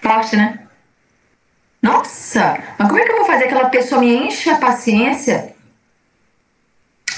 Forte, 0.00 0.36
né? 0.36 0.60
Nossa, 1.80 2.58
mas 2.78 2.88
como 2.88 3.00
é 3.00 3.04
que 3.04 3.12
eu 3.12 3.16
vou 3.16 3.26
fazer 3.26 3.44
aquela 3.44 3.68
pessoa 3.68 4.00
me 4.00 4.14
enche 4.14 4.50
a 4.50 4.56
paciência? 4.56 5.52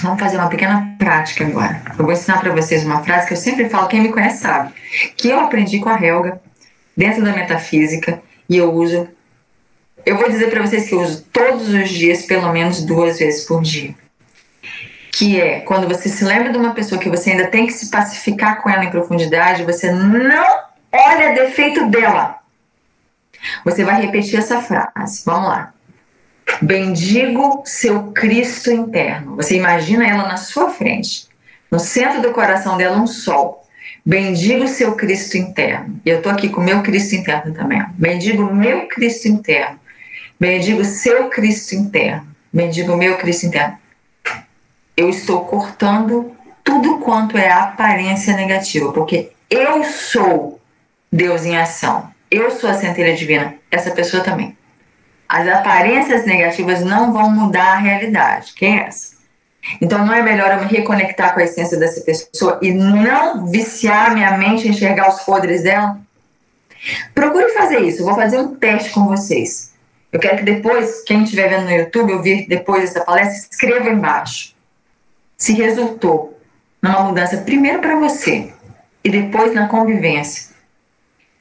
Vamos 0.01 0.19
fazer 0.19 0.37
uma 0.37 0.49
pequena 0.49 0.95
prática 0.97 1.45
agora. 1.45 1.81
Eu 1.97 2.03
vou 2.03 2.11
ensinar 2.11 2.39
para 2.39 2.51
vocês 2.51 2.83
uma 2.83 3.03
frase 3.03 3.27
que 3.27 3.33
eu 3.33 3.37
sempre 3.37 3.69
falo, 3.69 3.87
quem 3.87 4.01
me 4.01 4.11
conhece 4.11 4.41
sabe, 4.41 4.73
que 5.15 5.29
eu 5.29 5.39
aprendi 5.39 5.79
com 5.79 5.89
a 5.89 6.01
Helga 6.01 6.41
dentro 6.97 7.23
da 7.23 7.31
metafísica 7.31 8.21
e 8.49 8.57
eu 8.57 8.73
uso. 8.73 9.07
Eu 10.05 10.17
vou 10.17 10.29
dizer 10.29 10.49
para 10.49 10.65
vocês 10.65 10.87
que 10.87 10.95
eu 10.95 11.01
uso 11.01 11.23
todos 11.31 11.69
os 11.69 11.89
dias, 11.89 12.23
pelo 12.23 12.51
menos 12.51 12.83
duas 12.83 13.19
vezes 13.19 13.45
por 13.45 13.61
dia. 13.61 13.95
Que 15.17 15.39
é 15.39 15.61
quando 15.61 15.87
você 15.87 16.09
se 16.09 16.25
lembra 16.25 16.51
de 16.51 16.57
uma 16.57 16.73
pessoa 16.73 16.99
que 16.99 17.09
você 17.09 17.31
ainda 17.31 17.47
tem 17.47 17.65
que 17.65 17.71
se 17.71 17.89
pacificar 17.89 18.61
com 18.61 18.69
ela 18.69 18.83
em 18.83 18.91
profundidade, 18.91 19.63
você 19.63 19.89
não 19.89 20.45
olha 20.91 21.33
defeito 21.33 21.85
dela. 21.87 22.39
Você 23.63 23.85
vai 23.85 24.01
repetir 24.01 24.37
essa 24.37 24.61
frase. 24.61 25.23
Vamos 25.25 25.47
lá. 25.47 25.73
Bendigo 26.61 27.63
seu 27.65 28.11
Cristo 28.11 28.69
interno. 28.69 29.37
Você 29.37 29.55
imagina 29.55 30.05
ela 30.05 30.27
na 30.27 30.35
sua 30.35 30.69
frente. 30.69 31.29
No 31.71 31.79
centro 31.79 32.21
do 32.21 32.31
coração 32.31 32.75
dela, 32.75 32.97
um 32.97 33.07
sol. 33.07 33.65
Bendigo 34.05 34.67
seu 34.67 34.95
Cristo 34.95 35.37
interno. 35.37 35.97
E 36.05 36.09
eu 36.09 36.17
estou 36.17 36.29
aqui 36.29 36.49
com 36.49 36.59
meu 36.59 36.83
Cristo 36.83 37.15
interno 37.15 37.53
também. 37.53 37.81
Bendigo 37.93 38.53
meu 38.53 38.89
Cristo 38.89 39.29
interno. 39.29 39.79
Bendigo 40.37 40.83
seu 40.83 41.29
Cristo 41.29 41.73
interno. 41.73 42.27
Bendigo 42.51 42.97
meu 42.97 43.17
Cristo 43.17 43.45
interno. 43.45 43.84
Eu 44.95 45.09
estou 45.09 45.45
cortando 45.45 46.35
tudo 46.63 46.99
quanto 46.99 47.37
é 47.37 47.51
aparência 47.51 48.35
negativa, 48.35 48.91
porque 48.91 49.31
eu 49.49 49.83
sou 49.83 50.59
Deus 51.11 51.45
em 51.45 51.57
ação. 51.57 52.09
Eu 52.31 52.51
sou 52.51 52.69
a 52.69 52.73
centelha 52.73 53.15
divina. 53.15 53.55
Essa 53.69 53.91
pessoa 53.91 54.23
também. 54.23 54.57
As 55.27 55.47
aparências 55.47 56.25
negativas 56.25 56.81
não 56.81 57.11
vão 57.11 57.29
mudar 57.29 57.73
a 57.73 57.77
realidade, 57.77 58.53
que 58.53 58.65
é 58.65 58.87
essa. 58.87 59.15
Então, 59.81 60.05
não 60.05 60.13
é 60.13 60.21
melhor 60.21 60.51
eu 60.51 60.59
me 60.59 60.67
reconectar 60.67 61.33
com 61.33 61.39
a 61.39 61.43
essência 61.43 61.77
dessa 61.77 62.01
pessoa 62.01 62.59
e 62.61 62.71
não 62.71 63.47
viciar 63.47 64.13
minha 64.13 64.37
mente 64.37 64.67
a 64.67 64.71
enxergar 64.71 65.09
os 65.09 65.21
podres 65.21 65.63
dela? 65.63 65.99
Procure 67.13 67.49
fazer 67.49 67.79
isso. 67.79 68.01
Eu 68.01 68.05
vou 68.05 68.15
fazer 68.15 68.37
um 68.39 68.55
teste 68.55 68.91
com 68.91 69.07
vocês. 69.07 69.73
Eu 70.11 70.19
quero 70.19 70.37
que 70.37 70.43
depois, 70.43 71.01
quem 71.03 71.23
estiver 71.23 71.49
vendo 71.49 71.65
no 71.65 71.71
YouTube, 71.71 72.13
ouvir 72.13 72.47
depois 72.47 72.81
dessa 72.81 73.03
palestra, 73.03 73.35
escreva 73.51 73.89
embaixo. 73.89 74.54
Se 75.37 75.53
resultou 75.53 76.39
numa 76.81 77.01
mudança, 77.01 77.37
primeiro 77.37 77.79
para 77.79 77.99
você 77.99 78.53
e 79.03 79.09
depois 79.09 79.53
na 79.53 79.67
convivência. 79.67 80.55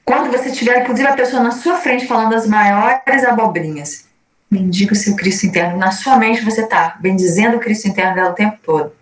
Quando 0.04 0.30
você 0.30 0.50
tiver, 0.50 0.82
inclusive, 0.82 1.08
a 1.08 1.14
pessoa 1.14 1.42
na 1.42 1.50
sua 1.50 1.76
frente 1.76 2.06
falando 2.06 2.34
as 2.34 2.46
maiores 2.46 3.24
abobrinhas, 3.24 4.04
bendiga 4.50 4.92
o 4.92 4.96
seu 4.96 5.16
Cristo 5.16 5.46
interno. 5.46 5.78
Na 5.78 5.90
sua 5.90 6.16
mente 6.16 6.44
você 6.44 6.62
está 6.62 6.96
bendizendo 7.00 7.56
o 7.56 7.60
Cristo 7.60 7.88
interno 7.88 8.14
dela 8.14 8.30
o 8.30 8.34
tempo 8.34 8.58
todo. 8.62 8.92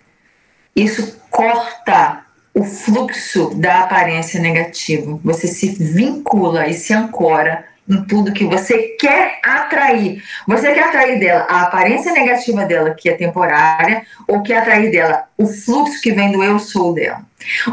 Isso 0.75 1.21
corta 1.29 2.25
o 2.55 2.63
fluxo 2.65 3.55
da 3.55 3.81
aparência 3.81 4.41
negativa. 4.41 5.19
Você 5.25 5.49
se 5.49 5.69
vincula 5.69 6.69
e 6.69 6.75
se 6.75 6.93
ancora 6.93 7.65
em 7.93 8.05
tudo 8.05 8.33
que 8.33 8.45
você 8.45 8.97
quer 8.99 9.39
atrair. 9.45 10.23
Você 10.47 10.73
quer 10.73 10.85
atrair 10.85 11.19
dela 11.19 11.47
a 11.49 11.63
aparência 11.63 12.13
negativa 12.13 12.65
dela, 12.65 12.95
que 12.95 13.09
é 13.09 13.15
temporária, 13.15 14.07
ou 14.27 14.43
quer 14.43 14.59
atrair 14.59 14.91
dela 14.91 15.25
o 15.37 15.47
fluxo 15.47 16.01
que 16.01 16.13
vem 16.13 16.33
do 16.33 16.43
eu 16.43 16.59
sou 16.59 16.95
dela. 16.95 17.21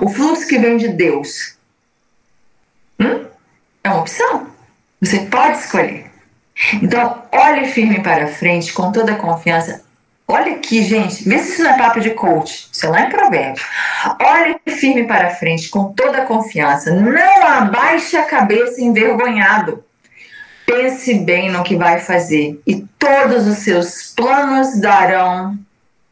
O 0.01 0.09
fluxo 0.09 0.47
que 0.47 0.57
vem 0.57 0.77
de 0.77 0.89
Deus, 0.89 1.57
Hum? 2.99 3.25
É 3.83 3.89
uma 3.89 4.01
opção. 4.01 4.47
Você 5.01 5.19
pode 5.19 5.57
escolher. 5.57 6.11
Então, 6.73 7.23
olhe 7.31 7.67
firme 7.67 8.03
para 8.03 8.27
frente, 8.27 8.73
com 8.73 8.91
toda 8.91 9.13
a 9.13 9.15
confiança. 9.15 9.83
Olha 10.27 10.55
aqui, 10.55 10.83
gente, 10.83 11.27
vê 11.27 11.39
se 11.39 11.53
isso 11.53 11.63
não 11.63 11.71
é 11.71 11.77
papo 11.77 11.99
de 11.99 12.11
coach, 12.11 12.69
isso 12.71 12.85
é 12.85 12.89
lá 12.89 13.01
em 13.01 13.09
provérbio. 13.09 13.63
Olhe 14.21 14.59
firme 14.67 15.07
para 15.07 15.31
frente, 15.31 15.69
com 15.69 15.91
toda 15.93 16.19
a 16.19 16.25
confiança. 16.25 16.93
Não 16.93 17.47
abaixe 17.47 18.15
a 18.15 18.25
cabeça 18.25 18.79
envergonhado. 18.79 19.83
Pense 20.69 21.15
bem 21.15 21.51
no 21.51 21.63
que 21.63 21.75
vai 21.75 21.99
fazer 21.99 22.61
e 22.67 22.85
todos 22.99 23.47
os 23.47 23.57
seus 23.57 24.13
planos 24.15 24.79
darão 24.79 25.57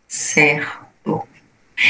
certo. 0.08 1.28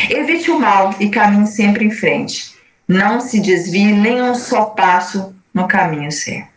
Evite 0.10 0.52
o 0.52 0.60
mal 0.60 0.94
e 1.00 1.08
caminhe 1.08 1.48
sempre 1.48 1.86
em 1.86 1.92
frente. 1.92 2.58
Não 2.86 3.22
se 3.22 3.40
desvie 3.40 3.94
nem 3.94 4.22
um 4.22 4.36
só 4.36 4.66
passo 4.66 5.34
no 5.54 5.66
caminho 5.66 6.12
certo. 6.12 6.50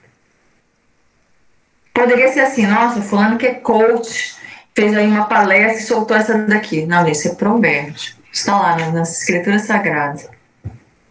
Poderia 1.95 2.33
ser 2.33 2.41
assim, 2.41 2.67
nossa, 2.67 3.01
fulano 3.01 3.39
que 3.39 3.47
é 3.47 3.55
coach, 3.55 4.35
fez 4.75 4.97
aí 4.97 5.07
uma 5.07 5.27
palestra 5.27 5.81
e 5.81 5.87
soltou 5.87 6.17
essa 6.17 6.37
daqui. 6.39 6.87
Não, 6.87 7.07
isso 7.07 7.29
é 7.29 7.35
provérbio. 7.37 7.95
Está 8.33 8.59
lá 8.59 8.91
nas 8.91 9.21
escrituras 9.21 9.63
sagradas. 9.63 10.29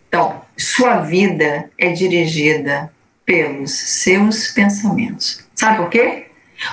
Então, 0.10 0.42
sua 0.58 1.00
vida 1.00 1.72
é 1.78 1.90
dirigida 1.94 2.92
pelos 3.30 3.72
seus 3.72 4.48
pensamentos. 4.48 5.46
Sabe 5.54 5.78
por 5.78 5.90
quê? 5.92 6.26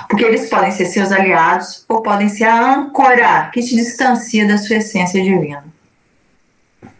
Porque 0.09 0.25
eles 0.25 0.49
podem 0.49 0.71
ser 0.71 0.87
seus 0.87 1.11
aliados 1.11 1.85
ou 1.87 2.01
podem 2.01 2.29
ser 2.29 2.45
a 2.45 2.73
âncora 2.73 3.51
que 3.53 3.61
te 3.61 3.75
distancia 3.75 4.47
da 4.47 4.57
sua 4.57 4.77
essência 4.77 5.21
divina. 5.21 5.63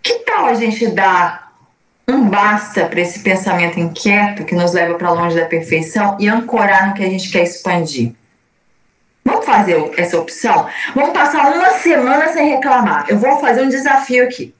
Que 0.04 0.20
tal 0.20 0.46
a 0.46 0.54
gente 0.54 0.86
dar 0.90 1.52
um 2.08 2.30
basta 2.30 2.86
para 2.86 3.02
esse 3.02 3.22
pensamento 3.22 3.80
inquieto 3.80 4.46
que 4.46 4.54
nos 4.54 4.74
leva 4.74 4.94
para 4.94 5.12
longe 5.12 5.36
da 5.36 5.48
perfeição 5.48 6.16
e 6.20 6.30
ancorar 6.30 6.90
no 6.90 6.94
que 6.94 7.04
a 7.04 7.10
gente 7.10 7.32
quer 7.32 7.42
expandir? 7.42 8.14
Vamos 9.26 9.44
fazer 9.44 9.92
essa 9.98 10.20
opção? 10.20 10.68
Vamos 10.94 11.14
passar 11.14 11.52
uma 11.52 11.72
semana 11.72 12.28
sem 12.32 12.48
reclamar. 12.48 13.08
Eu 13.10 13.18
vou 13.18 13.40
fazer 13.40 13.64
um 13.64 13.70
desafio 13.70 14.24
aqui. 14.24 14.54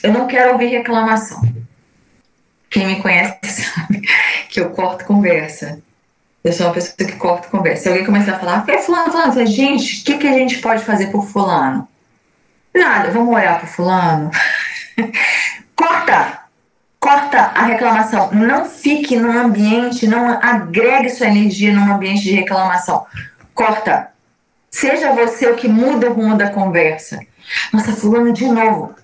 Eu 0.00 0.12
não 0.12 0.28
quero 0.28 0.52
ouvir 0.52 0.66
reclamação. 0.66 1.42
Quem 2.72 2.86
me 2.86 3.02
conhece 3.02 3.38
sabe 3.62 4.02
que 4.48 4.58
eu 4.58 4.70
corto 4.70 5.04
conversa. 5.04 5.80
Eu 6.42 6.52
sou 6.52 6.66
uma 6.66 6.72
pessoa 6.72 6.96
que 6.96 7.16
corta 7.16 7.48
conversa. 7.48 7.82
Se 7.82 7.88
alguém 7.88 8.04
começar 8.04 8.32
a 8.32 8.38
falar, 8.38 8.64
é 8.66 8.78
fulano, 8.78 9.12
fulano, 9.12 9.46
gente, 9.46 10.00
o 10.00 10.04
que, 10.04 10.18
que 10.18 10.26
a 10.26 10.32
gente 10.32 10.58
pode 10.58 10.82
fazer 10.82 11.06
por 11.08 11.24
fulano? 11.24 11.86
Nada, 12.74 13.10
vamos 13.10 13.32
olhar 13.32 13.58
para 13.58 13.68
fulano. 13.68 14.30
Corta! 15.76 16.40
Corta 16.98 17.38
a 17.38 17.64
reclamação. 17.64 18.30
Não 18.32 18.64
fique 18.64 19.16
num 19.16 19.36
ambiente, 19.36 20.06
não 20.06 20.30
agregue 20.40 21.10
sua 21.10 21.26
energia 21.26 21.72
num 21.72 21.92
ambiente 21.92 22.22
de 22.22 22.32
reclamação. 22.32 23.04
Corta. 23.54 24.10
Seja 24.70 25.12
você 25.12 25.46
o 25.48 25.56
que 25.56 25.68
muda 25.68 26.10
o 26.10 26.14
rumo 26.14 26.36
da 26.36 26.50
conversa. 26.50 27.20
Nossa, 27.72 27.92
fulano 27.92 28.32
de 28.32 28.46
novo. 28.46 28.94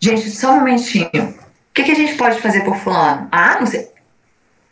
Gente, 0.00 0.30
só 0.30 0.52
um 0.52 0.56
momentinho. 0.56 1.41
O 1.72 1.74
que, 1.74 1.84
que 1.84 1.92
a 1.92 1.94
gente 1.94 2.16
pode 2.16 2.38
fazer 2.38 2.64
por 2.64 2.76
fulano? 2.76 3.28
Ah, 3.32 3.56
não 3.58 3.66
sei. 3.66 3.88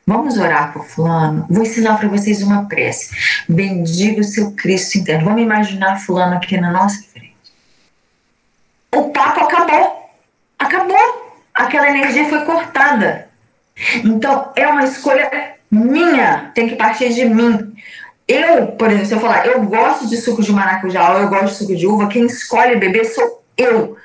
Vamos 0.06 0.36
orar 0.36 0.70
por 0.70 0.84
fulano. 0.84 1.46
Vou 1.48 1.62
ensinar 1.62 1.96
para 1.96 2.08
vocês 2.08 2.42
uma 2.42 2.68
prece. 2.68 3.16
Bendiga 3.48 4.20
o 4.20 4.24
seu 4.24 4.52
Cristo 4.52 4.98
interno. 4.98 5.24
Vamos 5.24 5.40
imaginar 5.40 5.98
fulano 5.98 6.36
aqui 6.36 6.60
na 6.60 6.70
nossa 6.70 7.02
frente. 7.10 7.32
O 8.94 9.04
papo 9.04 9.40
acabou. 9.40 10.10
Acabou. 10.58 11.40
Aquela 11.54 11.88
energia 11.88 12.28
foi 12.28 12.44
cortada. 12.44 13.28
Então, 14.04 14.52
é 14.54 14.66
uma 14.66 14.84
escolha 14.84 15.54
minha. 15.70 16.50
Tem 16.54 16.68
que 16.68 16.76
partir 16.76 17.14
de 17.14 17.24
mim. 17.24 17.74
Eu, 18.28 18.66
por 18.72 18.88
exemplo, 18.88 19.06
se 19.06 19.14
eu 19.14 19.20
falar, 19.20 19.46
eu 19.46 19.62
gosto 19.62 20.06
de 20.06 20.18
suco 20.18 20.42
de 20.42 20.52
maracujá 20.52 21.14
ou 21.14 21.20
eu 21.20 21.28
gosto 21.30 21.46
de 21.46 21.54
suco 21.54 21.74
de 21.74 21.86
uva, 21.86 22.08
quem 22.08 22.26
escolhe 22.26 22.76
beber 22.76 23.06
sou 23.06 23.42
eu. 23.56 23.96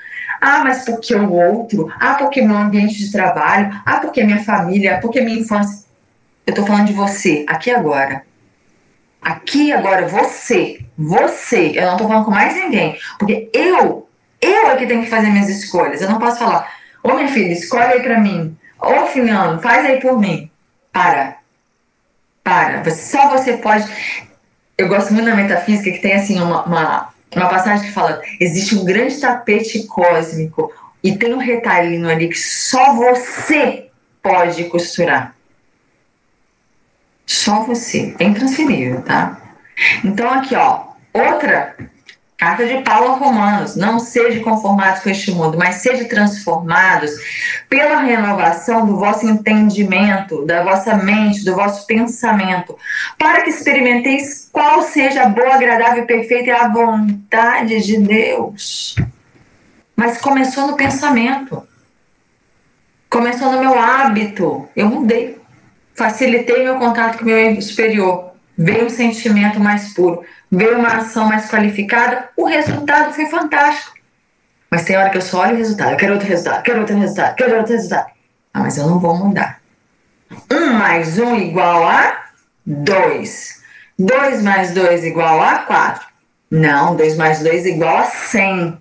Ah, 0.41 0.63
mas 0.63 0.85
porque 0.85 1.15
o 1.15 1.31
outro? 1.31 1.91
Ah, 1.99 2.15
porque 2.15 2.41
meu 2.41 2.57
ambiente 2.57 2.97
de 2.97 3.11
trabalho? 3.11 3.81
Ah, 3.85 3.99
porque 3.99 4.23
minha 4.23 4.43
família? 4.43 4.95
Ah, 4.95 5.01
porque 5.01 5.21
minha 5.21 5.39
infância? 5.39 5.85
Eu 6.45 6.53
tô 6.53 6.65
falando 6.65 6.87
de 6.87 6.93
você, 6.93 7.45
aqui 7.47 7.71
agora. 7.71 8.23
Aqui 9.21 9.73
agora, 9.73 10.07
você. 10.07 10.85
Você. 10.97 11.71
Eu 11.75 11.87
não 11.87 11.97
tô 11.97 12.07
falando 12.07 12.25
com 12.25 12.31
mais 12.31 12.55
ninguém. 12.55 12.97
Porque 13.17 13.49
eu, 13.53 14.07
eu 14.39 14.69
é 14.69 14.75
que 14.75 14.85
tenho 14.85 15.03
que 15.03 15.09
fazer 15.09 15.29
minhas 15.29 15.49
escolhas. 15.49 16.01
Eu 16.01 16.09
não 16.09 16.19
posso 16.19 16.37
falar, 16.37 16.71
ô 17.03 17.13
minha 17.13 17.27
filha, 17.27 17.51
escolhe 17.51 17.93
aí 17.93 18.03
pra 18.03 18.19
mim. 18.19 18.55
Ô 18.79 19.07
filhão, 19.07 19.59
faz 19.59 19.85
aí 19.85 19.99
por 19.99 20.19
mim. 20.19 20.51
Para 20.93 21.37
para. 22.45 22.91
Só 22.91 23.29
você 23.29 23.57
pode. 23.57 23.83
Eu 24.77 24.87
gosto 24.87 25.11
muito 25.11 25.25
da 25.25 25.35
metafísica 25.35 25.89
que 25.89 25.97
tem 25.97 26.13
assim 26.13 26.39
uma, 26.39 26.63
uma, 26.63 27.09
uma 27.33 27.49
passagem 27.49 27.87
que 27.87 27.93
fala: 27.93 28.21
existe 28.39 28.75
um 28.75 28.85
grande 28.85 29.19
tapete 29.19 29.83
cósmico 29.83 30.71
e 31.03 31.17
tem 31.17 31.33
um 31.33 31.39
retalhinho 31.39 32.09
ali 32.09 32.29
que 32.29 32.37
só 32.37 32.93
você 32.93 33.89
pode 34.21 34.63
costurar. 34.65 35.35
Só 37.25 37.63
você. 37.63 38.15
É 38.19 38.23
intransferível, 38.23 39.01
tá? 39.01 39.41
Então, 40.03 40.29
aqui, 40.29 40.55
ó. 40.55 40.85
Outra 41.13 41.75
Carta 42.37 42.65
de 42.65 42.81
Paulo 42.81 43.13
a 43.13 43.15
Romanos, 43.15 43.77
não 43.77 43.97
sejam 43.97 44.43
conformados 44.43 45.01
com 45.01 45.09
este 45.09 45.31
mundo, 45.31 45.57
mas 45.57 45.75
sejam 45.75 46.05
transformados 46.05 47.11
pela 47.69 48.01
renovação 48.01 48.85
do 48.85 48.97
vosso 48.97 49.25
entendimento, 49.25 50.45
da 50.45 50.61
vossa 50.61 50.95
mente, 50.95 51.45
do 51.45 51.55
vosso 51.55 51.87
pensamento, 51.87 52.77
para 53.17 53.41
que 53.41 53.49
experimenteis 53.49 54.49
qual 54.51 54.81
seja 54.81 55.23
a 55.23 55.29
boa, 55.29 55.55
agradável 55.55 56.03
e 56.03 56.07
perfeita 56.07 56.49
e 56.49 56.51
a 56.51 56.67
vontade 56.67 57.81
de 57.81 57.99
Deus. 57.99 58.95
Mas 59.95 60.17
começou 60.17 60.67
no 60.67 60.75
pensamento, 60.75 61.63
começou 63.09 63.49
no 63.49 63.61
meu 63.61 63.79
hábito, 63.79 64.67
eu 64.75 64.89
mudei, 64.89 65.39
facilitei 65.93 66.65
meu 66.65 66.75
contato 66.75 67.19
com 67.19 67.23
o 67.23 67.27
meu 67.27 67.61
superior, 67.61 68.31
veio 68.57 68.87
um 68.87 68.89
sentimento 68.89 69.57
mais 69.57 69.93
puro 69.93 70.21
veio 70.51 70.77
uma 70.77 70.97
ação 70.97 71.25
mais 71.27 71.49
qualificada, 71.49 72.29
o 72.37 72.45
resultado 72.45 73.13
foi 73.13 73.25
fantástico. 73.27 73.95
Mas 74.69 74.83
tem 74.83 74.97
hora 74.97 75.09
que 75.09 75.17
eu 75.17 75.21
só 75.21 75.41
olho 75.41 75.53
o 75.53 75.57
resultado, 75.57 75.91
eu 75.91 75.97
quero 75.97 76.13
outro 76.13 76.27
resultado, 76.27 76.63
quero 76.63 76.79
outro 76.79 76.97
resultado, 76.97 77.35
quero 77.35 77.57
outro 77.57 77.73
resultado. 77.73 78.11
Ah, 78.53 78.59
mas 78.59 78.77
eu 78.77 78.87
não 78.87 78.99
vou 78.99 79.15
mudar. 79.15 79.59
Um 80.51 80.73
mais 80.73 81.19
um 81.19 81.35
igual 81.35 81.87
a 81.87 82.25
dois. 82.65 83.61
Dois 83.97 84.41
mais 84.41 84.73
dois 84.73 85.03
igual 85.03 85.41
a 85.41 85.59
quatro. 85.59 86.05
Não, 86.49 86.95
dois 86.95 87.15
mais 87.15 87.39
dois 87.39 87.65
igual 87.65 87.97
a 87.97 88.03
cem. 88.03 88.77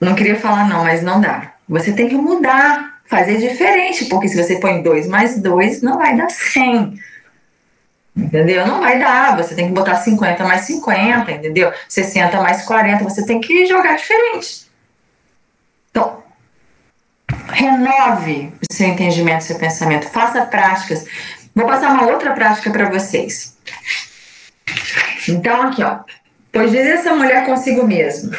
Não 0.00 0.14
queria 0.14 0.36
falar 0.36 0.68
não, 0.68 0.84
mas 0.84 1.02
não 1.02 1.20
dá. 1.20 1.52
Você 1.68 1.92
tem 1.92 2.08
que 2.08 2.14
mudar, 2.14 3.00
fazer 3.06 3.38
diferente, 3.38 4.04
porque 4.06 4.28
se 4.28 4.42
você 4.42 4.56
põe 4.56 4.82
dois 4.82 5.06
mais 5.06 5.38
dois, 5.38 5.80
não 5.80 5.96
vai 5.96 6.16
dar 6.16 6.30
cem. 6.30 6.98
Entendeu? 8.16 8.64
Não 8.66 8.80
vai 8.80 8.98
dar, 8.98 9.36
você 9.36 9.56
tem 9.56 9.66
que 9.66 9.72
botar 9.72 9.96
50 9.96 10.44
mais 10.44 10.62
50, 10.62 11.32
entendeu? 11.32 11.72
60 11.88 12.40
mais 12.40 12.62
40, 12.62 13.02
você 13.02 13.26
tem 13.26 13.40
que 13.40 13.66
jogar 13.66 13.96
diferente. 13.96 14.66
Então, 15.90 16.22
renove 17.48 18.52
o 18.62 18.72
seu 18.72 18.86
entendimento, 18.86 19.40
o 19.40 19.44
seu 19.44 19.58
pensamento, 19.58 20.08
faça 20.08 20.46
práticas. 20.46 21.04
Vou 21.54 21.66
passar 21.66 21.90
uma 21.90 22.06
outra 22.06 22.32
prática 22.32 22.70
para 22.70 22.88
vocês. 22.88 23.56
Então, 25.28 25.62
aqui, 25.62 25.82
ó. 25.82 26.00
Pois 26.52 26.70
diz 26.70 26.86
essa 26.86 27.12
mulher 27.14 27.44
consigo 27.44 27.84
mesma: 27.84 28.36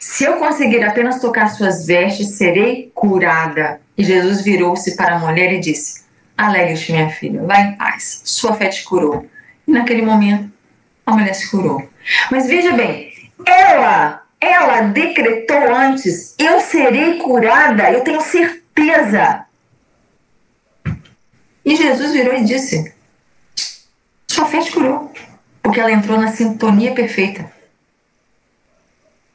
Se 0.00 0.24
eu 0.24 0.38
conseguir 0.38 0.82
apenas 0.82 1.20
tocar 1.20 1.48
suas 1.48 1.86
vestes, 1.86 2.36
serei 2.36 2.90
curada. 2.94 3.78
E 3.96 4.02
Jesus 4.02 4.40
virou-se 4.40 4.96
para 4.96 5.16
a 5.16 5.18
mulher 5.18 5.52
e 5.52 5.60
disse: 5.60 6.07
Alegre-te, 6.38 6.92
minha 6.92 7.10
filha, 7.10 7.42
vá 7.42 7.60
em 7.60 7.72
paz, 7.74 8.22
sua 8.24 8.54
fé 8.54 8.68
te 8.68 8.84
curou. 8.84 9.28
E 9.66 9.72
naquele 9.72 10.02
momento, 10.02 10.48
a 11.04 11.10
mulher 11.10 11.34
se 11.34 11.50
curou. 11.50 11.90
Mas 12.30 12.46
veja 12.46 12.70
bem, 12.72 13.12
ela, 13.44 14.22
ela 14.40 14.82
decretou 14.82 15.74
antes: 15.74 16.36
eu 16.38 16.60
serei 16.60 17.18
curada, 17.18 17.90
eu 17.90 18.04
tenho 18.04 18.20
certeza. 18.20 19.44
E 21.64 21.74
Jesus 21.74 22.12
virou 22.12 22.34
e 22.34 22.44
disse: 22.44 22.94
sua 24.28 24.46
fé 24.46 24.60
te 24.60 24.70
curou, 24.70 25.12
porque 25.60 25.80
ela 25.80 25.90
entrou 25.90 26.20
na 26.20 26.30
sintonia 26.30 26.94
perfeita. 26.94 27.52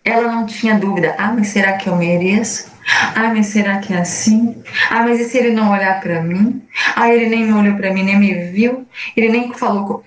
Ela 0.06 0.32
não 0.32 0.46
tinha 0.46 0.80
dúvida: 0.80 1.16
ah, 1.20 1.34
mas 1.34 1.50
será 1.50 1.74
que 1.74 1.90
eu 1.90 1.98
mereço? 1.98 2.73
Ah, 3.16 3.32
mas 3.34 3.48
será 3.48 3.78
que 3.80 3.94
é 3.94 3.98
assim? 3.98 4.62
Ah, 4.90 5.04
mas 5.04 5.20
e 5.20 5.26
se 5.26 5.38
ele 5.38 5.52
não 5.52 5.72
olhar 5.72 6.00
para 6.02 6.22
mim? 6.22 6.62
Ah, 6.96 7.10
ele 7.14 7.28
nem 7.28 7.54
olhou 7.54 7.76
para 7.76 7.94
mim, 7.94 8.04
nem 8.04 8.18
me 8.18 8.52
viu, 8.52 8.86
ele 9.16 9.30
nem 9.30 9.54
falou 9.54 9.86
com... 9.86 10.04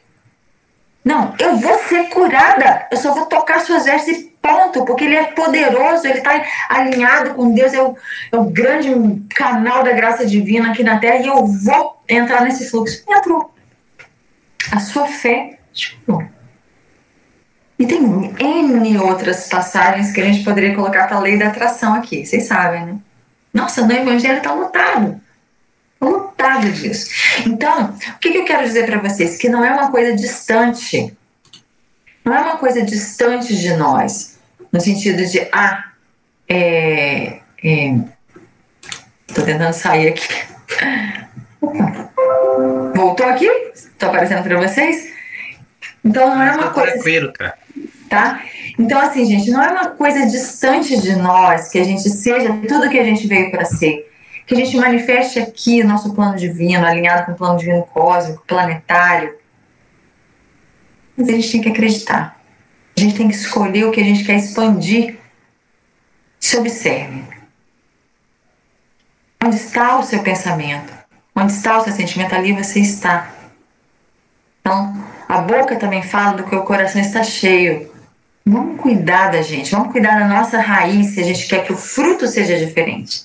Não, 1.04 1.34
eu 1.38 1.56
vou 1.56 1.78
ser 1.78 2.08
curada. 2.08 2.86
Eu 2.90 2.96
só 2.96 3.14
vou 3.14 3.26
tocar 3.26 3.60
suas 3.60 3.84
vestes 3.84 4.18
e 4.18 4.36
ponto, 4.42 4.84
porque 4.84 5.04
ele 5.04 5.16
é 5.16 5.24
poderoso, 5.24 6.06
ele 6.06 6.18
está 6.18 6.44
alinhado 6.68 7.34
com 7.34 7.52
Deus, 7.52 7.72
é 7.72 7.82
o, 7.82 7.96
é 8.32 8.36
o 8.36 8.44
grande 8.44 8.90
canal 9.34 9.82
da 9.82 9.92
graça 9.92 10.26
divina 10.26 10.70
aqui 10.70 10.82
na 10.82 10.98
Terra 10.98 11.16
e 11.16 11.26
eu 11.26 11.46
vou 11.46 12.02
entrar 12.08 12.42
nesse 12.42 12.70
fluxo. 12.70 13.02
Entrou. 13.08 13.52
A 14.72 14.80
sua 14.80 15.06
fé 15.06 15.58
curou. 16.04 16.35
E 17.78 17.86
tem 17.86 18.00
N 18.38 18.98
outras 18.98 19.48
passagens 19.48 20.12
que 20.12 20.20
a 20.20 20.24
gente 20.24 20.42
poderia 20.42 20.74
colocar 20.74 21.06
para 21.06 21.16
a 21.16 21.20
lei 21.20 21.38
da 21.38 21.48
atração 21.48 21.94
aqui, 21.94 22.24
vocês 22.24 22.44
sabem, 22.44 22.86
né? 22.86 22.96
Nossa, 23.52 23.86
no 23.86 23.92
Evangelho 23.92 24.38
está 24.38 24.52
lotado. 24.52 25.20
Tá 25.98 26.06
lotado 26.06 26.72
disso. 26.72 27.10
Então, 27.46 27.94
o 28.14 28.18
que, 28.18 28.30
que 28.30 28.38
eu 28.38 28.44
quero 28.44 28.64
dizer 28.64 28.86
para 28.86 28.98
vocês? 28.98 29.36
Que 29.36 29.48
não 29.48 29.64
é 29.64 29.72
uma 29.72 29.90
coisa 29.90 30.14
distante. 30.14 31.14
Não 32.24 32.34
é 32.34 32.40
uma 32.40 32.56
coisa 32.56 32.82
distante 32.82 33.56
de 33.56 33.76
nós. 33.76 34.38
No 34.72 34.80
sentido 34.80 35.24
de, 35.24 35.46
ah, 35.52 35.90
é. 36.48 37.40
é 37.62 37.94
tô 39.34 39.42
tentando 39.42 39.72
sair 39.74 40.08
aqui. 40.08 40.28
Voltou 42.94 43.26
aqui? 43.26 43.50
Tô 43.98 44.06
aparecendo 44.06 44.42
para 44.42 44.58
vocês? 44.58 45.12
Então 46.04 46.28
não 46.28 46.42
é 46.42 46.52
uma 46.52 46.70
coisa. 46.70 46.92
Tranquilo, 46.92 47.32
cara 47.32 47.65
tá? 48.08 48.42
Então, 48.78 48.98
assim, 48.98 49.24
gente, 49.24 49.50
não 49.50 49.62
é 49.62 49.70
uma 49.70 49.90
coisa 49.90 50.26
distante 50.26 51.00
de 51.00 51.16
nós 51.16 51.68
que 51.68 51.78
a 51.78 51.84
gente 51.84 52.08
seja 52.10 52.52
tudo 52.68 52.90
que 52.90 52.98
a 52.98 53.04
gente 53.04 53.26
veio 53.26 53.50
para 53.50 53.64
ser. 53.64 54.10
Que 54.46 54.54
a 54.54 54.56
gente 54.56 54.76
manifeste 54.76 55.38
aqui 55.38 55.82
nosso 55.82 56.14
plano 56.14 56.36
divino, 56.36 56.86
alinhado 56.86 57.26
com 57.26 57.32
o 57.32 57.36
plano 57.36 57.58
divino 57.58 57.82
cósmico, 57.82 58.44
planetário. 58.46 59.34
Mas 61.16 61.28
a 61.28 61.32
gente 61.32 61.50
tem 61.50 61.60
que 61.62 61.68
acreditar. 61.70 62.40
A 62.96 63.00
gente 63.00 63.16
tem 63.16 63.28
que 63.28 63.34
escolher 63.34 63.84
o 63.84 63.90
que 63.90 64.00
a 64.00 64.04
gente 64.04 64.24
quer 64.24 64.36
expandir. 64.36 65.18
Se 66.38 66.56
observe. 66.56 67.24
Onde 69.42 69.56
está 69.56 69.98
o 69.98 70.02
seu 70.02 70.22
pensamento? 70.22 70.92
Onde 71.34 71.52
está 71.52 71.78
o 71.78 71.84
seu 71.84 71.92
sentimento? 71.92 72.34
Ali 72.34 72.52
você 72.52 72.80
está. 72.80 73.30
Então, 74.60 74.94
a 75.28 75.38
boca 75.38 75.76
também 75.76 76.02
fala 76.02 76.36
do 76.36 76.44
que 76.44 76.54
o 76.54 76.64
coração 76.64 77.00
está 77.00 77.22
cheio. 77.22 77.90
Vamos 78.48 78.80
cuidar 78.80 79.32
da 79.32 79.42
gente, 79.42 79.72
vamos 79.72 79.90
cuidar 79.90 80.20
da 80.20 80.28
nossa 80.28 80.60
raiz 80.60 81.08
se 81.08 81.20
a 81.20 81.24
gente 81.24 81.48
quer 81.48 81.64
que 81.64 81.72
o 81.72 81.76
fruto 81.76 82.28
seja 82.28 82.56
diferente. 82.56 83.24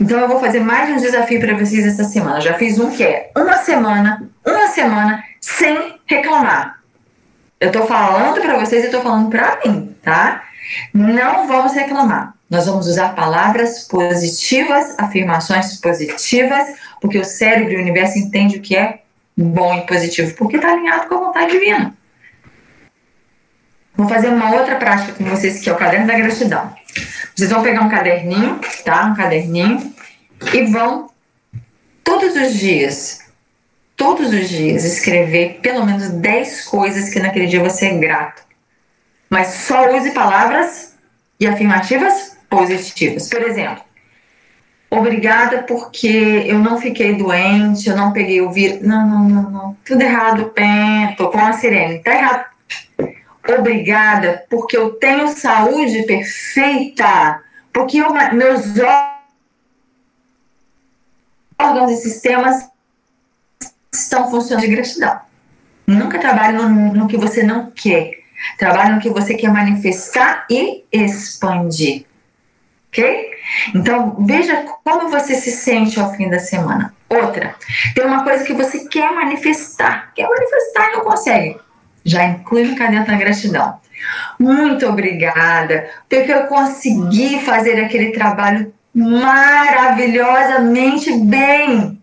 Então 0.00 0.18
eu 0.18 0.26
vou 0.26 0.40
fazer 0.40 0.58
mais 0.58 0.90
um 0.90 0.96
desafio 0.96 1.38
para 1.38 1.56
vocês 1.56 1.86
essa 1.86 2.02
semana. 2.02 2.40
já 2.40 2.54
fiz 2.54 2.80
um 2.80 2.90
que 2.90 3.04
é 3.04 3.30
uma 3.36 3.58
semana, 3.58 4.28
uma 4.44 4.66
semana 4.66 5.22
sem 5.40 6.00
reclamar. 6.04 6.80
Eu 7.60 7.68
estou 7.68 7.86
falando 7.86 8.40
para 8.40 8.58
vocês 8.58 8.82
e 8.82 8.86
estou 8.86 9.02
falando 9.02 9.30
para 9.30 9.60
mim, 9.64 9.94
tá? 10.02 10.42
Não 10.92 11.46
vamos 11.46 11.72
reclamar. 11.72 12.34
Nós 12.50 12.66
vamos 12.66 12.88
usar 12.88 13.14
palavras 13.14 13.86
positivas, 13.86 14.98
afirmações 14.98 15.80
positivas, 15.80 16.74
porque 17.00 17.18
o 17.18 17.24
cérebro 17.24 17.74
e 17.74 17.76
o 17.76 17.80
universo 17.80 18.18
entende 18.18 18.56
o 18.56 18.60
que 18.60 18.74
é 18.74 19.02
bom 19.36 19.76
e 19.76 19.86
positivo, 19.86 20.34
porque 20.34 20.56
está 20.56 20.72
alinhado 20.72 21.06
com 21.06 21.14
a 21.14 21.18
vontade 21.18 21.52
divina. 21.52 21.94
Vou 23.96 24.08
fazer 24.08 24.28
uma 24.28 24.52
outra 24.52 24.76
prática 24.76 25.12
com 25.12 25.24
vocês, 25.24 25.60
que 25.60 25.68
é 25.68 25.72
o 25.72 25.76
caderno 25.76 26.06
da 26.06 26.16
gratidão. 26.16 26.72
Vocês 27.34 27.50
vão 27.50 27.62
pegar 27.62 27.82
um 27.82 27.88
caderninho, 27.88 28.60
tá? 28.84 29.06
Um 29.06 29.14
caderninho, 29.14 29.92
e 30.52 30.64
vão 30.64 31.10
todos 32.02 32.34
os 32.36 32.54
dias, 32.54 33.20
todos 33.96 34.32
os 34.32 34.48
dias, 34.48 34.84
escrever 34.84 35.60
pelo 35.62 35.84
menos 35.84 36.08
10 36.08 36.64
coisas 36.66 37.10
que 37.10 37.20
naquele 37.20 37.46
dia 37.46 37.62
você 37.62 37.86
é 37.86 37.98
grato. 37.98 38.42
Mas 39.28 39.48
só 39.48 39.94
use 39.96 40.10
palavras 40.10 40.94
e 41.38 41.46
afirmativas 41.46 42.36
positivas. 42.50 43.28
Por 43.28 43.42
exemplo, 43.42 43.82
obrigada 44.90 45.62
porque 45.62 46.44
eu 46.46 46.58
não 46.58 46.78
fiquei 46.78 47.14
doente, 47.14 47.88
eu 47.88 47.96
não 47.96 48.12
peguei 48.12 48.40
o 48.40 48.50
vírus. 48.50 48.82
Não, 48.82 49.06
não, 49.06 49.28
não, 49.28 49.50
não. 49.50 49.76
Tudo 49.84 50.02
errado, 50.02 50.50
pé, 50.50 51.14
tô 51.16 51.30
com 51.30 51.38
a 51.38 51.52
sirene. 51.52 52.00
Tá 52.00 52.14
errado 52.14 52.51
obrigada 53.48 54.44
porque 54.48 54.76
eu 54.76 54.92
tenho 54.92 55.28
saúde 55.28 56.04
perfeita, 56.04 57.42
porque 57.72 57.98
eu, 57.98 58.12
meus 58.32 58.62
órgãos 61.58 61.90
e 61.90 61.96
sistemas 61.96 62.68
estão 63.92 64.30
funcionando 64.30 64.64
de 64.64 64.74
gratidão. 64.74 65.20
Nunca 65.86 66.18
trabalhe 66.18 66.56
no, 66.56 66.68
no 66.68 67.08
que 67.08 67.16
você 67.16 67.42
não 67.42 67.70
quer. 67.70 68.22
Trabalhe 68.58 68.94
no 68.94 69.00
que 69.00 69.10
você 69.10 69.34
quer 69.34 69.50
manifestar 69.50 70.46
e 70.50 70.84
expandir. 70.92 72.06
Ok? 72.88 73.30
Então, 73.74 74.16
veja 74.20 74.64
como 74.84 75.08
você 75.08 75.34
se 75.34 75.50
sente 75.50 75.98
ao 75.98 76.14
fim 76.14 76.28
da 76.28 76.38
semana. 76.38 76.94
Outra, 77.08 77.54
tem 77.94 78.04
uma 78.04 78.24
coisa 78.24 78.44
que 78.44 78.52
você 78.52 78.86
quer 78.86 79.12
manifestar, 79.12 80.12
quer 80.14 80.28
manifestar 80.28 80.88
e 80.88 80.92
não 80.92 81.00
consegue 81.00 81.58
já 82.04 82.24
inclui 82.24 82.64
no 82.64 82.76
caderno 82.76 83.06
da 83.06 83.16
gratidão. 83.16 83.80
Muito 84.38 84.86
obrigada, 84.86 85.88
porque 86.08 86.32
eu 86.32 86.44
consegui 86.44 87.40
fazer 87.40 87.80
aquele 87.80 88.12
trabalho 88.12 88.72
maravilhosamente 88.94 91.12
bem. 91.18 91.98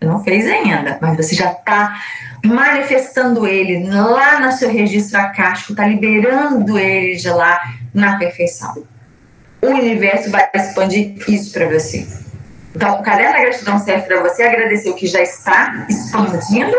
Não 0.00 0.22
fez 0.22 0.46
ainda, 0.46 0.98
mas 1.00 1.16
você 1.16 1.34
já 1.34 1.50
está 1.52 1.98
manifestando 2.44 3.44
ele 3.46 3.88
lá 3.88 4.40
no 4.40 4.52
seu 4.52 4.70
registro 4.70 5.18
acástico, 5.18 5.72
está 5.72 5.86
liberando 5.86 6.78
ele 6.78 7.16
de 7.16 7.30
lá 7.30 7.58
na 7.92 8.18
perfeição. 8.18 8.84
O 9.62 9.68
universo 9.68 10.30
vai 10.30 10.48
expandir 10.54 11.16
isso 11.26 11.50
para 11.52 11.66
você. 11.68 12.06
Então, 12.74 13.00
o 13.00 13.02
caderno 13.02 13.32
da 13.32 13.40
gratidão 13.40 13.78
serve 13.78 14.06
para 14.06 14.20
você 14.20 14.42
agradecer 14.42 14.90
o 14.90 14.94
que 14.94 15.06
já 15.06 15.22
está 15.22 15.86
expandindo 15.88 16.76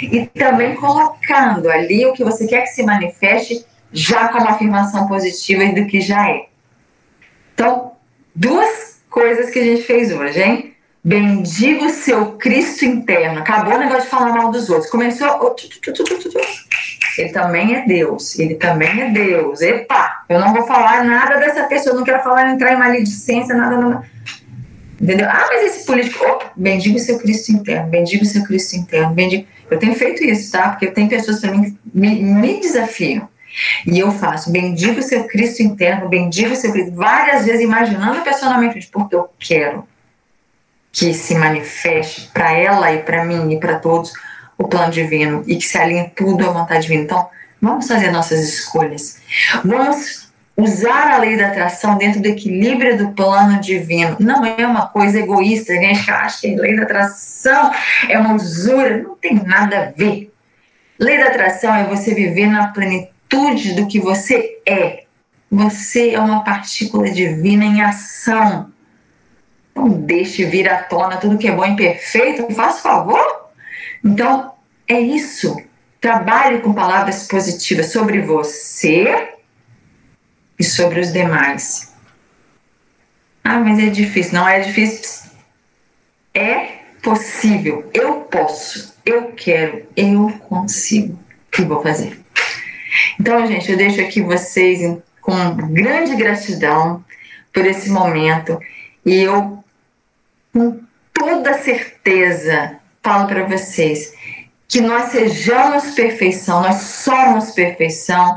e 0.00 0.26
também 0.26 0.74
colocando 0.74 1.70
ali 1.70 2.06
o 2.06 2.12
que 2.12 2.24
você 2.24 2.46
quer 2.46 2.62
que 2.62 2.68
se 2.68 2.82
manifeste 2.82 3.64
já 3.92 4.28
com 4.28 4.38
uma 4.38 4.52
afirmação 4.52 5.06
positiva 5.06 5.64
do 5.66 5.86
que 5.86 6.00
já 6.00 6.28
é. 6.28 6.46
Então, 7.54 7.92
duas 8.34 9.02
coisas 9.10 9.50
que 9.50 9.58
a 9.58 9.64
gente 9.64 9.82
fez 9.82 10.10
hoje, 10.12 10.40
hein? 10.40 10.72
Bendiga 11.04 11.84
o 11.84 11.90
seu 11.90 12.32
Cristo 12.32 12.84
interno. 12.84 13.40
Acabou 13.40 13.74
o 13.74 13.78
negócio 13.78 14.02
de 14.02 14.08
falar 14.08 14.32
mal 14.32 14.52
dos 14.52 14.70
outros. 14.70 14.88
Começou. 14.88 15.56
Ele 17.18 17.28
também 17.30 17.74
é 17.74 17.84
Deus. 17.84 18.38
Ele 18.38 18.54
também 18.54 19.02
é 19.02 19.10
Deus. 19.10 19.60
Epa! 19.60 20.24
Eu 20.28 20.38
não 20.38 20.52
vou 20.54 20.64
falar 20.64 21.04
nada 21.04 21.38
dessa 21.38 21.64
pessoa. 21.64 21.92
Eu 21.92 21.98
não 21.98 22.04
quero 22.04 22.22
falar, 22.22 22.50
entrar 22.50 22.72
em 22.72 22.78
maledicência, 22.78 23.54
nada, 23.54 23.76
nada. 23.76 24.10
Entendeu? 25.00 25.28
Ah, 25.28 25.48
mas 25.50 25.64
esse 25.64 25.84
político. 25.84 26.24
Oh, 26.24 26.94
o 26.94 26.98
seu 27.00 27.18
Cristo 27.18 27.50
interno. 27.50 27.90
Bendiga 27.90 28.22
o 28.22 28.26
seu 28.26 28.44
Cristo 28.44 28.76
interno. 28.76 29.12
Bendiga. 29.12 29.44
Eu 29.72 29.78
tenho 29.78 29.94
feito 29.94 30.22
isso, 30.24 30.52
tá? 30.52 30.70
Porque 30.70 30.88
tem 30.88 31.08
pessoas 31.08 31.40
que 31.40 31.48
me, 31.48 32.22
me 32.22 32.60
desafiam. 32.60 33.28
E 33.86 33.98
eu 33.98 34.10
faço, 34.12 34.50
bendiga 34.50 35.00
o 35.00 35.02
seu 35.02 35.24
Cristo 35.24 35.62
interno, 35.62 36.08
bendiga 36.08 36.52
o 36.52 36.56
seu 36.56 36.72
Cristo, 36.72 36.94
várias 36.94 37.44
vezes 37.44 37.60
imaginando 37.60 38.18
a 38.18 38.22
pessoa 38.22 38.50
na 38.50 38.58
mente, 38.58 38.88
porque 38.90 39.14
eu 39.14 39.28
quero 39.38 39.86
que 40.90 41.12
se 41.14 41.34
manifeste 41.34 42.30
para 42.32 42.52
ela 42.52 42.92
e 42.92 43.02
para 43.02 43.24
mim 43.24 43.52
e 43.52 43.58
para 43.58 43.78
todos 43.78 44.12
o 44.58 44.68
plano 44.68 44.92
divino 44.92 45.42
e 45.46 45.56
que 45.56 45.64
se 45.64 45.78
alinhe 45.78 46.10
tudo 46.14 46.48
à 46.48 46.52
vontade 46.52 46.82
divina. 46.82 47.04
Então, 47.04 47.28
vamos 47.60 47.88
fazer 47.88 48.10
nossas 48.10 48.40
escolhas. 48.40 49.20
Vamos 49.64 50.21
usar 50.56 51.12
a 51.12 51.18
lei 51.18 51.36
da 51.36 51.48
atração 51.48 51.96
dentro 51.96 52.20
do 52.20 52.28
equilíbrio 52.28 52.98
do 52.98 53.12
plano 53.12 53.60
divino. 53.60 54.16
Não 54.20 54.44
é 54.44 54.66
uma 54.66 54.86
coisa 54.86 55.18
egoísta, 55.18 55.72
a 55.74 55.76
gente 55.76 56.10
acha 56.10 56.40
que 56.40 56.54
a 56.54 56.60
lei 56.60 56.76
da 56.76 56.82
atração 56.82 57.72
é 58.08 58.18
uma 58.18 58.34
usura, 58.34 59.02
não 59.02 59.16
tem 59.16 59.34
nada 59.34 59.78
a 59.78 59.90
ver. 59.90 60.32
Lei 60.98 61.18
da 61.18 61.28
atração 61.28 61.74
é 61.74 61.84
você 61.84 62.14
viver 62.14 62.46
na 62.46 62.68
plenitude 62.68 63.74
do 63.74 63.86
que 63.86 63.98
você 63.98 64.58
é. 64.66 65.04
Você 65.50 66.10
é 66.10 66.20
uma 66.20 66.44
partícula 66.44 67.10
divina 67.10 67.64
em 67.64 67.82
ação. 67.82 68.70
Não 69.74 69.88
deixe 69.88 70.44
vir 70.44 70.68
à 70.68 70.82
tona 70.82 71.16
tudo 71.16 71.38
que 71.38 71.48
é 71.48 71.52
bom 71.52 71.64
e 71.64 71.76
perfeito, 71.76 72.52
faz 72.54 72.80
favor. 72.80 73.50
Então, 74.04 74.52
é 74.86 75.00
isso. 75.00 75.56
Trabalhe 76.00 76.60
com 76.60 76.72
palavras 76.72 77.26
positivas 77.26 77.92
sobre 77.92 78.20
você 78.20 79.32
e 80.62 80.64
sobre 80.64 81.00
os 81.00 81.12
demais. 81.12 81.92
Ah, 83.42 83.58
mas 83.58 83.80
é 83.80 83.86
difícil. 83.86 84.34
Não 84.34 84.48
é 84.48 84.60
difícil. 84.60 85.28
É 86.32 86.66
possível. 87.02 87.90
Eu 87.92 88.20
posso. 88.20 88.94
Eu 89.04 89.32
quero. 89.32 89.88
Eu 89.96 90.30
consigo. 90.48 91.18
E 91.58 91.62
vou 91.64 91.82
fazer. 91.82 92.16
Então, 93.18 93.44
gente, 93.44 93.72
eu 93.72 93.76
deixo 93.76 94.00
aqui 94.00 94.22
vocês 94.22 94.98
com 95.20 95.56
grande 95.72 96.14
gratidão 96.14 97.04
por 97.52 97.66
esse 97.66 97.90
momento. 97.90 98.56
E 99.04 99.16
eu 99.16 99.64
com 100.52 100.80
toda 101.12 101.54
certeza, 101.54 102.76
falo 103.02 103.26
para 103.26 103.46
vocês 103.46 104.14
que 104.68 104.80
nós 104.80 105.10
sejamos 105.10 105.90
perfeição, 105.96 106.62
nós 106.62 106.76
somos 106.76 107.50
perfeição. 107.50 108.36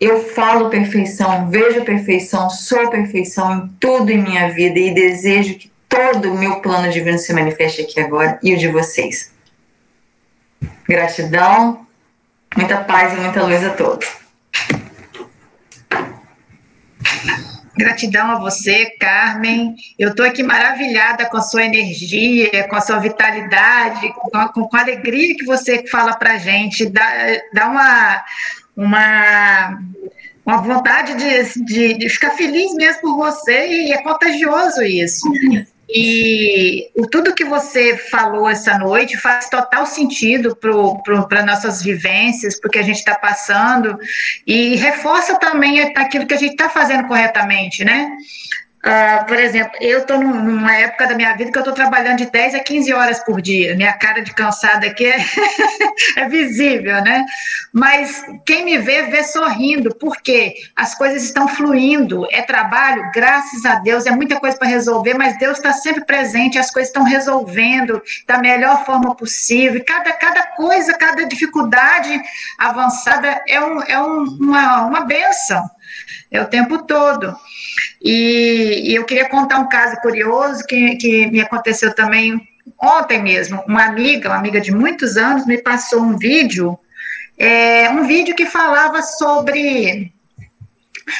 Eu 0.00 0.24
falo 0.30 0.70
perfeição, 0.70 1.50
vejo 1.50 1.84
perfeição, 1.84 2.48
sou 2.48 2.88
perfeição 2.88 3.52
em 3.52 3.68
tudo 3.78 4.10
em 4.10 4.22
minha 4.22 4.48
vida 4.48 4.78
e 4.78 4.94
desejo 4.94 5.56
que 5.56 5.70
todo 5.86 6.32
o 6.32 6.38
meu 6.38 6.60
plano 6.62 6.90
divino 6.90 7.18
se 7.18 7.34
manifeste 7.34 7.82
aqui 7.82 8.00
agora 8.00 8.38
e 8.42 8.54
o 8.54 8.56
de 8.56 8.68
vocês. 8.68 9.30
Gratidão, 10.88 11.86
muita 12.56 12.78
paz 12.78 13.12
e 13.12 13.16
muita 13.16 13.42
luz 13.44 13.62
a 13.62 13.74
todos. 13.74 14.08
Gratidão 17.76 18.30
a 18.30 18.38
você, 18.38 18.90
Carmen. 18.98 19.74
Eu 19.98 20.10
estou 20.10 20.24
aqui 20.26 20.42
maravilhada 20.42 21.26
com 21.26 21.36
a 21.36 21.42
sua 21.42 21.64
energia, 21.64 22.66
com 22.68 22.76
a 22.76 22.80
sua 22.80 22.98
vitalidade, 22.98 24.12
com 24.14 24.36
a, 24.36 24.48
com 24.48 24.68
a 24.76 24.80
alegria 24.80 25.34
que 25.36 25.44
você 25.44 25.86
fala 25.86 26.14
para 26.14 26.36
gente. 26.36 26.86
Dá, 26.86 27.10
dá 27.54 27.68
uma, 27.68 28.24
uma, 28.80 29.78
uma 30.44 30.62
vontade 30.62 31.14
de, 31.14 31.64
de, 31.64 31.98
de, 31.98 32.08
ficar 32.08 32.30
feliz 32.30 32.72
mesmo 32.72 33.02
por 33.02 33.16
você 33.16 33.68
e 33.68 33.92
é 33.92 34.02
contagioso 34.02 34.82
isso. 34.82 35.30
E 35.86 36.88
tudo 37.10 37.34
que 37.34 37.44
você 37.44 37.96
falou 37.96 38.48
essa 38.48 38.78
noite 38.78 39.18
faz 39.18 39.50
total 39.50 39.84
sentido 39.84 40.56
para 40.56 41.44
nossas 41.44 41.82
vivências, 41.82 42.58
porque 42.58 42.78
a 42.78 42.82
gente 42.82 42.98
está 42.98 43.16
passando, 43.16 43.98
e 44.46 44.76
reforça 44.76 45.34
também 45.34 45.80
aquilo 45.96 46.26
que 46.26 46.34
a 46.34 46.38
gente 46.38 46.52
está 46.52 46.70
fazendo 46.70 47.06
corretamente, 47.06 47.84
né? 47.84 48.08
Uh, 48.80 49.26
por 49.26 49.38
exemplo, 49.38 49.76
eu 49.78 49.98
estou 49.98 50.18
numa 50.18 50.74
época 50.74 51.06
da 51.06 51.14
minha 51.14 51.36
vida 51.36 51.52
que 51.52 51.58
eu 51.58 51.60
estou 51.60 51.74
trabalhando 51.74 52.16
de 52.16 52.30
10 52.30 52.54
a 52.54 52.60
15 52.60 52.92
horas 52.94 53.22
por 53.22 53.42
dia. 53.42 53.76
Minha 53.76 53.92
cara 53.92 54.22
de 54.22 54.32
cansada 54.32 54.86
aqui 54.86 55.04
é, 55.04 55.18
é 56.16 56.28
visível, 56.30 56.94
né? 57.02 57.26
Mas 57.74 58.24
quem 58.46 58.64
me 58.64 58.78
vê, 58.78 59.02
vê 59.02 59.22
sorrindo, 59.22 59.94
porque 59.96 60.54
as 60.74 60.94
coisas 60.94 61.22
estão 61.22 61.46
fluindo. 61.46 62.26
É 62.30 62.40
trabalho, 62.40 63.10
graças 63.14 63.66
a 63.66 63.74
Deus, 63.74 64.06
é 64.06 64.12
muita 64.12 64.40
coisa 64.40 64.56
para 64.56 64.68
resolver, 64.68 65.12
mas 65.12 65.38
Deus 65.38 65.58
está 65.58 65.74
sempre 65.74 66.06
presente, 66.06 66.58
as 66.58 66.70
coisas 66.70 66.88
estão 66.88 67.04
resolvendo 67.04 68.00
da 68.26 68.38
melhor 68.38 68.86
forma 68.86 69.14
possível. 69.14 69.84
Cada, 69.86 70.10
cada 70.14 70.42
coisa, 70.56 70.94
cada 70.94 71.26
dificuldade 71.26 72.18
avançada 72.58 73.42
é, 73.46 73.60
um, 73.60 73.82
é 73.82 74.02
um, 74.02 74.24
uma, 74.40 74.86
uma 74.86 75.00
benção. 75.02 75.68
É 76.30 76.40
o 76.40 76.46
tempo 76.46 76.78
todo. 76.78 77.36
E, 78.02 78.90
e, 78.90 78.94
eu 78.94 79.04
queria 79.04 79.28
contar 79.28 79.58
um 79.58 79.68
caso 79.68 79.96
curioso 80.00 80.64
que, 80.66 80.96
que 80.96 81.26
me 81.26 81.40
aconteceu 81.40 81.94
também 81.94 82.40
ontem 82.80 83.22
mesmo. 83.22 83.62
Uma 83.66 83.84
amiga, 83.84 84.28
uma 84.28 84.38
amiga 84.38 84.60
de 84.60 84.72
muitos 84.72 85.16
anos, 85.16 85.46
me 85.46 85.58
passou 85.58 86.00
um 86.00 86.16
vídeo, 86.16 86.78
é, 87.38 87.90
um 87.90 88.06
vídeo 88.06 88.34
que 88.34 88.46
falava 88.46 89.02
sobre 89.02 90.12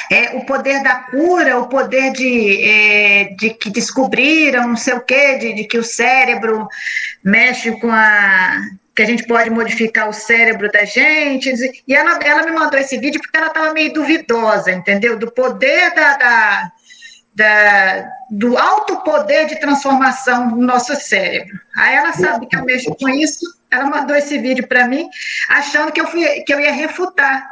é, 0.09 0.37
o 0.37 0.45
poder 0.45 0.81
da 0.83 0.95
cura, 0.95 1.59
o 1.59 1.67
poder 1.67 2.11
de, 2.13 2.63
é, 2.63 3.23
de 3.37 3.49
que 3.51 3.69
descobriram, 3.69 4.67
não 4.67 4.77
sei 4.77 4.93
o 4.93 5.01
quê, 5.01 5.37
de, 5.37 5.53
de 5.53 5.63
que 5.65 5.77
o 5.77 5.83
cérebro 5.83 6.67
mexe 7.23 7.71
com 7.73 7.91
a 7.91 8.61
que 8.95 9.01
a 9.01 9.05
gente 9.05 9.25
pode 9.25 9.49
modificar 9.49 10.09
o 10.09 10.13
cérebro 10.13 10.71
da 10.71 10.83
gente. 10.85 11.49
E 11.87 11.95
ela, 11.95 12.19
ela 12.23 12.43
me 12.43 12.51
mandou 12.51 12.79
esse 12.79 12.97
vídeo 12.97 13.21
porque 13.21 13.37
ela 13.37 13.47
estava 13.47 13.73
meio 13.73 13.93
duvidosa, 13.93 14.71
entendeu? 14.71 15.17
Do 15.17 15.31
poder 15.31 15.93
da, 15.93 16.17
da, 16.17 16.71
da, 17.33 18.09
do 18.29 18.57
alto 18.57 18.97
poder 18.97 19.47
de 19.47 19.59
transformação 19.59 20.49
do 20.49 20.57
nosso 20.57 20.93
cérebro. 20.95 21.57
Aí 21.75 21.95
ela 21.95 22.13
sabe 22.13 22.47
que 22.47 22.55
eu 22.55 22.65
mexo 22.65 22.93
com 22.95 23.07
isso, 23.07 23.45
ela 23.69 23.85
mandou 23.85 24.15
esse 24.15 24.37
vídeo 24.37 24.67
para 24.67 24.87
mim, 24.87 25.09
achando 25.49 25.91
que 25.91 26.01
eu, 26.01 26.07
fui, 26.07 26.25
que 26.41 26.53
eu 26.53 26.59
ia 26.59 26.73
refutar. 26.73 27.47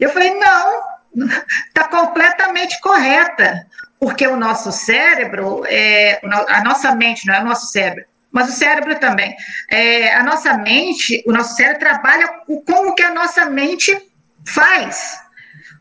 Eu 0.00 0.10
falei, 0.10 0.34
não, 0.34 0.82
está 1.68 1.86
completamente 1.88 2.80
correta, 2.80 3.64
porque 4.00 4.26
o 4.26 4.36
nosso 4.36 4.72
cérebro, 4.72 5.64
é, 5.68 6.20
a 6.48 6.64
nossa 6.64 6.92
mente, 6.96 7.24
não 7.24 7.34
é 7.34 7.40
o 7.40 7.44
nosso 7.44 7.66
cérebro, 7.66 8.04
mas 8.32 8.48
o 8.48 8.52
cérebro 8.52 8.98
também. 8.98 9.36
É, 9.70 10.14
a 10.14 10.22
nossa 10.22 10.56
mente, 10.56 11.22
o 11.26 11.32
nosso 11.32 11.54
cérebro 11.54 11.80
trabalha 11.80 12.28
com 12.46 12.88
o 12.88 12.94
que 12.94 13.02
a 13.02 13.12
nossa 13.12 13.44
mente 13.46 13.96
faz. 14.46 15.20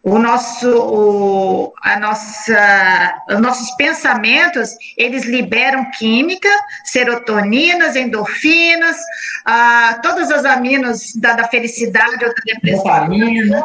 O 0.04 0.18
nosso, 0.18 0.68
o, 0.68 1.74
a 1.84 2.00
nossa, 2.00 3.22
os 3.30 3.40
nossos 3.40 3.70
pensamentos, 3.76 4.76
eles 4.98 5.26
liberam 5.26 5.92
química, 5.92 6.50
serotoninas, 6.84 7.96
endorfinas, 7.96 8.98
ah, 9.46 10.00
todas 10.02 10.32
as 10.32 10.44
aminos 10.44 11.14
da, 11.16 11.34
da 11.34 11.48
felicidade 11.48 12.26
ou 12.26 12.34
da 12.34 12.42
depressão. 12.44 12.84
Dopamina. 12.84 13.62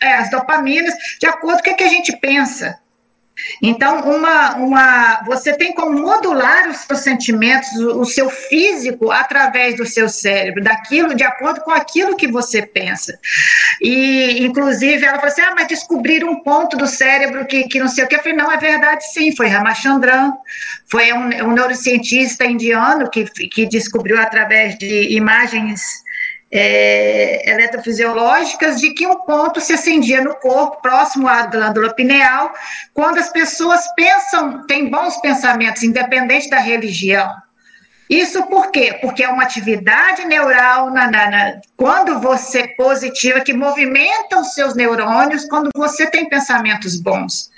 É, 0.00 0.14
as 0.14 0.30
dopaminas, 0.30 0.94
de 1.20 1.26
acordo 1.26 1.62
com 1.62 1.70
o 1.70 1.76
que 1.76 1.84
a 1.84 1.88
gente 1.88 2.16
pensa. 2.16 2.78
Então, 3.60 4.00
uma, 4.02 4.56
uma, 4.56 5.22
você 5.26 5.56
tem 5.56 5.72
como 5.74 5.98
modular 6.00 6.68
os 6.68 6.78
seus 6.78 7.00
sentimentos, 7.00 7.68
o, 7.72 8.00
o, 8.00 8.04
seu 8.04 8.30
físico, 8.30 9.10
através 9.10 9.76
do 9.76 9.84
seu 9.84 10.08
cérebro, 10.08 10.62
daquilo, 10.62 11.14
de 11.14 11.24
acordo 11.24 11.60
com 11.60 11.72
aquilo 11.72 12.16
que 12.16 12.28
você 12.28 12.62
pensa. 12.62 13.18
E, 13.80 14.44
inclusive, 14.44 15.04
ela 15.04 15.16
falou 15.16 15.32
assim: 15.32 15.42
ah, 15.42 15.54
mas 15.56 15.66
descobriram 15.66 16.30
um 16.30 16.42
ponto 16.42 16.76
do 16.76 16.86
cérebro 16.86 17.44
que, 17.46 17.64
que 17.64 17.80
não 17.80 17.88
sei 17.88 18.04
o 18.04 18.08
que. 18.08 18.14
Eu 18.14 18.20
falei: 18.20 18.36
não, 18.36 18.50
é 18.50 18.56
verdade, 18.56 19.04
sim. 19.12 19.34
Foi 19.34 19.48
Ramachandran, 19.48 20.32
foi 20.86 21.12
um, 21.12 21.48
um 21.48 21.52
neurocientista 21.52 22.44
indiano 22.44 23.10
que, 23.10 23.24
que 23.24 23.66
descobriu 23.66 24.20
através 24.20 24.78
de 24.78 25.12
imagens 25.12 26.03
é, 26.56 27.50
eletrofisiológicas 27.50 28.80
de 28.80 28.90
que 28.90 29.04
um 29.04 29.16
ponto 29.22 29.60
se 29.60 29.72
acendia 29.72 30.22
no 30.22 30.36
corpo, 30.36 30.80
próximo 30.80 31.26
à 31.26 31.46
glândula 31.46 31.92
pineal, 31.92 32.54
quando 32.92 33.18
as 33.18 33.28
pessoas 33.28 33.82
pensam, 33.96 34.64
têm 34.68 34.88
bons 34.88 35.16
pensamentos, 35.16 35.82
independente 35.82 36.48
da 36.48 36.60
religião. 36.60 37.28
Isso 38.08 38.44
por 38.44 38.70
quê? 38.70 38.98
Porque 39.00 39.24
é 39.24 39.28
uma 39.28 39.42
atividade 39.42 40.24
neural 40.26 40.90
na, 40.90 41.10
na, 41.10 41.30
na, 41.30 41.54
quando 41.76 42.20
você 42.20 42.68
positiva 42.68 43.40
que 43.40 43.52
movimenta 43.52 44.38
os 44.38 44.54
seus 44.54 44.76
neurônios 44.76 45.46
quando 45.46 45.70
você 45.74 46.06
tem 46.06 46.28
pensamentos 46.28 47.00
bons. 47.00 47.50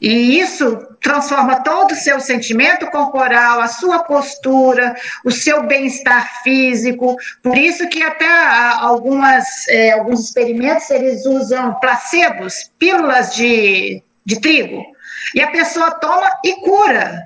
E 0.00 0.38
isso 0.38 0.76
transforma 1.00 1.62
todo 1.62 1.92
o 1.92 1.96
seu 1.96 2.20
sentimento 2.20 2.86
corporal, 2.86 3.60
a 3.60 3.66
sua 3.66 4.00
postura, 4.00 4.94
o 5.24 5.30
seu 5.30 5.64
bem-estar 5.64 6.42
físico. 6.42 7.16
Por 7.42 7.58
isso 7.58 7.88
que 7.88 8.02
até 8.02 8.28
algumas, 8.78 9.66
é, 9.68 9.92
alguns 9.92 10.20
experimentos 10.20 10.88
eles 10.90 11.26
usam 11.26 11.74
placebos, 11.80 12.70
pílulas 12.78 13.34
de, 13.34 14.02
de 14.24 14.40
trigo, 14.40 14.84
e 15.34 15.42
a 15.42 15.50
pessoa 15.50 15.90
toma 15.92 16.30
e 16.44 16.54
cura. 16.60 17.24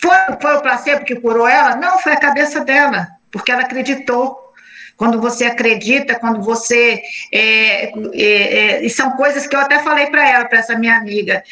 Foi, 0.00 0.16
foi 0.40 0.56
o 0.56 0.62
placebo 0.62 1.04
que 1.04 1.16
curou 1.16 1.46
ela? 1.46 1.76
Não, 1.76 1.98
foi 1.98 2.12
a 2.12 2.20
cabeça 2.20 2.64
dela, 2.64 3.06
porque 3.30 3.52
ela 3.52 3.62
acreditou. 3.62 4.44
Quando 4.96 5.20
você 5.20 5.44
acredita, 5.44 6.18
quando 6.18 6.42
você. 6.42 7.02
É, 7.30 7.84
é, 7.84 7.92
é, 8.14 8.84
e 8.84 8.88
são 8.88 9.10
coisas 9.10 9.46
que 9.46 9.54
eu 9.54 9.60
até 9.60 9.78
falei 9.80 10.06
para 10.06 10.26
ela, 10.26 10.46
para 10.46 10.58
essa 10.58 10.78
minha 10.78 10.96
amiga. 10.96 11.42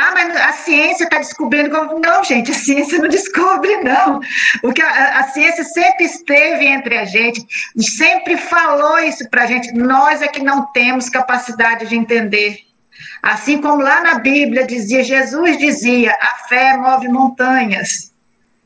Ah, 0.00 0.12
mas 0.14 0.34
a 0.34 0.52
ciência 0.52 1.04
está 1.04 1.18
descobrindo. 1.18 1.68
Não, 1.98 2.24
gente, 2.24 2.50
a 2.50 2.54
ciência 2.54 2.98
não 2.98 3.08
descobre, 3.08 3.76
não. 3.82 4.18
O 4.62 4.72
que 4.72 4.80
a, 4.80 5.18
a 5.18 5.24
ciência 5.24 5.62
sempre 5.62 6.06
esteve 6.06 6.64
entre 6.64 6.96
a 6.96 7.04
gente, 7.04 7.46
sempre 7.78 8.38
falou 8.38 8.98
isso 8.98 9.28
para 9.28 9.42
a 9.42 9.46
gente. 9.46 9.72
Nós 9.74 10.22
é 10.22 10.28
que 10.28 10.42
não 10.42 10.64
temos 10.72 11.10
capacidade 11.10 11.86
de 11.86 11.96
entender. 11.96 12.60
Assim 13.22 13.60
como 13.60 13.82
lá 13.82 14.00
na 14.00 14.14
Bíblia 14.14 14.66
dizia, 14.66 15.04
Jesus 15.04 15.58
dizia, 15.58 16.16
a 16.18 16.48
fé 16.48 16.78
move 16.78 17.08
montanhas. 17.08 18.10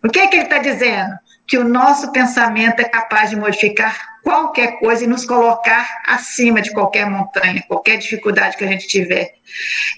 O 0.04 0.08
que, 0.08 0.20
é 0.20 0.28
que 0.28 0.36
ele 0.36 0.44
está 0.44 0.58
dizendo? 0.58 1.18
Que 1.48 1.58
o 1.58 1.64
nosso 1.64 2.12
pensamento 2.12 2.78
é 2.78 2.84
capaz 2.84 3.30
de 3.30 3.36
modificar 3.36 4.13
qualquer 4.24 4.78
coisa 4.78 5.04
e 5.04 5.06
nos 5.06 5.26
colocar 5.26 5.86
acima 6.06 6.62
de 6.62 6.72
qualquer 6.72 7.08
montanha, 7.08 7.62
qualquer 7.68 7.98
dificuldade 7.98 8.56
que 8.56 8.64
a 8.64 8.66
gente 8.66 8.88
tiver. 8.88 9.34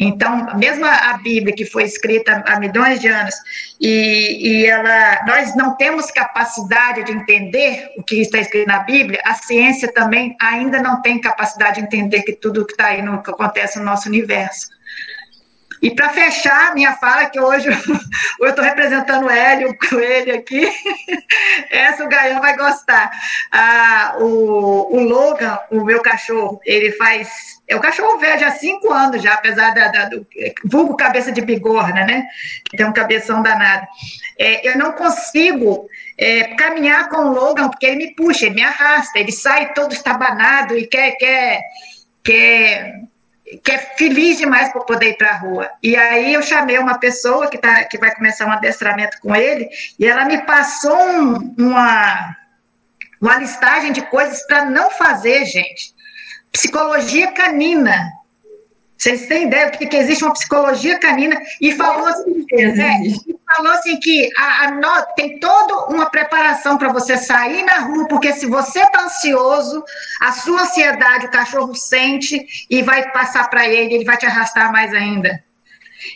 Então, 0.00 0.56
mesmo 0.56 0.84
a 0.84 1.16
Bíblia, 1.18 1.54
que 1.54 1.64
foi 1.64 1.84
escrita 1.84 2.42
há 2.44 2.58
milhões 2.58 3.00
de 3.00 3.06
anos, 3.06 3.34
e, 3.80 4.38
e 4.40 4.66
ela, 4.66 5.24
nós 5.26 5.54
não 5.54 5.76
temos 5.76 6.10
capacidade 6.10 7.04
de 7.04 7.12
entender 7.12 7.88
o 7.96 8.02
que 8.02 8.20
está 8.20 8.38
escrito 8.38 8.66
na 8.66 8.80
Bíblia, 8.80 9.22
a 9.24 9.34
ciência 9.34 9.90
também 9.92 10.36
ainda 10.40 10.82
não 10.82 11.00
tem 11.00 11.20
capacidade 11.20 11.76
de 11.76 11.86
entender 11.86 12.22
que 12.22 12.32
tudo 12.32 12.66
que 12.66 12.72
está 12.72 12.86
aí, 12.86 13.00
no, 13.00 13.22
que 13.22 13.30
acontece 13.30 13.78
no 13.78 13.84
nosso 13.84 14.08
universo. 14.08 14.75
E 15.82 15.94
para 15.94 16.08
fechar 16.10 16.74
minha 16.74 16.92
fala, 16.94 17.26
que 17.26 17.38
hoje 17.38 17.68
eu 18.40 18.48
estou 18.48 18.64
representando 18.64 19.26
o 19.26 19.30
Hélio, 19.30 19.76
Coelho 19.78 20.34
aqui, 20.34 20.68
essa 21.70 22.04
o 22.04 22.08
Gaião 22.08 22.40
vai 22.40 22.56
gostar. 22.56 23.10
Ah, 23.52 24.16
o, 24.18 24.96
o 24.96 25.00
Logan, 25.00 25.58
o 25.70 25.84
meu 25.84 26.00
cachorro, 26.00 26.60
ele 26.64 26.92
faz. 26.92 27.56
É 27.68 27.74
o 27.74 27.80
cachorro 27.80 28.18
velho 28.18 28.46
há 28.46 28.52
cinco 28.52 28.92
anos 28.92 29.20
já, 29.20 29.34
apesar 29.34 29.74
da, 29.74 29.88
da, 29.88 30.04
do 30.04 30.24
vulgo 30.64 30.96
cabeça 30.96 31.32
de 31.32 31.40
bigorna, 31.40 32.04
né? 32.04 32.24
Que 32.64 32.76
tem 32.76 32.86
um 32.86 32.92
cabeção 32.92 33.42
danado. 33.42 33.86
É, 34.38 34.68
eu 34.68 34.78
não 34.78 34.92
consigo 34.92 35.88
é, 36.16 36.54
caminhar 36.54 37.08
com 37.08 37.16
o 37.16 37.32
Logan, 37.32 37.68
porque 37.68 37.86
ele 37.86 37.96
me 37.96 38.14
puxa, 38.14 38.46
ele 38.46 38.54
me 38.54 38.62
arrasta, 38.62 39.18
ele 39.18 39.32
sai 39.32 39.72
todo 39.72 39.92
estabanado 39.92 40.78
e 40.78 40.86
quer, 40.86 41.12
quer, 41.12 41.60
quer 42.22 43.05
que 43.62 43.70
é 43.70 43.78
feliz 43.78 44.38
demais 44.38 44.72
para 44.72 44.82
poder 44.82 45.10
ir 45.10 45.16
para 45.16 45.30
a 45.30 45.36
rua. 45.36 45.70
E 45.82 45.96
aí 45.96 46.34
eu 46.34 46.42
chamei 46.42 46.78
uma 46.78 46.98
pessoa 46.98 47.48
que, 47.48 47.58
tá, 47.58 47.84
que 47.84 47.98
vai 47.98 48.14
começar 48.14 48.46
um 48.46 48.52
adestramento 48.52 49.18
com 49.20 49.34
ele, 49.34 49.68
e 49.98 50.06
ela 50.06 50.24
me 50.24 50.38
passou 50.42 50.98
um, 50.98 51.54
uma, 51.56 52.36
uma 53.20 53.36
listagem 53.36 53.92
de 53.92 54.02
coisas 54.02 54.44
para 54.46 54.64
não 54.64 54.90
fazer, 54.90 55.44
gente. 55.44 55.94
Psicologia 56.50 57.32
canina. 57.32 58.10
Vocês 58.96 59.26
têm 59.26 59.44
ideia 59.44 59.70
do 59.70 59.76
que, 59.76 59.86
que 59.86 59.96
existe 59.96 60.24
uma 60.24 60.32
psicologia 60.32 60.98
canina? 60.98 61.38
E 61.60 61.72
falou 61.72 62.06
assim, 62.06 62.46
é, 62.52 63.54
falou 63.54 63.72
assim 63.72 64.00
que 64.00 64.30
a, 64.38 64.64
a 64.64 64.70
no, 64.70 65.06
tem 65.14 65.38
toda 65.38 65.86
uma 65.94 66.08
preparação 66.08 66.78
para 66.78 66.88
você 66.92 67.16
sair 67.18 67.62
na 67.64 67.80
rua, 67.80 68.08
porque 68.08 68.32
se 68.32 68.46
você 68.46 68.80
está 68.80 69.04
ansioso, 69.04 69.84
a 70.20 70.32
sua 70.32 70.62
ansiedade 70.62 71.26
o 71.26 71.30
cachorro 71.30 71.74
sente 71.74 72.46
e 72.70 72.82
vai 72.82 73.10
passar 73.10 73.50
para 73.50 73.68
ele, 73.68 73.94
ele 73.94 74.04
vai 74.04 74.16
te 74.16 74.24
arrastar 74.24 74.72
mais 74.72 74.94
ainda. 74.94 75.44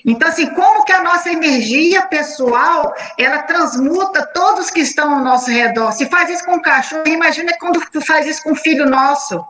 Então, 0.07 0.29
assim, 0.29 0.47
como 0.55 0.85
que 0.85 0.93
a 0.93 1.03
nossa 1.03 1.31
energia 1.31 2.03
pessoal, 2.03 2.95
ela 3.19 3.43
transmuta 3.43 4.25
todos 4.27 4.71
que 4.71 4.81
estão 4.81 5.15
ao 5.15 5.25
nosso 5.25 5.51
redor? 5.51 5.93
Se 5.93 6.07
faz 6.07 6.31
isso 6.31 6.45
com 6.45 6.57
o 6.57 6.63
cachorro, 6.63 7.07
imagina 7.07 7.53
quando 7.59 7.81
tu 7.91 8.01
faz 8.01 8.27
isso 8.27 8.43
com 8.43 8.53
o 8.53 8.57
filho 8.57 8.89
nosso 8.89 9.45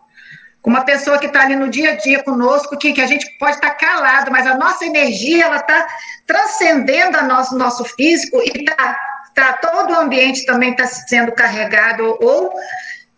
com 0.62 0.70
uma 0.70 0.84
pessoa 0.84 1.18
que 1.18 1.26
está 1.26 1.42
ali 1.42 1.56
no 1.56 1.68
dia 1.68 1.92
a 1.92 1.96
dia 1.96 2.22
conosco, 2.22 2.76
que, 2.76 2.92
que 2.92 3.00
a 3.00 3.06
gente 3.06 3.26
pode 3.38 3.56
estar 3.56 3.70
tá 3.70 3.74
calado, 3.74 4.30
mas 4.30 4.46
a 4.46 4.56
nossa 4.56 4.84
energia 4.84 5.44
ela 5.44 5.56
está 5.56 5.86
transcendendo 6.26 7.18
o 7.18 7.24
nosso, 7.24 7.56
nosso 7.56 7.84
físico 7.84 8.40
e 8.44 8.64
tá, 8.64 8.98
tá, 9.34 9.52
todo 9.54 9.92
o 9.92 9.96
ambiente 9.96 10.44
também 10.44 10.72
está 10.72 10.86
sendo 10.86 11.32
carregado 11.32 12.18
ou 12.20 12.52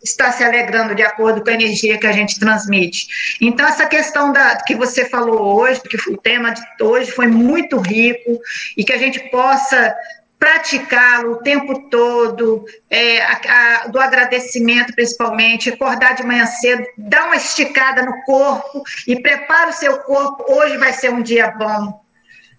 está 0.03 0.31
se 0.31 0.43
alegrando 0.43 0.93
de 0.93 1.01
acordo 1.01 1.41
com 1.41 1.49
a 1.49 1.53
energia 1.53 1.97
que 1.97 2.05
a 2.05 2.11
gente 2.11 2.39
transmite. 2.39 3.07
Então, 3.39 3.65
essa 3.65 3.85
questão 3.85 4.33
da, 4.33 4.57
que 4.57 4.75
você 4.75 5.05
falou 5.05 5.55
hoje, 5.55 5.79
que 5.81 6.11
o 6.11 6.17
tema 6.17 6.51
de 6.51 6.61
hoje 6.81 7.09
foi 7.11 7.27
muito 7.27 7.77
rico, 7.77 8.39
e 8.77 8.83
que 8.83 8.91
a 8.91 8.97
gente 8.97 9.19
possa 9.31 9.95
praticá-lo 10.39 11.33
o 11.33 11.37
tempo 11.37 11.89
todo, 11.89 12.65
é, 12.89 13.21
a, 13.21 13.83
a, 13.83 13.87
do 13.87 13.99
agradecimento 13.99 14.93
principalmente, 14.93 15.69
acordar 15.69 16.15
de 16.15 16.23
manhã 16.23 16.45
cedo, 16.45 16.85
dar 16.97 17.25
uma 17.27 17.37
esticada 17.37 18.01
no 18.03 18.21
corpo 18.23 18.83
e 19.07 19.21
prepara 19.21 19.69
o 19.69 19.73
seu 19.73 19.99
corpo. 19.99 20.45
Hoje 20.51 20.77
vai 20.77 20.91
ser 20.91 21.11
um 21.11 21.21
dia 21.21 21.49
bom. 21.51 22.01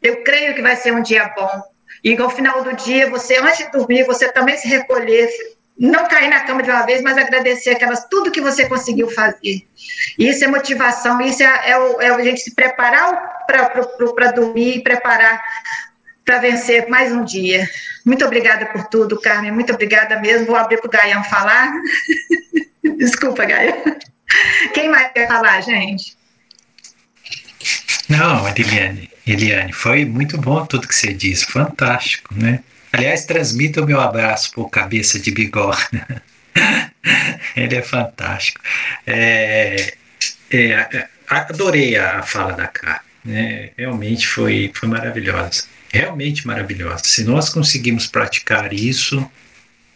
Eu 0.03 0.23
creio 0.23 0.55
que 0.55 0.63
vai 0.63 0.77
ser 0.77 0.93
um 0.93 1.03
dia 1.03 1.31
bom. 1.37 1.63
E 2.03 2.17
ao 2.17 2.29
final 2.29 2.63
do 2.63 2.75
dia, 2.75 3.09
você, 3.09 3.39
antes 3.39 3.59
de 3.59 3.73
dormir, 3.73 4.05
você 4.05 4.31
também 4.31 4.57
se 4.59 4.69
recolher, 4.69 5.29
não 5.79 6.07
cair 6.07 6.29
na 6.29 6.41
cama 6.41 6.63
de 6.63 6.71
uma 6.71 6.85
vez, 6.85 7.03
mas 7.03 7.17
agradecer 7.17 7.71
aquelas, 7.71 8.07
tudo 8.09 8.31
que 8.31 8.41
você 8.41 8.69
conseguiu 8.69 9.11
fazer. 9.11 9.67
Isso 10.19 10.45
é 10.45 10.47
motivação, 10.47 11.21
isso 11.21 11.43
é, 11.43 11.47
é, 11.47 12.07
é 12.07 12.11
a 12.11 12.23
gente 12.23 12.41
se 12.41 12.55
preparar 12.55 13.45
para 13.47 14.31
dormir, 14.33 14.83
preparar 14.83 15.43
para 16.25 16.39
vencer 16.39 16.89
mais 16.89 17.13
um 17.13 17.25
dia. 17.25 17.69
Muito 18.05 18.25
obrigada 18.25 18.67
por 18.67 18.85
tudo, 18.85 19.21
Carmen. 19.21 19.53
Muito 19.53 19.73
obrigada 19.73 20.19
mesmo. 20.21 20.47
Vou 20.47 20.57
abrir 20.57 20.79
para 20.79 20.89
o 20.89 20.91
Gaian 20.91 21.23
falar. 21.25 21.73
Desculpa, 22.97 23.45
Gaian. 23.45 23.75
Quem 24.73 24.89
mais 24.89 25.13
quer 25.13 25.29
falar, 25.29 25.61
gente? 25.61 26.17
Não, 28.09 28.47
Eliane, 28.49 29.11
Eliane, 29.27 29.73
foi 29.73 30.05
muito 30.05 30.37
bom 30.37 30.67
tudo 30.67 30.89
que 30.89 30.95
você 30.95 31.13
disse, 31.13 31.47
fantástico, 31.47 32.35
né? 32.35 32.61
Aliás, 32.93 33.25
transmita 33.25 33.83
o 33.83 33.87
meu 33.87 34.01
abraço 34.01 34.53
por 34.53 34.69
cabeça 34.69 35.19
de 35.19 35.31
bigorna. 35.31 36.23
Ele 37.57 37.77
é 37.77 37.83
fantástico. 37.83 38.61
É, 39.07 39.95
é, 40.51 41.09
adorei 41.29 41.97
a 41.97 42.23
fala 42.23 42.53
da 42.53 42.69
Carmen, 42.69 43.01
né? 43.25 43.71
realmente 43.77 44.27
foi, 44.27 44.71
foi 44.75 44.89
maravilhosa 44.89 45.65
realmente 45.95 46.45
maravilhosa. 46.45 47.05
Se 47.05 47.23
nós 47.23 47.49
conseguimos 47.49 48.09
praticar 48.09 48.73
isso, 48.73 49.25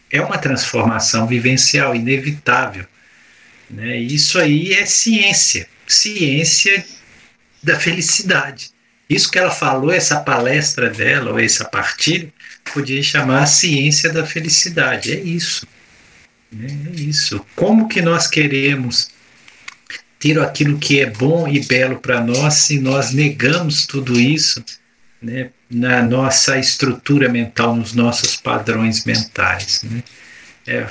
é 0.08 0.20
uma 0.20 0.38
transformação 0.38 1.26
vivencial 1.26 1.92
inevitável. 1.92 2.86
Né? 3.68 3.98
Isso 3.98 4.38
aí 4.38 4.74
é 4.74 4.86
ciência, 4.86 5.68
ciência 5.88 6.86
da 7.60 7.78
felicidade. 7.80 8.70
Isso 9.10 9.28
que 9.28 9.40
ela 9.40 9.50
falou, 9.50 9.90
essa 9.90 10.20
palestra 10.20 10.88
dela, 10.88 11.32
ou 11.32 11.40
essa 11.40 11.64
partilha, 11.64 12.32
podia 12.72 13.02
chamar 13.02 13.42
a 13.42 13.46
ciência 13.46 14.12
da 14.12 14.24
felicidade. 14.24 15.10
É 15.10 15.18
isso. 15.18 15.66
Né? 16.52 16.68
É 16.94 17.00
isso. 17.00 17.44
Como 17.56 17.88
que 17.88 18.00
nós 18.00 18.28
queremos 18.28 19.10
ter 20.16 20.38
aquilo 20.38 20.78
que 20.78 21.00
é 21.00 21.06
bom 21.06 21.48
e 21.48 21.58
belo 21.58 21.98
para 21.98 22.20
nós 22.20 22.54
se 22.54 22.78
nós 22.78 23.10
negamos 23.10 23.84
tudo 23.84 24.18
isso 24.18 24.62
né, 25.20 25.50
na 25.70 26.02
nossa 26.02 26.58
estrutura 26.58 27.28
mental, 27.28 27.74
nos 27.74 27.94
nossos 27.94 28.36
padrões 28.36 29.04
mentais. 29.04 29.82
Né? 29.84 30.02
É 30.66 30.86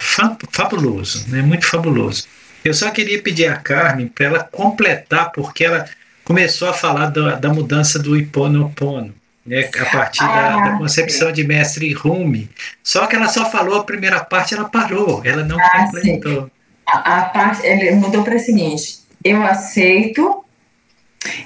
fabuloso, 0.52 1.26
né? 1.30 1.42
muito 1.42 1.66
fabuloso. 1.66 2.26
Eu 2.64 2.74
só 2.74 2.92
queria 2.92 3.22
pedir 3.22 3.48
a 3.48 3.56
Carmen 3.56 4.08
para 4.08 4.26
ela 4.26 4.44
completar, 4.44 5.32
porque 5.32 5.64
ela 5.64 5.86
começou 6.24 6.68
a 6.68 6.74
falar 6.74 7.08
da, 7.08 7.36
da 7.36 7.50
mudança 7.50 7.98
do 7.98 8.18
Iponopono, 8.18 9.14
né, 9.46 9.70
a 9.80 9.86
partir 9.86 10.24
ah, 10.24 10.28
da, 10.28 10.70
da, 10.72 10.78
concepção 10.78 11.32
de 11.32 11.46
mestre 11.46 11.94
Rumi. 11.94 12.50
Só 12.84 13.08
que 13.08 13.16
ela 13.16 13.30
só 13.30 13.50
falou 13.50 13.80
a 13.80 13.84
primeira 13.86 14.20
parte, 14.20 14.54
ela 14.54 14.66
parou, 14.66 15.22
ela 15.24 15.44
não 15.44 15.58
ah, 15.58 15.86
completou. 15.86 16.52
A, 16.86 17.20
a 17.20 17.22
parte, 17.30 17.66
ele 17.66 17.92
mudou 17.92 18.24
para 18.24 18.36
o 18.36 18.40
seguinte: 18.40 19.00
eu 19.24 19.42
aceito, 19.44 20.44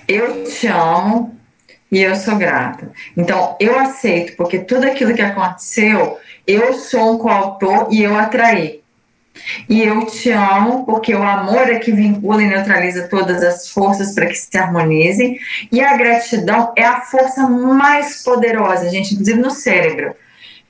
eu 0.07 0.43
te 0.45 0.65
amo 0.65 1.39
e 1.91 2.01
eu 2.01 2.15
sou 2.15 2.37
grata. 2.37 2.91
Então, 3.17 3.55
eu 3.59 3.77
aceito, 3.77 4.35
porque 4.37 4.59
tudo 4.59 4.85
aquilo 4.85 5.13
que 5.13 5.21
aconteceu, 5.21 6.17
eu 6.47 6.73
sou 6.73 7.15
um 7.15 7.17
coautor 7.17 7.87
e 7.91 8.01
eu 8.01 8.17
atraí. 8.17 8.81
E 9.67 9.81
eu 9.81 10.05
te 10.05 10.29
amo 10.29 10.85
porque 10.85 11.13
o 11.15 11.23
amor 11.23 11.69
é 11.69 11.79
que 11.79 11.91
vincula 11.91 12.43
e 12.43 12.47
neutraliza 12.47 13.07
todas 13.07 13.41
as 13.43 13.69
forças 13.69 14.13
para 14.13 14.25
que 14.25 14.35
se 14.35 14.57
harmonizem. 14.57 15.39
E 15.71 15.81
a 15.81 15.95
gratidão 15.97 16.73
é 16.77 16.83
a 16.83 17.01
força 17.01 17.47
mais 17.47 18.23
poderosa, 18.23 18.89
gente, 18.89 19.13
inclusive 19.13 19.39
no 19.39 19.51
cérebro. 19.51 20.13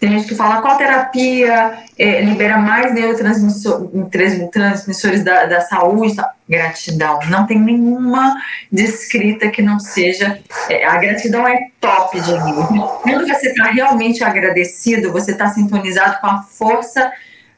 Tem 0.02 0.10
gente 0.10 0.28
que 0.28 0.34
fala 0.34 0.64
qual 0.64 0.80
terapia 0.80 1.78
é, 1.95 2.22
libera 2.22 2.58
mais 2.58 2.91
neurotransmissores 2.91 5.24
da, 5.24 5.45
da 5.45 5.62
saúde. 5.62 6.16
Gratidão. 6.49 7.20
Não 7.30 7.45
tem 7.45 7.60
nenhuma 7.60 8.36
descrita 8.72 9.47
que 9.49 9.62
não 9.62 9.80
seja. 9.80 10.39
É, 10.68 10.88
a 10.88 10.97
gratidão 10.97 11.47
é 11.47 11.68
top 11.80 12.20
de 12.20 12.34
mim. 12.34 12.82
Quando 13.04 13.28
você 13.28 13.49
está 13.49 13.66
realmente 13.66 14.24
agradecido, 14.24 15.12
você 15.12 15.34
está 15.34 15.49
sintonizado 15.49 16.20
com 16.20 16.26
a 16.26 16.41
força 16.41 17.12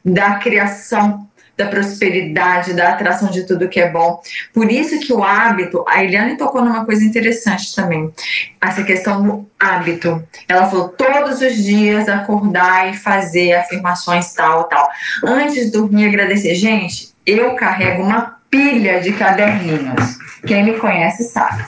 da 0.04 0.34
criação, 0.34 1.26
da 1.56 1.66
prosperidade, 1.66 2.74
da 2.74 2.90
atração 2.90 3.30
de 3.30 3.46
tudo 3.46 3.68
que 3.68 3.80
é 3.80 3.88
bom. 3.88 4.20
Por 4.52 4.70
isso 4.70 4.98
que 5.00 5.12
o 5.12 5.22
hábito, 5.22 5.84
a 5.88 6.02
Eliane 6.02 6.36
tocou 6.36 6.64
numa 6.64 6.84
coisa 6.84 7.04
interessante 7.04 7.74
também, 7.74 8.12
essa 8.60 8.82
questão 8.82 9.22
do 9.22 9.48
hábito. 9.58 10.22
Ela 10.48 10.68
falou 10.68 10.88
todos 10.88 11.40
os 11.40 11.56
dias 11.56 12.08
acordar 12.08 12.90
e 12.90 12.96
fazer 12.96 13.54
afirmações 13.54 14.32
tal, 14.32 14.64
tal. 14.64 14.88
Antes 15.24 15.66
de 15.66 15.70
dormir, 15.70 16.08
agradecer. 16.08 16.54
Gente, 16.54 17.12
eu 17.26 17.54
carrego 17.54 18.02
uma 18.02 18.38
pilha 18.50 19.00
de 19.00 19.12
caderninhos. 19.12 20.18
Quem 20.46 20.64
me 20.64 20.74
conhece 20.74 21.24
sabe. 21.24 21.64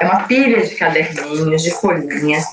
É 0.00 0.04
uma 0.04 0.24
pilha 0.24 0.66
de 0.66 0.74
caderninhos, 0.74 1.62
de 1.62 1.70
folhinhas, 1.70 2.44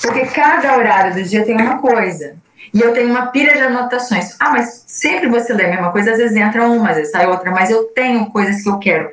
porque 0.00 0.24
cada 0.26 0.76
horário 0.76 1.14
do 1.14 1.22
dia 1.22 1.44
tem 1.44 1.54
uma 1.54 1.78
coisa. 1.78 2.36
E 2.72 2.80
eu 2.80 2.92
tenho 2.92 3.10
uma 3.10 3.26
pilha 3.26 3.54
de 3.54 3.60
anotações. 3.60 4.36
Ah, 4.38 4.50
mas 4.50 4.84
sempre 4.86 5.28
você 5.28 5.52
lê 5.52 5.66
a 5.66 5.70
mesma 5.70 5.92
coisa, 5.92 6.12
às 6.12 6.18
vezes 6.18 6.36
entra 6.36 6.68
uma, 6.68 6.90
às 6.90 6.96
vezes 6.96 7.12
sai 7.12 7.26
outra, 7.26 7.50
mas 7.50 7.70
eu 7.70 7.84
tenho 7.84 8.26
coisas 8.26 8.62
que 8.62 8.68
eu 8.68 8.78
quero 8.78 9.10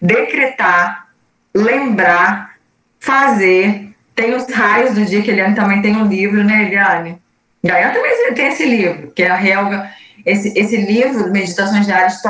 decretar, 0.00 1.06
lembrar, 1.54 2.56
fazer. 2.98 3.94
Tem 4.14 4.34
os 4.34 4.50
raios 4.50 4.94
do 4.94 5.04
dia 5.04 5.22
que 5.22 5.30
Eliane 5.30 5.54
também 5.54 5.82
tem 5.82 5.96
um 5.96 6.06
livro, 6.06 6.42
né, 6.42 6.64
Eliane? 6.64 7.18
Gaia 7.62 7.90
também 7.90 8.34
tem 8.34 8.48
esse 8.48 8.64
livro, 8.64 9.10
que 9.10 9.22
é 9.22 9.30
a 9.30 9.44
Helga. 9.44 9.90
Esse, 10.24 10.52
esse 10.58 10.76
livro, 10.76 11.30
Meditações 11.30 11.86
Diárias, 11.86 12.20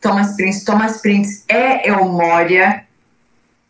Thomas 0.00 0.36
Prince. 0.36 0.64
Thomas 0.64 1.00
Prince 1.00 1.44
é 1.48 1.88
Eumória, 1.88 2.85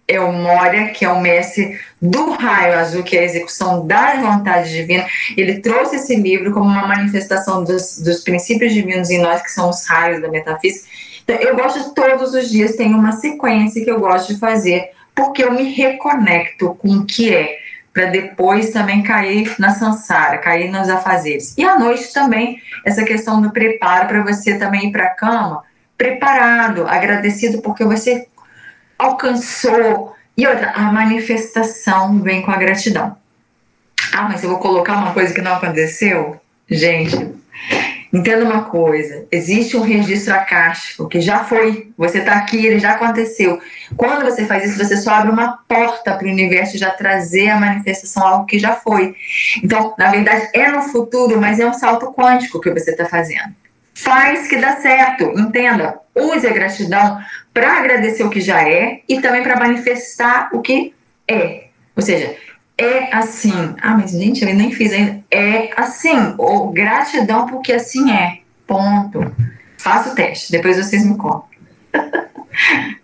é 0.09 0.21
o 0.21 0.33
Moria, 0.33 0.89
que 0.91 1.05
é 1.05 1.09
o 1.09 1.21
mestre 1.21 1.79
do 2.01 2.31
raio 2.31 2.79
azul, 2.79 3.03
que 3.03 3.17
é 3.17 3.21
a 3.21 3.25
execução 3.25 3.87
da 3.87 4.15
vontade 4.17 4.71
divina. 4.71 5.05
Ele 5.37 5.61
trouxe 5.61 5.97
esse 5.97 6.15
livro 6.15 6.53
como 6.53 6.67
uma 6.67 6.87
manifestação 6.87 7.65
dos, 7.65 7.99
dos 7.99 8.23
princípios 8.23 8.73
divinos 8.73 9.11
em 9.11 9.21
nós, 9.21 9.43
que 9.43 9.51
são 9.51 9.69
os 9.69 9.85
raios 9.87 10.23
da 10.23 10.29
metafísica. 10.29 10.89
Então, 11.25 11.37
eu 11.37 11.57
gosto 11.57 11.93
todos 11.93 12.35
os 12.35 12.49
dias, 12.49 12.77
tem 12.77 12.95
uma 12.95 13.13
sequência 13.13 13.85
que 13.85 13.91
eu 13.91 13.99
gosto 13.99 14.33
de 14.33 14.39
fazer, 14.39 14.91
porque 15.15 15.43
eu 15.43 15.53
me 15.53 15.73
reconecto 15.73 16.77
com 16.77 16.89
o 16.89 17.05
que 17.05 17.35
é, 17.35 17.57
para 17.93 18.07
depois 18.07 18.71
também 18.71 19.03
cair 19.03 19.57
na 19.59 19.71
sansara, 19.71 20.39
cair 20.39 20.71
nos 20.71 20.89
afazeres. 20.89 21.55
E 21.59 21.65
à 21.65 21.77
noite 21.79 22.13
também, 22.13 22.61
essa 22.85 23.03
questão 23.03 23.43
do 23.43 23.51
preparo 23.51 24.07
para 24.07 24.23
você 24.23 24.57
também 24.57 24.89
ir 24.89 24.93
para 24.93 25.07
a 25.07 25.15
cama 25.15 25.65
preparado, 25.97 26.87
agradecido 26.87 27.63
porque 27.63 27.85
você 27.85 28.27
alcançou. 28.99 30.15
E 30.37 30.47
outra, 30.47 30.71
a 30.71 30.93
manifestação 30.93 32.21
vem 32.21 32.43
com 32.43 32.51
a 32.51 32.57
gratidão. 32.57 33.17
Ah, 34.13 34.23
mas 34.23 34.43
eu 34.43 34.51
vou 34.51 34.59
colocar 34.59 34.95
uma 34.95 35.13
coisa 35.13 35.33
que 35.33 35.41
não 35.41 35.55
aconteceu? 35.55 36.41
Gente, 36.69 37.35
entenda 38.13 38.45
uma 38.45 38.65
coisa: 38.65 39.27
existe 39.31 39.77
um 39.77 39.83
registro 39.83 40.35
acástico 40.35 41.09
que 41.09 41.21
já 41.21 41.45
foi, 41.45 41.91
você 41.97 42.19
está 42.19 42.35
aqui, 42.35 42.67
ele 42.67 42.79
já 42.79 42.93
aconteceu. 42.93 43.61
Quando 43.97 44.25
você 44.25 44.45
faz 44.45 44.65
isso, 44.65 44.83
você 44.83 44.97
só 44.97 45.11
abre 45.13 45.31
uma 45.31 45.59
porta 45.69 46.15
para 46.15 46.27
o 46.27 46.31
universo 46.31 46.79
já 46.79 46.91
trazer 46.91 47.49
a 47.49 47.61
manifestação 47.61 48.27
algo 48.27 48.47
que 48.47 48.59
já 48.59 48.75
foi. 48.75 49.15
Então, 49.63 49.95
na 49.99 50.11
verdade, 50.11 50.49
é 50.53 50.69
no 50.69 50.83
futuro, 50.83 51.41
mas 51.41 51.59
é 51.59 51.67
um 51.67 51.75
salto 51.75 52.13
quântico 52.13 52.61
que 52.61 52.71
você 52.71 52.91
está 52.91 53.07
fazendo. 53.07 53.55
Faz 53.97 54.47
que 54.47 54.59
dá 54.59 54.77
certo, 54.77 55.25
entenda. 55.39 55.99
Use 56.15 56.47
a 56.47 56.53
gratidão 56.53 57.19
para 57.53 57.79
agradecer 57.79 58.25
o 58.25 58.29
que 58.29 58.43
já 58.43 58.63
é 58.63 59.01
e 59.09 59.23
também 59.23 59.43
para 59.43 59.59
manifestar 59.59 60.51
o 60.53 60.61
que 60.61 60.93
é. 61.27 61.69
Ou 61.97 62.03
seja, 62.03 62.37
é 62.77 63.17
assim. 63.17 63.75
Ah, 63.81 63.97
mas 63.97 64.11
gente, 64.11 64.45
eu 64.45 64.55
nem 64.55 64.71
fiz 64.71 64.93
ainda. 64.93 65.25
É 65.31 65.71
assim. 65.81 66.35
Ou 66.37 66.71
gratidão 66.73 67.47
porque 67.47 67.73
assim 67.73 68.13
é. 68.13 68.41
Ponto. 68.67 69.35
Faça 69.79 70.11
o 70.11 70.15
teste, 70.15 70.53
depois 70.53 70.77
vocês 70.77 71.03
me 71.05 71.17
contam. 71.17 71.49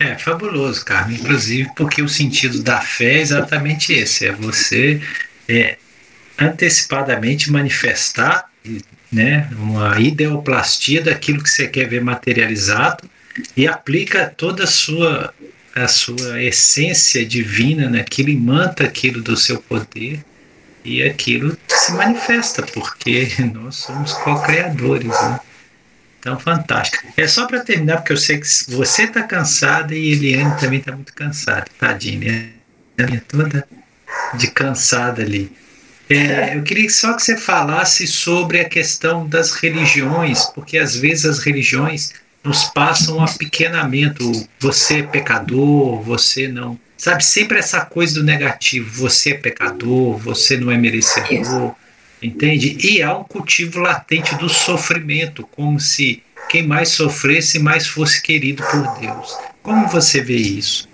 É 0.00 0.16
fabuloso, 0.16 0.84
Carmen. 0.84 1.18
Inclusive 1.18 1.72
porque 1.74 2.00
o 2.00 2.08
sentido 2.08 2.62
da 2.62 2.80
fé 2.80 3.14
é 3.14 3.20
exatamente 3.20 3.92
esse: 3.92 4.28
é 4.28 4.32
você 4.32 5.02
é, 5.48 5.76
antecipadamente 6.38 7.50
manifestar 7.50 8.48
né, 9.10 9.48
uma 9.52 9.98
ideoplastia 9.98 11.02
daquilo 11.02 11.42
que 11.42 11.50
você 11.50 11.66
quer 11.66 11.88
ver 11.88 12.02
materializado 12.02 13.08
e 13.56 13.66
aplica 13.66 14.26
toda 14.26 14.64
a 14.64 14.66
sua 14.66 15.32
a 15.74 15.86
sua 15.86 16.42
essência 16.42 17.24
divina 17.24 17.88
naquilo, 17.88 18.30
imanta 18.30 18.84
aquilo 18.84 19.22
do 19.22 19.36
seu 19.36 19.62
poder 19.62 20.24
e 20.84 21.02
aquilo 21.02 21.56
se 21.68 21.92
manifesta, 21.92 22.62
porque 22.62 23.28
nós 23.54 23.76
somos 23.76 24.12
co-criadores. 24.14 25.08
Né? 25.08 25.40
Então, 26.18 26.38
fantástico. 26.38 27.06
É 27.16 27.28
só 27.28 27.46
para 27.46 27.60
terminar, 27.60 27.98
porque 27.98 28.12
eu 28.12 28.16
sei 28.16 28.38
que 28.38 28.46
você 28.68 29.04
está 29.04 29.22
cansada 29.22 29.94
e 29.94 30.12
Eliane 30.12 30.58
também 30.58 30.80
está 30.80 30.92
muito 30.92 31.14
cansada, 31.14 31.66
tadinha, 31.78 32.50
né? 32.96 33.22
toda 33.28 33.66
de 34.34 34.48
cansada 34.48 35.22
ali. 35.22 35.52
É, 36.08 36.56
eu 36.56 36.62
queria 36.62 36.88
só 36.88 37.12
que 37.12 37.22
você 37.22 37.36
falasse 37.36 38.06
sobre 38.06 38.60
a 38.60 38.68
questão 38.68 39.26
das 39.26 39.52
religiões, 39.52 40.44
porque 40.46 40.78
às 40.78 40.96
vezes 40.96 41.26
as 41.26 41.38
religiões 41.40 42.12
nos 42.42 42.64
passam 42.64 43.18
um 43.18 43.24
apequenamento. 43.24 44.30
Você 44.58 45.00
é 45.00 45.02
pecador, 45.02 46.00
você 46.02 46.48
não. 46.48 46.78
Sabe, 46.96 47.24
sempre 47.24 47.58
essa 47.58 47.84
coisa 47.84 48.14
do 48.14 48.24
negativo. 48.24 48.90
Você 49.02 49.30
é 49.30 49.34
pecador, 49.34 50.16
você 50.16 50.56
não 50.56 50.70
é 50.70 50.76
merecedor. 50.78 51.74
Entende? 52.22 52.76
E 52.80 53.02
há 53.02 53.16
um 53.16 53.22
cultivo 53.22 53.78
latente 53.78 54.34
do 54.36 54.48
sofrimento, 54.48 55.46
como 55.52 55.78
se 55.78 56.22
quem 56.48 56.66
mais 56.66 56.88
sofresse 56.88 57.58
mais 57.58 57.86
fosse 57.86 58.20
querido 58.22 58.62
por 58.64 58.98
Deus. 58.98 59.38
Como 59.62 59.86
você 59.88 60.20
vê 60.20 60.36
isso? 60.36 60.88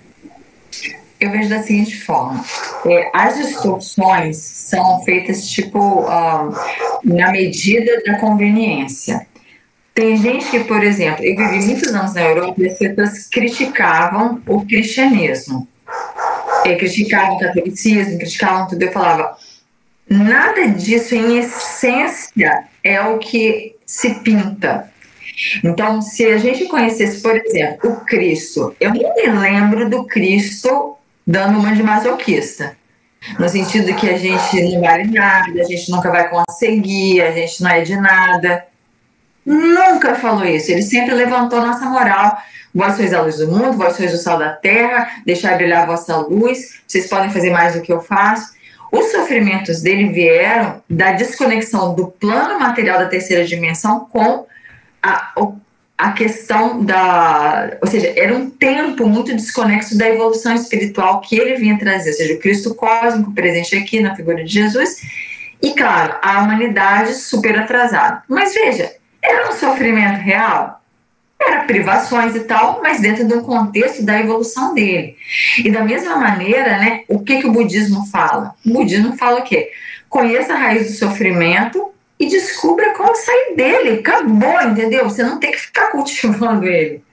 Eu 1.25 1.31
vejo 1.31 1.49
da 1.49 1.61
seguinte 1.63 2.01
forma: 2.01 2.43
é, 2.85 3.09
as 3.13 3.37
distorções 3.37 4.37
são 4.37 5.03
feitas 5.03 5.47
tipo 5.49 5.79
uh, 5.79 6.53
na 7.03 7.31
medida 7.31 8.01
da 8.05 8.17
conveniência. 8.17 9.25
Tem 9.93 10.17
gente 10.17 10.49
que, 10.49 10.59
por 10.65 10.83
exemplo, 10.83 11.23
eu 11.23 11.37
vivi 11.37 11.65
muitos 11.67 11.93
anos 11.93 12.13
na 12.13 12.21
Europa 12.21 12.61
e 12.61 12.67
as 12.67 12.77
pessoas 12.77 13.27
criticavam 13.29 14.41
o 14.45 14.65
cristianismo. 14.65 15.67
E 16.65 16.75
criticavam 16.75 17.37
o 17.37 17.39
catolicismo, 17.39 18.17
criticavam 18.17 18.67
tudo. 18.67 18.81
Eu 18.81 18.91
falava, 18.91 19.37
nada 20.09 20.67
disso 20.67 21.15
em 21.15 21.37
essência 21.37 22.65
é 22.83 22.99
o 23.01 23.19
que 23.19 23.75
se 23.85 24.15
pinta. 24.15 24.91
Então, 25.63 26.01
se 26.01 26.25
a 26.25 26.37
gente 26.37 26.65
conhecesse, 26.65 27.21
por 27.21 27.35
exemplo, 27.35 27.91
o 27.91 28.05
Cristo, 28.05 28.75
eu 28.79 28.93
não 28.93 29.15
me 29.15 29.39
lembro 29.39 29.89
do 29.89 30.05
Cristo 30.05 30.97
dando 31.25 31.59
uma 31.59 31.73
de 31.73 31.83
masoquista. 31.83 32.75
No 33.39 33.49
sentido 33.49 33.95
que 33.95 34.09
a 34.09 34.17
gente 34.17 34.61
não 34.61 34.81
vale 34.81 35.05
nada, 35.05 35.59
a 35.59 35.63
gente 35.63 35.89
nunca 35.89 36.11
vai 36.11 36.29
conseguir, 36.29 37.21
a 37.21 37.31
gente 37.31 37.63
não 37.63 37.71
é 37.71 37.81
de 37.81 37.95
nada. 37.97 38.65
Nunca 39.45 40.15
falou 40.15 40.45
isso. 40.45 40.71
Ele 40.71 40.83
sempre 40.83 41.13
levantou 41.13 41.59
nossa 41.59 41.85
moral. 41.85 42.37
Vós 42.73 42.95
sois 42.95 43.13
a 43.13 43.21
luz 43.21 43.37
do 43.37 43.47
mundo, 43.47 43.77
vós 43.77 43.95
sois 43.95 44.13
o 44.13 44.17
sal 44.17 44.37
da 44.37 44.49
terra, 44.49 45.21
deixai 45.25 45.55
brilhar 45.55 45.83
a 45.83 45.85
vossa 45.85 46.17
luz, 46.17 46.81
vocês 46.85 47.07
podem 47.07 47.29
fazer 47.29 47.49
mais 47.49 47.73
do 47.73 47.81
que 47.81 47.91
eu 47.91 48.01
faço. 48.01 48.53
Os 48.91 49.11
sofrimentos 49.11 49.81
dele 49.81 50.09
vieram 50.09 50.83
da 50.89 51.13
desconexão 51.13 51.95
do 51.95 52.07
plano 52.07 52.59
material 52.59 52.99
da 52.99 53.07
terceira 53.07 53.45
dimensão 53.45 54.01
com 54.11 54.45
a, 55.01 55.31
o 55.37 55.55
a 55.97 56.11
questão 56.11 56.83
da. 56.83 57.77
Ou 57.81 57.87
seja, 57.87 58.13
era 58.17 58.35
um 58.35 58.49
tempo 58.49 59.07
muito 59.07 59.33
desconexo 59.33 59.97
da 59.97 60.09
evolução 60.09 60.53
espiritual 60.53 61.21
que 61.21 61.37
ele 61.37 61.55
vinha 61.55 61.79
trazer, 61.79 62.09
ou 62.09 62.15
seja, 62.15 62.33
o 62.33 62.39
Cristo 62.39 62.75
cósmico 62.75 63.33
presente 63.33 63.75
aqui 63.75 64.01
na 64.01 64.15
figura 64.15 64.43
de 64.43 64.51
Jesus 64.51 65.01
E 65.61 65.73
claro, 65.73 66.15
a 66.21 66.41
humanidade 66.41 67.13
super 67.13 67.57
atrasada. 67.57 68.23
Mas 68.27 68.53
veja, 68.53 68.91
era 69.21 69.49
um 69.49 69.53
sofrimento 69.53 70.19
real? 70.19 70.81
Era 71.39 71.63
privações 71.63 72.35
e 72.35 72.41
tal, 72.41 72.81
mas 72.81 73.01
dentro 73.01 73.25
de 73.25 73.33
um 73.33 73.41
contexto 73.41 74.03
da 74.03 74.19
evolução 74.19 74.73
dele. 74.73 75.15
E 75.63 75.69
da 75.69 75.83
mesma 75.83 76.17
maneira, 76.17 76.77
né, 76.77 77.03
o 77.07 77.19
que, 77.19 77.39
que 77.39 77.47
o 77.47 77.51
budismo 77.51 78.05
fala? 78.07 78.53
O 78.65 78.73
budismo 78.73 79.15
fala 79.17 79.39
o 79.39 79.43
quê? 79.43 79.71
Conheça 80.09 80.53
a 80.53 80.57
raiz 80.57 80.87
do 80.87 80.97
sofrimento 80.97 81.93
e 82.19 82.27
descubra 82.27 82.93
como 82.93 83.15
sair 83.15 83.55
dele. 83.55 83.99
Acabou, 83.99 84.61
entendeu? 84.61 85.03
Você 85.09 85.23
não 85.23 85.39
tem 85.39 85.51
que 85.51 85.59
ficar 85.59 85.87
cultivando 85.91 86.65
ele. 86.65 87.03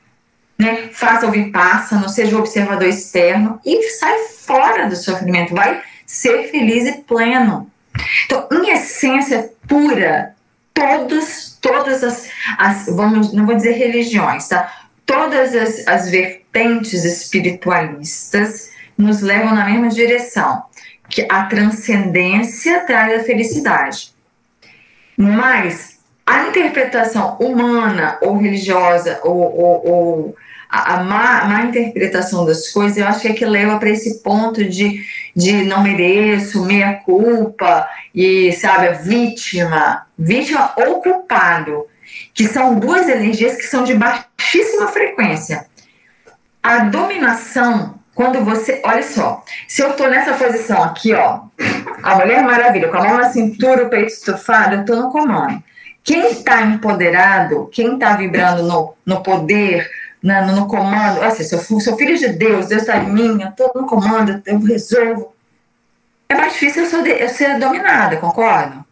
Né? 0.59 0.89
Faça 0.93 1.27
o 1.27 1.53
passa, 1.53 1.99
não 1.99 2.09
seja 2.09 2.37
o 2.37 2.39
observador 2.39 2.89
externo 2.89 3.61
e 3.65 3.83
sai 3.91 4.19
fora 4.29 4.87
do 4.87 4.95
sofrimento. 4.95 5.55
Vai 5.55 5.83
ser 6.07 6.51
feliz 6.51 6.87
e 6.87 6.99
pleno. 7.03 7.71
Então, 8.27 8.49
em 8.53 8.71
essência 8.71 9.51
pura, 9.67 10.35
todos, 10.73 11.59
todas 11.61 12.03
as, 12.05 12.29
as, 12.59 12.87
vamos, 12.87 13.33
não 13.33 13.47
vou 13.47 13.55
dizer 13.55 13.73
religiões, 13.73 14.49
tá? 14.49 14.87
Todas 15.05 15.55
as, 15.55 15.87
as 15.87 16.11
vertentes 16.11 17.05
espiritualistas 17.05 18.71
nos 18.97 19.21
levam 19.21 19.55
na 19.55 19.65
mesma 19.65 19.89
direção, 19.89 20.63
que 21.09 21.27
a 21.29 21.45
transcendência 21.45 22.85
traz 22.87 23.21
a 23.21 23.25
felicidade. 23.25 24.12
Mas 25.17 25.99
a 26.27 26.49
interpretação 26.49 27.37
humana 27.39 28.19
ou 28.23 28.37
religiosa 28.37 29.21
ou, 29.23 29.37
ou, 29.37 29.87
ou 29.87 30.37
a, 30.73 30.95
a 30.95 31.05
má, 31.05 31.45
má, 31.45 31.63
interpretação 31.65 32.47
das 32.47 32.71
coisas, 32.71 32.97
eu 32.97 33.07
acho 33.07 33.21
que 33.21 33.29
é 33.29 33.33
que 33.35 33.45
leva 33.45 33.79
para 33.79 33.91
esse 33.91 34.23
ponto 34.23 34.65
de, 34.65 35.05
de 35.37 35.65
não 35.65 35.83
mereço, 35.83 36.65
meia 36.65 36.95
culpa 36.95 37.87
e, 38.15 38.53
sabe, 38.53 38.95
vítima, 39.05 40.07
vítima 40.19 40.73
ou 40.77 41.03
culpado, 41.03 41.85
que 42.33 42.47
são 42.47 42.79
duas 42.79 43.07
energias 43.07 43.57
que 43.57 43.65
são 43.65 43.85
de 43.85 43.95
baixíssima 43.95 44.89
frequência. 44.89 45.67
A 46.63 46.79
dominação, 46.79 47.99
quando 48.15 48.45
você, 48.45 48.81
olha 48.85 49.03
só, 49.03 49.43
se 49.67 49.83
eu 49.83 49.95
tô 49.95 50.07
nessa 50.07 50.35
posição 50.35 50.83
aqui, 50.83 51.15
ó, 51.15 51.41
a 52.03 52.17
Mulher 52.17 52.43
Maravilha, 52.43 52.89
com 52.89 52.99
a 52.99 53.05
mão 53.05 53.17
na 53.17 53.31
cintura, 53.31 53.85
o 53.85 53.89
peito 53.89 54.13
estufado, 54.13 54.77
eu 54.77 54.85
tô 54.85 54.97
no 54.97 55.11
comando. 55.11 55.63
Quem 56.05 56.33
está 56.33 56.63
empoderado, 56.63 57.71
quem 57.73 57.95
está 57.95 58.15
vibrando 58.17 58.65
no, 58.65 58.95
no 59.07 59.23
poder, 59.23 59.89
na, 60.23 60.43
no 60.43 60.67
comando, 60.67 61.23
assim, 61.23 61.43
se 61.43 61.55
eu 61.55 61.81
sou 61.81 61.97
filho 61.97 62.19
de 62.19 62.29
Deus, 62.29 62.67
Deus 62.67 62.83
está 62.83 62.99
em 62.99 63.11
mim, 63.11 63.41
eu 63.41 63.49
estou 63.49 63.73
no 63.75 63.87
comando, 63.87 64.43
eu 64.45 64.59
resolvo. 64.61 65.33
É 66.29 66.35
mais 66.35 66.53
difícil 66.53 66.85
eu, 66.85 66.91
sou 66.91 67.03
de, 67.03 67.11
eu 67.11 67.29
ser 67.29 67.59
dominada, 67.59 68.17
concordo? 68.17 68.85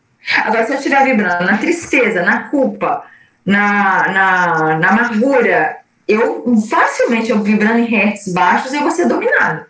Agora, 0.44 0.64
se 0.64 0.72
eu 0.72 0.76
estiver 0.76 1.04
vibrando 1.04 1.44
na 1.44 1.58
tristeza, 1.58 2.22
na 2.22 2.44
culpa, 2.44 3.04
na, 3.44 4.08
na, 4.08 4.78
na 4.78 4.88
amargura, 4.88 5.78
eu 6.10 6.56
facilmente, 6.68 7.30
eu 7.30 7.42
vibrando 7.42 7.78
em 7.78 7.86
hertz 7.86 8.32
baixos, 8.32 8.72
eu 8.72 8.82
vou 8.82 8.90
ser 8.90 9.06
dominada. 9.06 9.68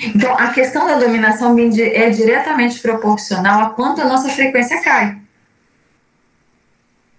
Então, 0.00 0.36
a 0.36 0.48
questão 0.48 0.86
da 0.86 0.96
dominação 0.96 1.56
é 1.58 2.10
diretamente 2.10 2.80
proporcional 2.80 3.60
a 3.62 3.70
quanto 3.70 4.00
a 4.00 4.04
nossa 4.04 4.28
frequência 4.28 4.82
cai. 4.82 5.16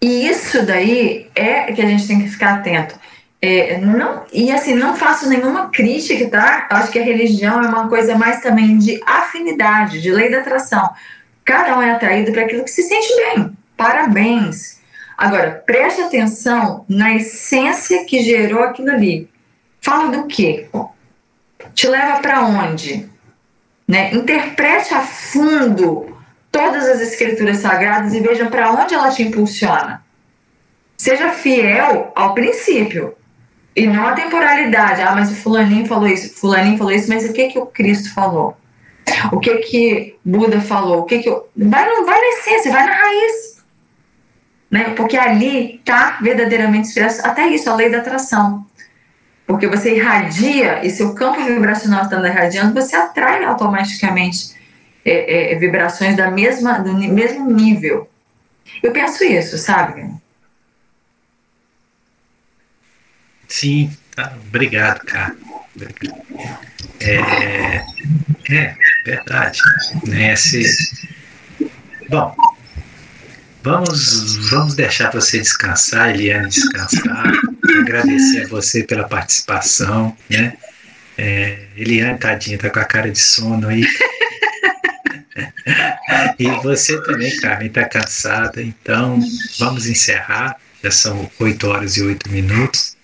E 0.01 0.27
isso 0.27 0.63
daí 0.63 1.29
é 1.33 1.71
que 1.71 1.81
a 1.81 1.85
gente 1.85 2.07
tem 2.07 2.21
que 2.21 2.29
ficar 2.29 2.55
atento. 2.55 2.95
É, 3.41 3.77
não, 3.77 4.23
e 4.33 4.51
assim, 4.51 4.75
não 4.75 4.95
faço 4.95 5.29
nenhuma 5.29 5.69
crítica, 5.69 6.27
tá? 6.29 6.67
Acho 6.69 6.91
que 6.91 6.99
a 6.99 7.03
religião 7.03 7.63
é 7.63 7.67
uma 7.67 7.87
coisa 7.87 8.17
mais 8.17 8.41
também 8.41 8.77
de 8.77 9.01
afinidade, 9.05 10.01
de 10.01 10.11
lei 10.11 10.29
da 10.29 10.39
atração. 10.39 10.89
Cada 11.43 11.77
um 11.77 11.81
é 11.81 11.91
atraído 11.91 12.31
para 12.31 12.41
aquilo 12.41 12.63
que 12.63 12.71
se 12.71 12.83
sente 12.83 13.07
bem. 13.15 13.55
Parabéns. 13.77 14.74
Agora, 15.17 15.63
preste 15.65 16.01
atenção 16.01 16.85
na 16.89 17.15
essência 17.15 18.05
que 18.05 18.21
gerou 18.21 18.63
aquilo 18.63 18.91
ali. 18.91 19.29
Fala 19.81 20.11
do 20.11 20.27
quê? 20.27 20.67
Te 21.73 21.87
leva 21.87 22.19
para 22.19 22.45
onde? 22.45 23.09
Né? 23.87 24.13
Interprete 24.13 24.93
a 24.93 25.01
fundo 25.01 26.17
todas 26.51 26.87
as 26.87 27.01
escrituras 27.01 27.57
sagradas 27.57 28.13
e 28.13 28.19
veja 28.19 28.47
para 28.47 28.71
onde 28.71 28.93
ela 28.93 29.11
te 29.11 29.23
impulsiona. 29.23 30.03
Seja 30.97 31.29
fiel 31.31 32.11
ao 32.15 32.33
princípio. 32.33 33.15
E 33.75 33.85
não 33.85 34.07
a 34.07 34.13
temporalidade. 34.13 35.01
Ah, 35.01 35.13
mas 35.13 35.31
o 35.31 35.35
fulaninho 35.35 35.85
falou 35.85 36.07
isso, 36.07 36.33
fulaninho 36.33 36.77
falou 36.77 36.93
isso, 36.93 37.09
mas 37.09 37.29
o 37.29 37.33
que 37.33 37.49
que 37.49 37.59
o 37.59 37.65
Cristo 37.65 38.13
falou? 38.13 38.55
O 39.31 39.39
que 39.39 39.57
que 39.57 40.15
Buda 40.23 40.61
falou? 40.61 40.99
O 40.99 41.03
que 41.03 41.19
que 41.19 41.29
eu... 41.29 41.47
vai 41.55 41.85
vai 41.85 42.19
na 42.21 42.27
essência, 42.27 42.71
vai 42.71 42.85
na 42.85 42.93
raiz. 42.93 43.54
Né? 44.69 44.93
Porque 44.95 45.17
ali 45.17 45.75
está 45.75 46.17
verdadeiramente 46.21 46.87
expresso 46.87 47.25
até 47.25 47.47
isso, 47.47 47.69
a 47.69 47.75
lei 47.75 47.89
da 47.89 47.99
atração. 47.99 48.65
Porque 49.45 49.67
você 49.67 49.95
irradia 49.95 50.83
e 50.83 50.89
seu 50.89 51.13
campo 51.13 51.43
vibracional 51.43 52.03
estando 52.03 52.25
irradiando, 52.25 52.73
você 52.73 52.95
atrai 52.95 53.43
automaticamente 53.43 54.55
é, 55.05 55.53
é, 55.53 55.55
vibrações 55.55 56.17
da 56.17 56.31
mesma, 56.31 56.79
do 56.79 56.93
mesmo 56.93 57.49
nível. 57.51 58.09
Eu 58.81 58.91
penso 58.91 59.23
isso, 59.23 59.57
sabe? 59.57 60.11
Sim, 63.47 63.95
tá. 64.15 64.33
Obrigado, 64.47 65.05
cara. 65.05 65.35
É, 66.99 67.83
é 68.49 68.75
verdade. 69.05 69.59
Né? 70.07 70.33
Bom, 72.09 72.35
vamos, 73.65 74.37
vamos 74.51 74.75
deixar 74.75 75.11
você 75.11 75.39
descansar, 75.39 76.11
Eliane 76.11 76.49
descansar. 76.49 77.33
Agradecer 77.81 78.43
a 78.43 78.47
você 78.47 78.83
pela 78.83 79.05
participação, 79.05 80.15
né? 80.29 80.55
É, 81.17 81.65
Eliane, 81.75 82.19
tadinha, 82.19 82.59
tá 82.59 82.69
com 82.69 82.79
a 82.79 82.85
cara 82.85 83.09
de 83.09 83.19
sono 83.19 83.67
aí. 83.67 83.83
e 86.37 86.47
você 86.61 87.01
também, 87.01 87.35
Carmen, 87.37 87.69
tá 87.69 87.85
cansada, 87.85 88.61
então 88.61 89.19
vamos 89.57 89.87
encerrar. 89.87 90.57
Já 90.83 90.91
são 90.91 91.31
8 91.39 91.67
horas 91.67 91.97
e 91.97 92.03
8 92.03 92.29
minutos. 92.29 92.95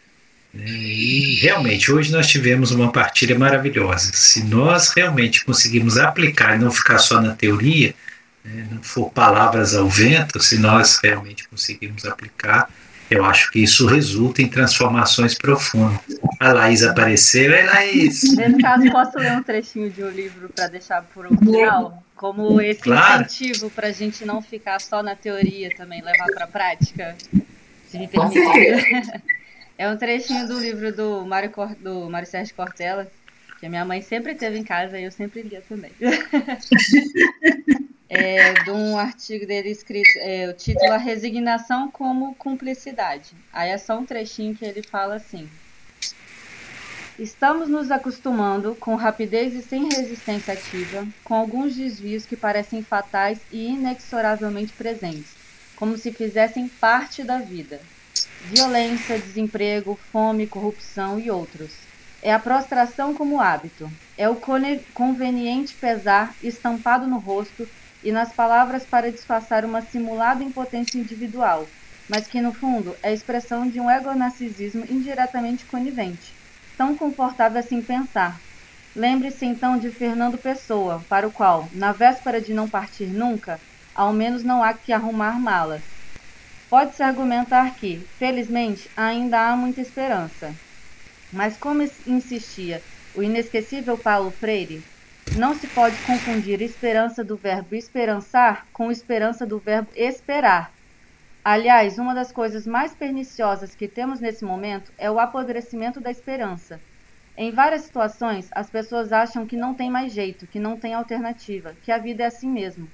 Né? 0.53 0.67
E 0.67 1.39
realmente, 1.41 1.91
hoje 1.91 2.11
nós 2.11 2.27
tivemos 2.27 2.69
uma 2.69 2.91
partilha 2.91 3.39
maravilhosa. 3.39 4.11
Se 4.13 4.43
nós 4.43 4.93
realmente 4.95 5.43
conseguirmos 5.43 5.97
aplicar 5.97 6.55
e 6.55 6.59
não 6.59 6.69
ficar 6.69 6.99
só 6.99 7.19
na 7.19 7.33
teoria, 7.33 7.95
né, 8.43 8.67
não 8.71 8.81
for 8.81 9.09
palavras 9.09 9.75
ao 9.75 9.87
vento, 9.87 10.39
se 10.39 10.57
nós 10.57 10.99
realmente 11.01 11.47
conseguirmos 11.47 12.05
aplicar, 12.05 12.69
eu 13.09 13.25
acho 13.25 13.51
que 13.51 13.59
isso 13.59 13.85
resulta 13.87 14.41
em 14.41 14.47
transformações 14.47 15.37
profundas. 15.37 15.99
A 16.39 16.53
Laís 16.53 16.81
apareceu. 16.81 17.51
Ei, 17.53 17.65
Laís! 17.65 18.23
Nesse 18.35 18.57
caso, 18.61 18.89
posso 18.89 19.17
ler 19.17 19.33
um 19.33 19.43
trechinho 19.43 19.89
de 19.89 20.01
um 20.01 20.09
livro 20.09 20.49
para 20.55 20.67
deixar 20.67 21.03
por 21.13 21.27
um 21.27 21.37
final? 21.37 22.01
Como 22.15 22.61
esse 22.61 22.81
claro. 22.81 23.23
incentivo 23.23 23.69
para 23.69 23.87
a 23.87 23.91
gente 23.91 24.23
não 24.23 24.41
ficar 24.41 24.79
só 24.79 25.03
na 25.03 25.15
teoria 25.15 25.69
também, 25.75 26.01
levar 26.01 26.27
para 26.27 26.45
a 26.45 26.47
prática? 26.47 27.15
Se 27.89 27.97
me 27.97 28.07
permitir. 28.07 29.21
É 29.77 29.89
um 29.89 29.97
trechinho 29.97 30.47
do 30.47 30.59
livro 30.59 30.95
do 30.95 31.25
Mário, 31.25 31.49
Cor... 31.49 31.75
do 31.75 32.07
Mário 32.09 32.27
Sérgio 32.27 32.53
Cortella, 32.55 33.11
que 33.59 33.65
a 33.65 33.69
minha 33.69 33.83
mãe 33.83 34.01
sempre 34.01 34.35
teve 34.35 34.57
em 34.57 34.63
casa 34.63 34.97
e 34.99 35.03
eu 35.03 35.11
sempre 35.11 35.41
lia 35.41 35.61
também. 35.67 35.91
é, 38.13 38.51
de 38.51 38.71
um 38.71 38.97
artigo 38.97 39.47
dele 39.47 39.69
escrito, 39.69 40.17
é, 40.17 40.49
o 40.49 40.53
título 40.53 40.91
A 40.91 40.97
Resignação 40.97 41.89
como 41.89 42.35
Cumplicidade. 42.35 43.33
Aí 43.53 43.69
é 43.69 43.77
só 43.77 43.97
um 43.97 44.05
trechinho 44.05 44.53
que 44.53 44.65
ele 44.65 44.83
fala 44.83 45.15
assim. 45.15 45.49
Estamos 47.17 47.69
nos 47.69 47.89
acostumando 47.89 48.75
com 48.75 48.95
rapidez 48.95 49.55
e 49.55 49.61
sem 49.61 49.85
resistência 49.93 50.53
ativa, 50.53 51.07
com 51.23 51.35
alguns 51.35 51.73
desvios 51.73 52.25
que 52.25 52.35
parecem 52.35 52.83
fatais 52.83 53.39
e 53.49 53.69
inexoravelmente 53.69 54.73
presentes, 54.73 55.37
como 55.73 55.95
se 55.95 56.11
fizessem 56.11 56.67
parte 56.67 57.23
da 57.23 57.39
vida, 57.39 57.79
violência, 58.41 59.17
desemprego, 59.17 59.97
fome, 60.11 60.47
corrupção 60.47 61.17
e 61.17 61.31
outros. 61.31 61.87
É 62.21 62.33
a 62.33 62.39
prostração 62.39 63.13
como 63.13 63.39
hábito. 63.39 63.89
É 64.17 64.27
o 64.29 64.35
conveniente 64.93 65.75
pesar 65.75 66.35
estampado 66.41 67.07
no 67.07 67.17
rosto 67.17 67.67
e 68.01 68.11
nas 68.11 68.33
palavras 68.33 68.85
para 68.85 69.11
disfarçar 69.11 69.63
uma 69.63 69.81
simulada 69.81 70.43
impotência 70.43 70.97
individual, 70.97 71.71
mas 72.07 72.27
que 72.27 72.41
no 72.41 72.53
fundo 72.53 72.97
é 73.03 73.13
expressão 73.13 73.67
de 73.67 73.79
um 73.79 73.89
ego-narcisismo 73.89 74.83
indiretamente 74.85 75.65
conivente, 75.65 76.37
tão 76.75 76.95
confortável 76.95 77.59
assim 77.59 77.81
pensar. 77.81 78.41
Lembre-se 78.93 79.45
então 79.45 79.77
de 79.77 79.91
Fernando 79.91 80.37
Pessoa, 80.37 81.05
para 81.07 81.27
o 81.27 81.31
qual, 81.31 81.69
na 81.73 81.93
véspera 81.93 82.41
de 82.41 82.53
não 82.53 82.69
partir 82.69 83.13
nunca, 83.13 83.61
ao 83.95 84.11
menos 84.11 84.43
não 84.43 84.61
há 84.61 84.73
que 84.73 84.91
arrumar 84.91 85.39
malas. 85.39 85.97
Pode-se 86.69 87.03
argumentar 87.03 87.75
que, 87.75 88.09
felizmente, 88.17 88.91
ainda 88.95 89.49
há 89.49 89.55
muita 89.55 89.79
esperança. 89.81 90.59
Mas 91.31 91.57
como 91.57 91.81
insistia 92.05 92.83
o 93.13 93.23
inesquecível 93.23 93.97
Paulo 93.97 94.31
Freire, 94.31 94.85
Não 95.37 95.55
se 95.55 95.65
pode 95.67 95.95
confundir 96.05 96.61
esperança 96.61 97.23
do 97.23 97.37
verbo 97.37 97.73
esperançar 97.73 98.67
com 98.73 98.91
esperança 98.91 99.45
do 99.45 99.59
verbo 99.59 99.89
esperar. 99.95 100.73
Aliás, 101.43 101.97
uma 101.97 102.13
das 102.13 102.33
coisas 102.33 102.67
mais 102.67 102.93
perniciosas 102.93 103.73
que 103.73 103.87
temos 103.87 104.19
nesse 104.19 104.43
momento 104.43 104.91
é 104.97 105.09
o 105.09 105.19
apodrecimento 105.19 106.01
da 106.01 106.11
esperança. 106.11 106.81
Em 107.37 107.49
várias 107.49 107.83
situações, 107.83 108.49
as 108.51 108.69
pessoas 108.69 109.13
acham 109.13 109.47
que 109.47 109.55
não 109.55 109.73
tem 109.73 109.89
mais 109.89 110.11
jeito, 110.11 110.45
que 110.45 110.59
não 110.59 110.77
tem 110.77 110.93
alternativa, 110.93 111.73
que 111.81 111.93
a 111.93 111.97
vida 111.97 112.23
é 112.23 112.27
assim 112.27 112.49
mesmo. 112.49 112.89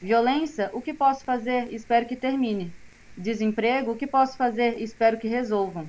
Violência, 0.00 0.70
o 0.72 0.80
que 0.80 0.94
posso 0.94 1.22
fazer? 1.24 1.72
Espero 1.72 2.06
que 2.06 2.16
termine. 2.16 2.72
Desemprego, 3.16 3.92
o 3.92 3.96
que 3.96 4.06
posso 4.06 4.38
fazer? 4.38 4.80
Espero 4.80 5.18
que 5.18 5.28
resolvam. 5.28 5.86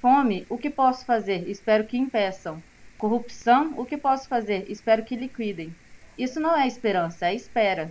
Fome, 0.00 0.46
o 0.48 0.56
que 0.56 0.70
posso 0.70 1.04
fazer? 1.04 1.48
Espero 1.48 1.84
que 1.84 1.98
impeçam. 1.98 2.62
Corrupção, 3.00 3.72
o 3.78 3.86
que 3.86 3.96
posso 3.96 4.28
fazer? 4.28 4.66
Espero 4.68 5.02
que 5.02 5.16
liquidem. 5.16 5.74
Isso 6.18 6.38
não 6.38 6.54
é 6.54 6.66
esperança, 6.66 7.28
é 7.28 7.34
espera. 7.34 7.90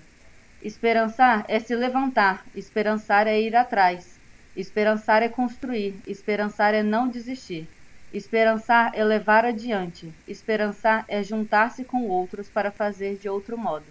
Esperançar 0.61 1.44
é 1.48 1.60
se 1.60 1.76
levantar, 1.76 2.45
esperançar 2.53 3.26
é 3.26 3.41
ir 3.41 3.56
atrás. 3.56 4.19
Esperançar 4.56 5.23
é 5.23 5.27
construir, 5.27 5.99
esperançar 6.06 6.76
é 6.76 6.84
não 6.84 7.07
desistir. 7.07 7.68
Esperançar 8.14 8.91
é 8.94 9.03
levar 9.03 9.45
adiante, 9.45 10.14
esperançar 10.27 11.06
é 11.07 11.23
juntar-se 11.23 11.84
com 11.84 12.07
outros 12.07 12.48
para 12.48 12.69
fazer 12.69 13.18
de 13.18 13.27
outro 13.27 13.57
modo. 13.57 13.88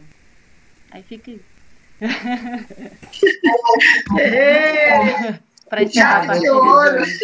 Aí 0.89 1.03
fica 1.03 1.32
isso. 1.35 1.59
para 5.69 5.82
encerrar 5.82 6.31
a 6.31 6.39
de 6.39 6.51
hoje. 6.51 7.19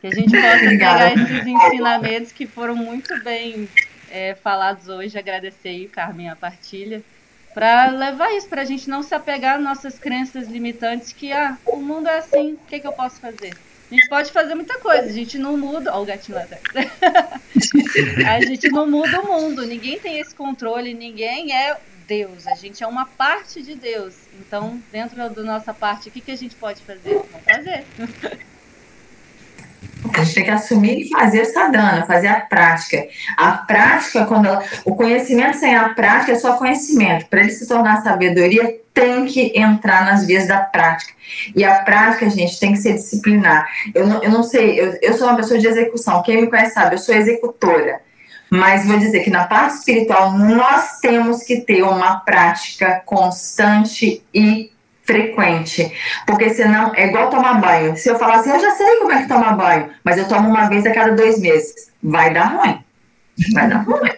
Que 0.00 0.06
a 0.06 0.10
gente 0.10 0.30
possa 0.30 0.58
pegar 0.58 1.12
esses 1.12 1.46
ensinamentos 1.46 2.32
que 2.32 2.46
foram 2.46 2.76
muito 2.76 3.22
bem 3.22 3.68
é, 4.10 4.34
falados 4.34 4.88
hoje. 4.88 5.18
Agradecer 5.18 5.68
aí, 5.68 5.88
Carmen, 5.88 6.28
a 6.28 6.36
partilha. 6.36 7.02
Para 7.54 7.90
levar 7.90 8.32
isso, 8.36 8.48
para 8.48 8.62
a 8.62 8.64
gente 8.64 8.88
não 8.88 9.02
se 9.02 9.14
apegar 9.14 9.56
às 9.56 9.62
nossas 9.62 9.98
crenças 9.98 10.48
limitantes 10.48 11.12
que 11.12 11.32
ah, 11.32 11.58
o 11.66 11.76
mundo 11.76 12.08
é 12.08 12.18
assim, 12.18 12.52
o 12.52 12.58
que, 12.68 12.78
que 12.78 12.86
eu 12.86 12.92
posso 12.92 13.20
fazer? 13.20 13.52
A 13.90 13.94
gente 13.94 14.08
pode 14.08 14.30
fazer 14.30 14.54
muita 14.54 14.78
coisa, 14.78 15.08
a 15.08 15.12
gente 15.12 15.36
não 15.36 15.56
muda. 15.56 15.92
Olha 15.92 16.02
o 16.02 16.06
gatinho 16.06 16.38
lá 16.38 16.44
atrás. 16.44 16.62
a 18.24 18.40
gente 18.40 18.68
não 18.68 18.88
muda 18.88 19.20
o 19.20 19.26
mundo, 19.26 19.66
ninguém 19.66 19.98
tem 19.98 20.20
esse 20.20 20.32
controle, 20.32 20.94
ninguém 20.94 21.52
é 21.52 21.76
Deus, 22.10 22.44
a 22.48 22.56
gente 22.56 22.82
é 22.82 22.86
uma 22.88 23.06
parte 23.06 23.62
de 23.62 23.76
Deus. 23.76 24.14
Então, 24.40 24.82
dentro 24.90 25.16
da 25.16 25.42
nossa 25.44 25.72
parte, 25.72 26.08
o 26.08 26.12
que, 26.12 26.20
que 26.20 26.32
a 26.32 26.36
gente 26.36 26.56
pode 26.56 26.82
fazer? 26.82 27.14
Vamos 27.14 27.44
fazer. 27.48 27.84
A 30.12 30.24
gente 30.24 30.34
tem 30.34 30.44
que 30.44 30.50
assumir 30.50 31.02
e 31.02 31.08
fazer 31.08 31.42
o 31.42 31.44
sadhana, 31.44 32.04
fazer 32.04 32.26
a 32.26 32.40
prática. 32.40 33.06
A 33.36 33.52
prática, 33.52 34.26
quando 34.26 34.46
ela, 34.46 34.64
o 34.84 34.96
conhecimento 34.96 35.56
sem 35.56 35.76
a 35.76 35.90
prática 35.90 36.32
é 36.32 36.34
só 36.34 36.54
conhecimento. 36.54 37.26
Para 37.26 37.42
ele 37.42 37.52
se 37.52 37.68
tornar 37.68 38.02
sabedoria, 38.02 38.80
tem 38.92 39.24
que 39.26 39.52
entrar 39.56 40.04
nas 40.04 40.26
vias 40.26 40.48
da 40.48 40.58
prática. 40.58 41.12
E 41.54 41.62
a 41.62 41.76
prática, 41.84 42.28
gente, 42.28 42.58
tem 42.58 42.72
que 42.72 42.78
ser 42.80 42.94
disciplinar. 42.94 43.68
Eu 43.94 44.08
não, 44.08 44.20
eu 44.20 44.30
não 44.32 44.42
sei, 44.42 44.80
eu, 44.80 44.98
eu 45.00 45.14
sou 45.14 45.28
uma 45.28 45.36
pessoa 45.36 45.60
de 45.60 45.68
execução. 45.68 46.24
Quem 46.24 46.40
me 46.40 46.50
conhece 46.50 46.74
sabe, 46.74 46.96
eu 46.96 46.98
sou 46.98 47.14
executora. 47.14 48.00
Mas 48.50 48.84
vou 48.84 48.98
dizer 48.98 49.20
que 49.20 49.30
na 49.30 49.46
parte 49.46 49.76
espiritual 49.76 50.36
nós 50.36 50.98
temos 51.00 51.44
que 51.44 51.60
ter 51.60 51.82
uma 51.82 52.16
prática 52.16 53.00
constante 53.06 54.22
e 54.34 54.72
frequente, 55.04 55.92
porque 56.26 56.50
senão 56.50 56.94
é 56.94 57.06
igual 57.06 57.30
tomar 57.30 57.60
banho. 57.60 57.96
Se 57.96 58.08
eu 58.08 58.18
falar 58.18 58.36
assim, 58.36 58.50
eu 58.50 58.60
já 58.60 58.70
sei 58.72 58.96
como 58.96 59.12
é 59.12 59.22
que 59.22 59.28
toma 59.28 59.52
banho, 59.52 59.90
mas 60.04 60.18
eu 60.18 60.28
tomo 60.28 60.48
uma 60.48 60.68
vez 60.68 60.86
a 60.86 60.92
cada 60.92 61.12
dois 61.12 61.40
meses, 61.40 61.90
vai 62.02 62.32
dar 62.32 62.44
ruim. 62.44 62.78
Vai 63.52 63.68
dar 63.68 63.78
ruim. 63.78 64.10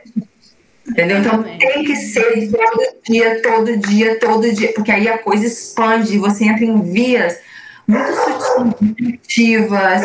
Entendeu? 0.88 1.18
Então 1.18 1.42
tem 1.42 1.84
que 1.84 1.96
ser 1.96 2.50
todo 2.50 3.02
dia, 3.08 3.40
todo 3.40 3.76
dia, 3.76 4.18
todo 4.18 4.52
dia, 4.52 4.72
porque 4.74 4.90
aí 4.90 5.08
a 5.08 5.16
coisa 5.16 5.46
expande, 5.46 6.18
você 6.18 6.44
entra 6.44 6.64
em 6.64 6.82
vias 6.82 7.38
muito 7.86 8.12
sutiltivas 8.12 10.02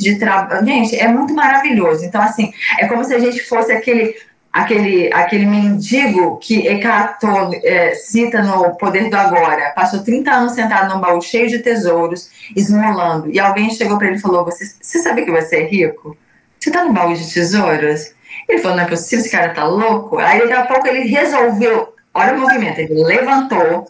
de 0.00 0.18
trabalho. 0.18 0.66
Gente, 0.66 0.96
é 0.96 1.08
muito 1.08 1.34
maravilhoso. 1.34 2.04
Então, 2.04 2.20
assim, 2.20 2.52
é 2.78 2.86
como 2.86 3.04
se 3.04 3.14
a 3.14 3.18
gente 3.18 3.42
fosse 3.42 3.72
aquele 3.72 4.14
aquele, 4.52 5.12
aquele 5.12 5.46
mendigo 5.46 6.38
que 6.38 6.66
Eckhart 6.68 7.22
é, 7.64 7.94
cita 7.94 8.42
no 8.42 8.76
Poder 8.76 9.08
do 9.08 9.16
Agora. 9.16 9.72
Passou 9.74 10.04
30 10.04 10.30
anos 10.30 10.52
sentado 10.52 10.92
num 10.92 11.00
baú 11.00 11.20
cheio 11.22 11.48
de 11.48 11.60
tesouros, 11.60 12.30
esmolando. 12.54 13.30
E 13.30 13.40
alguém 13.40 13.70
chegou 13.70 13.96
para 13.96 14.08
ele 14.08 14.16
e 14.16 14.20
falou: 14.20 14.44
Você, 14.44 14.66
você 14.80 14.98
sabe 14.98 15.24
que 15.24 15.30
você 15.30 15.56
é 15.56 15.66
rico? 15.66 16.16
Você 16.60 16.68
está 16.68 16.84
no 16.84 16.92
baú 16.92 17.14
de 17.14 17.32
tesouros? 17.32 18.12
Ele 18.48 18.58
falou: 18.58 18.76
Não 18.76 18.84
é 18.84 18.88
possível, 18.88 19.24
esse 19.24 19.30
cara 19.30 19.54
tá 19.54 19.64
louco. 19.64 20.18
Aí 20.18 20.40
daqui 20.40 20.52
a 20.52 20.66
pouco 20.66 20.86
ele 20.86 21.08
resolveu. 21.08 21.94
Olha 22.14 22.34
o 22.34 22.40
movimento, 22.40 22.78
ele 22.78 23.02
levantou, 23.04 23.88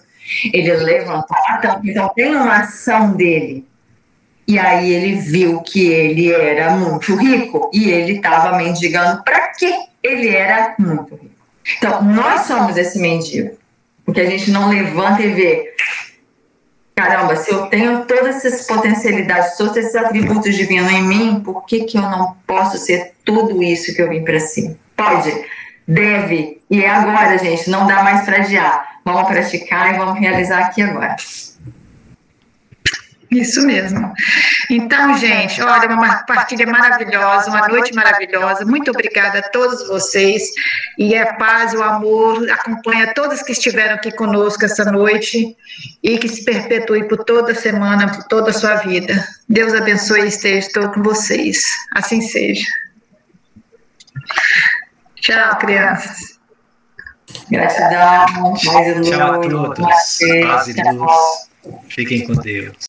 ele 0.53 0.73
levantou 0.77 1.37
a 1.49 1.59
tampa. 1.59 1.81
Então 1.85 2.09
tem 2.15 2.35
uma 2.35 2.59
ação 2.59 3.13
dele. 3.13 3.67
E 4.47 4.59
aí 4.59 4.93
ele 4.93 5.15
viu 5.17 5.61
que 5.61 5.87
ele 5.87 6.33
era 6.33 6.71
muito 6.71 7.15
rico 7.15 7.71
e 7.73 7.91
ele 7.91 8.15
estava 8.15 8.57
mendigando 8.57 9.23
para 9.23 9.49
quê? 9.49 9.73
ele 10.03 10.29
era 10.29 10.75
muito 10.79 11.15
rico. 11.15 11.31
Então, 11.79 12.03
nós 12.03 12.43
somos 12.43 12.77
esse 12.77 12.99
mendigo, 12.99 13.57
porque 14.05 14.21
a 14.21 14.29
gente 14.29 14.51
não 14.51 14.69
levanta 14.69 15.23
e 15.23 15.33
vê. 15.33 15.75
Caramba, 16.95 17.37
se 17.37 17.51
eu 17.51 17.67
tenho 17.67 18.05
todas 18.05 18.45
essas 18.45 18.67
potencialidades, 18.67 19.57
todos 19.57 19.77
esses 19.77 19.95
atributos 19.95 20.55
divinos 20.55 20.91
em 20.91 21.03
mim, 21.03 21.41
por 21.41 21.65
que, 21.65 21.85
que 21.85 21.97
eu 21.97 22.03
não 22.03 22.37
posso 22.47 22.77
ser 22.77 23.13
tudo 23.25 23.63
isso 23.63 23.95
que 23.95 24.03
eu 24.03 24.09
vim 24.09 24.25
para 24.25 24.41
si? 24.41 24.77
Pode, 24.97 25.31
deve, 25.87 26.61
e 26.71 26.83
é 26.83 26.91
agora, 26.91 27.39
gente, 27.39 27.69
não 27.71 27.87
dá 27.87 28.03
mais 28.03 28.25
para 28.25 28.39
adiar. 28.39 28.93
Vamos 29.05 29.29
praticar 29.29 29.95
e 29.95 29.99
vamos 29.99 30.19
realizar 30.19 30.61
aqui 30.61 30.83
agora. 30.83 31.17
Isso 33.33 33.67
mesmo. 33.67 34.13
Então, 34.69 35.17
gente, 35.17 35.61
olha, 35.63 35.89
uma 35.89 36.23
partilha 36.25 36.67
maravilhosa, 36.67 37.49
uma 37.49 37.67
noite 37.67 37.95
maravilhosa. 37.95 38.65
Muito 38.67 38.91
obrigada 38.91 39.39
a 39.39 39.43
todos 39.43 39.89
vocês. 39.89 40.43
E 40.99 41.17
a 41.17 41.33
paz 41.35 41.73
e 41.73 41.77
o 41.79 41.83
amor 41.83 42.49
acompanha 42.51 43.15
todos 43.15 43.43
que 43.43 43.53
estiveram 43.53 43.95
aqui 43.95 44.13
conosco 44.13 44.65
essa 44.67 44.85
noite 44.85 45.57
e 46.03 46.19
que 46.19 46.29
se 46.29 46.45
perpetue 46.45 47.09
por 47.09 47.25
toda 47.25 47.53
a 47.53 47.55
semana, 47.55 48.13
por 48.15 48.25
toda 48.25 48.51
a 48.51 48.55
sua 48.55 48.75
vida. 48.77 49.27
Deus 49.49 49.73
abençoe 49.73 50.25
e 50.25 50.29
esteja 50.29 50.89
com 50.89 51.03
vocês. 51.03 51.65
Assim 51.95 52.21
seja. 52.21 52.67
Tchau, 55.23 55.57
crianças. 55.59 56.41
Gratidão. 57.49 58.55
Tchau 58.55 59.35
a 59.35 59.39
todos. 59.39 59.79
Paz 59.79 60.21
e 60.69 60.83
luz. 60.91 61.49
Fiquem 61.89 62.27
com 62.27 62.35
Deus. 62.35 62.77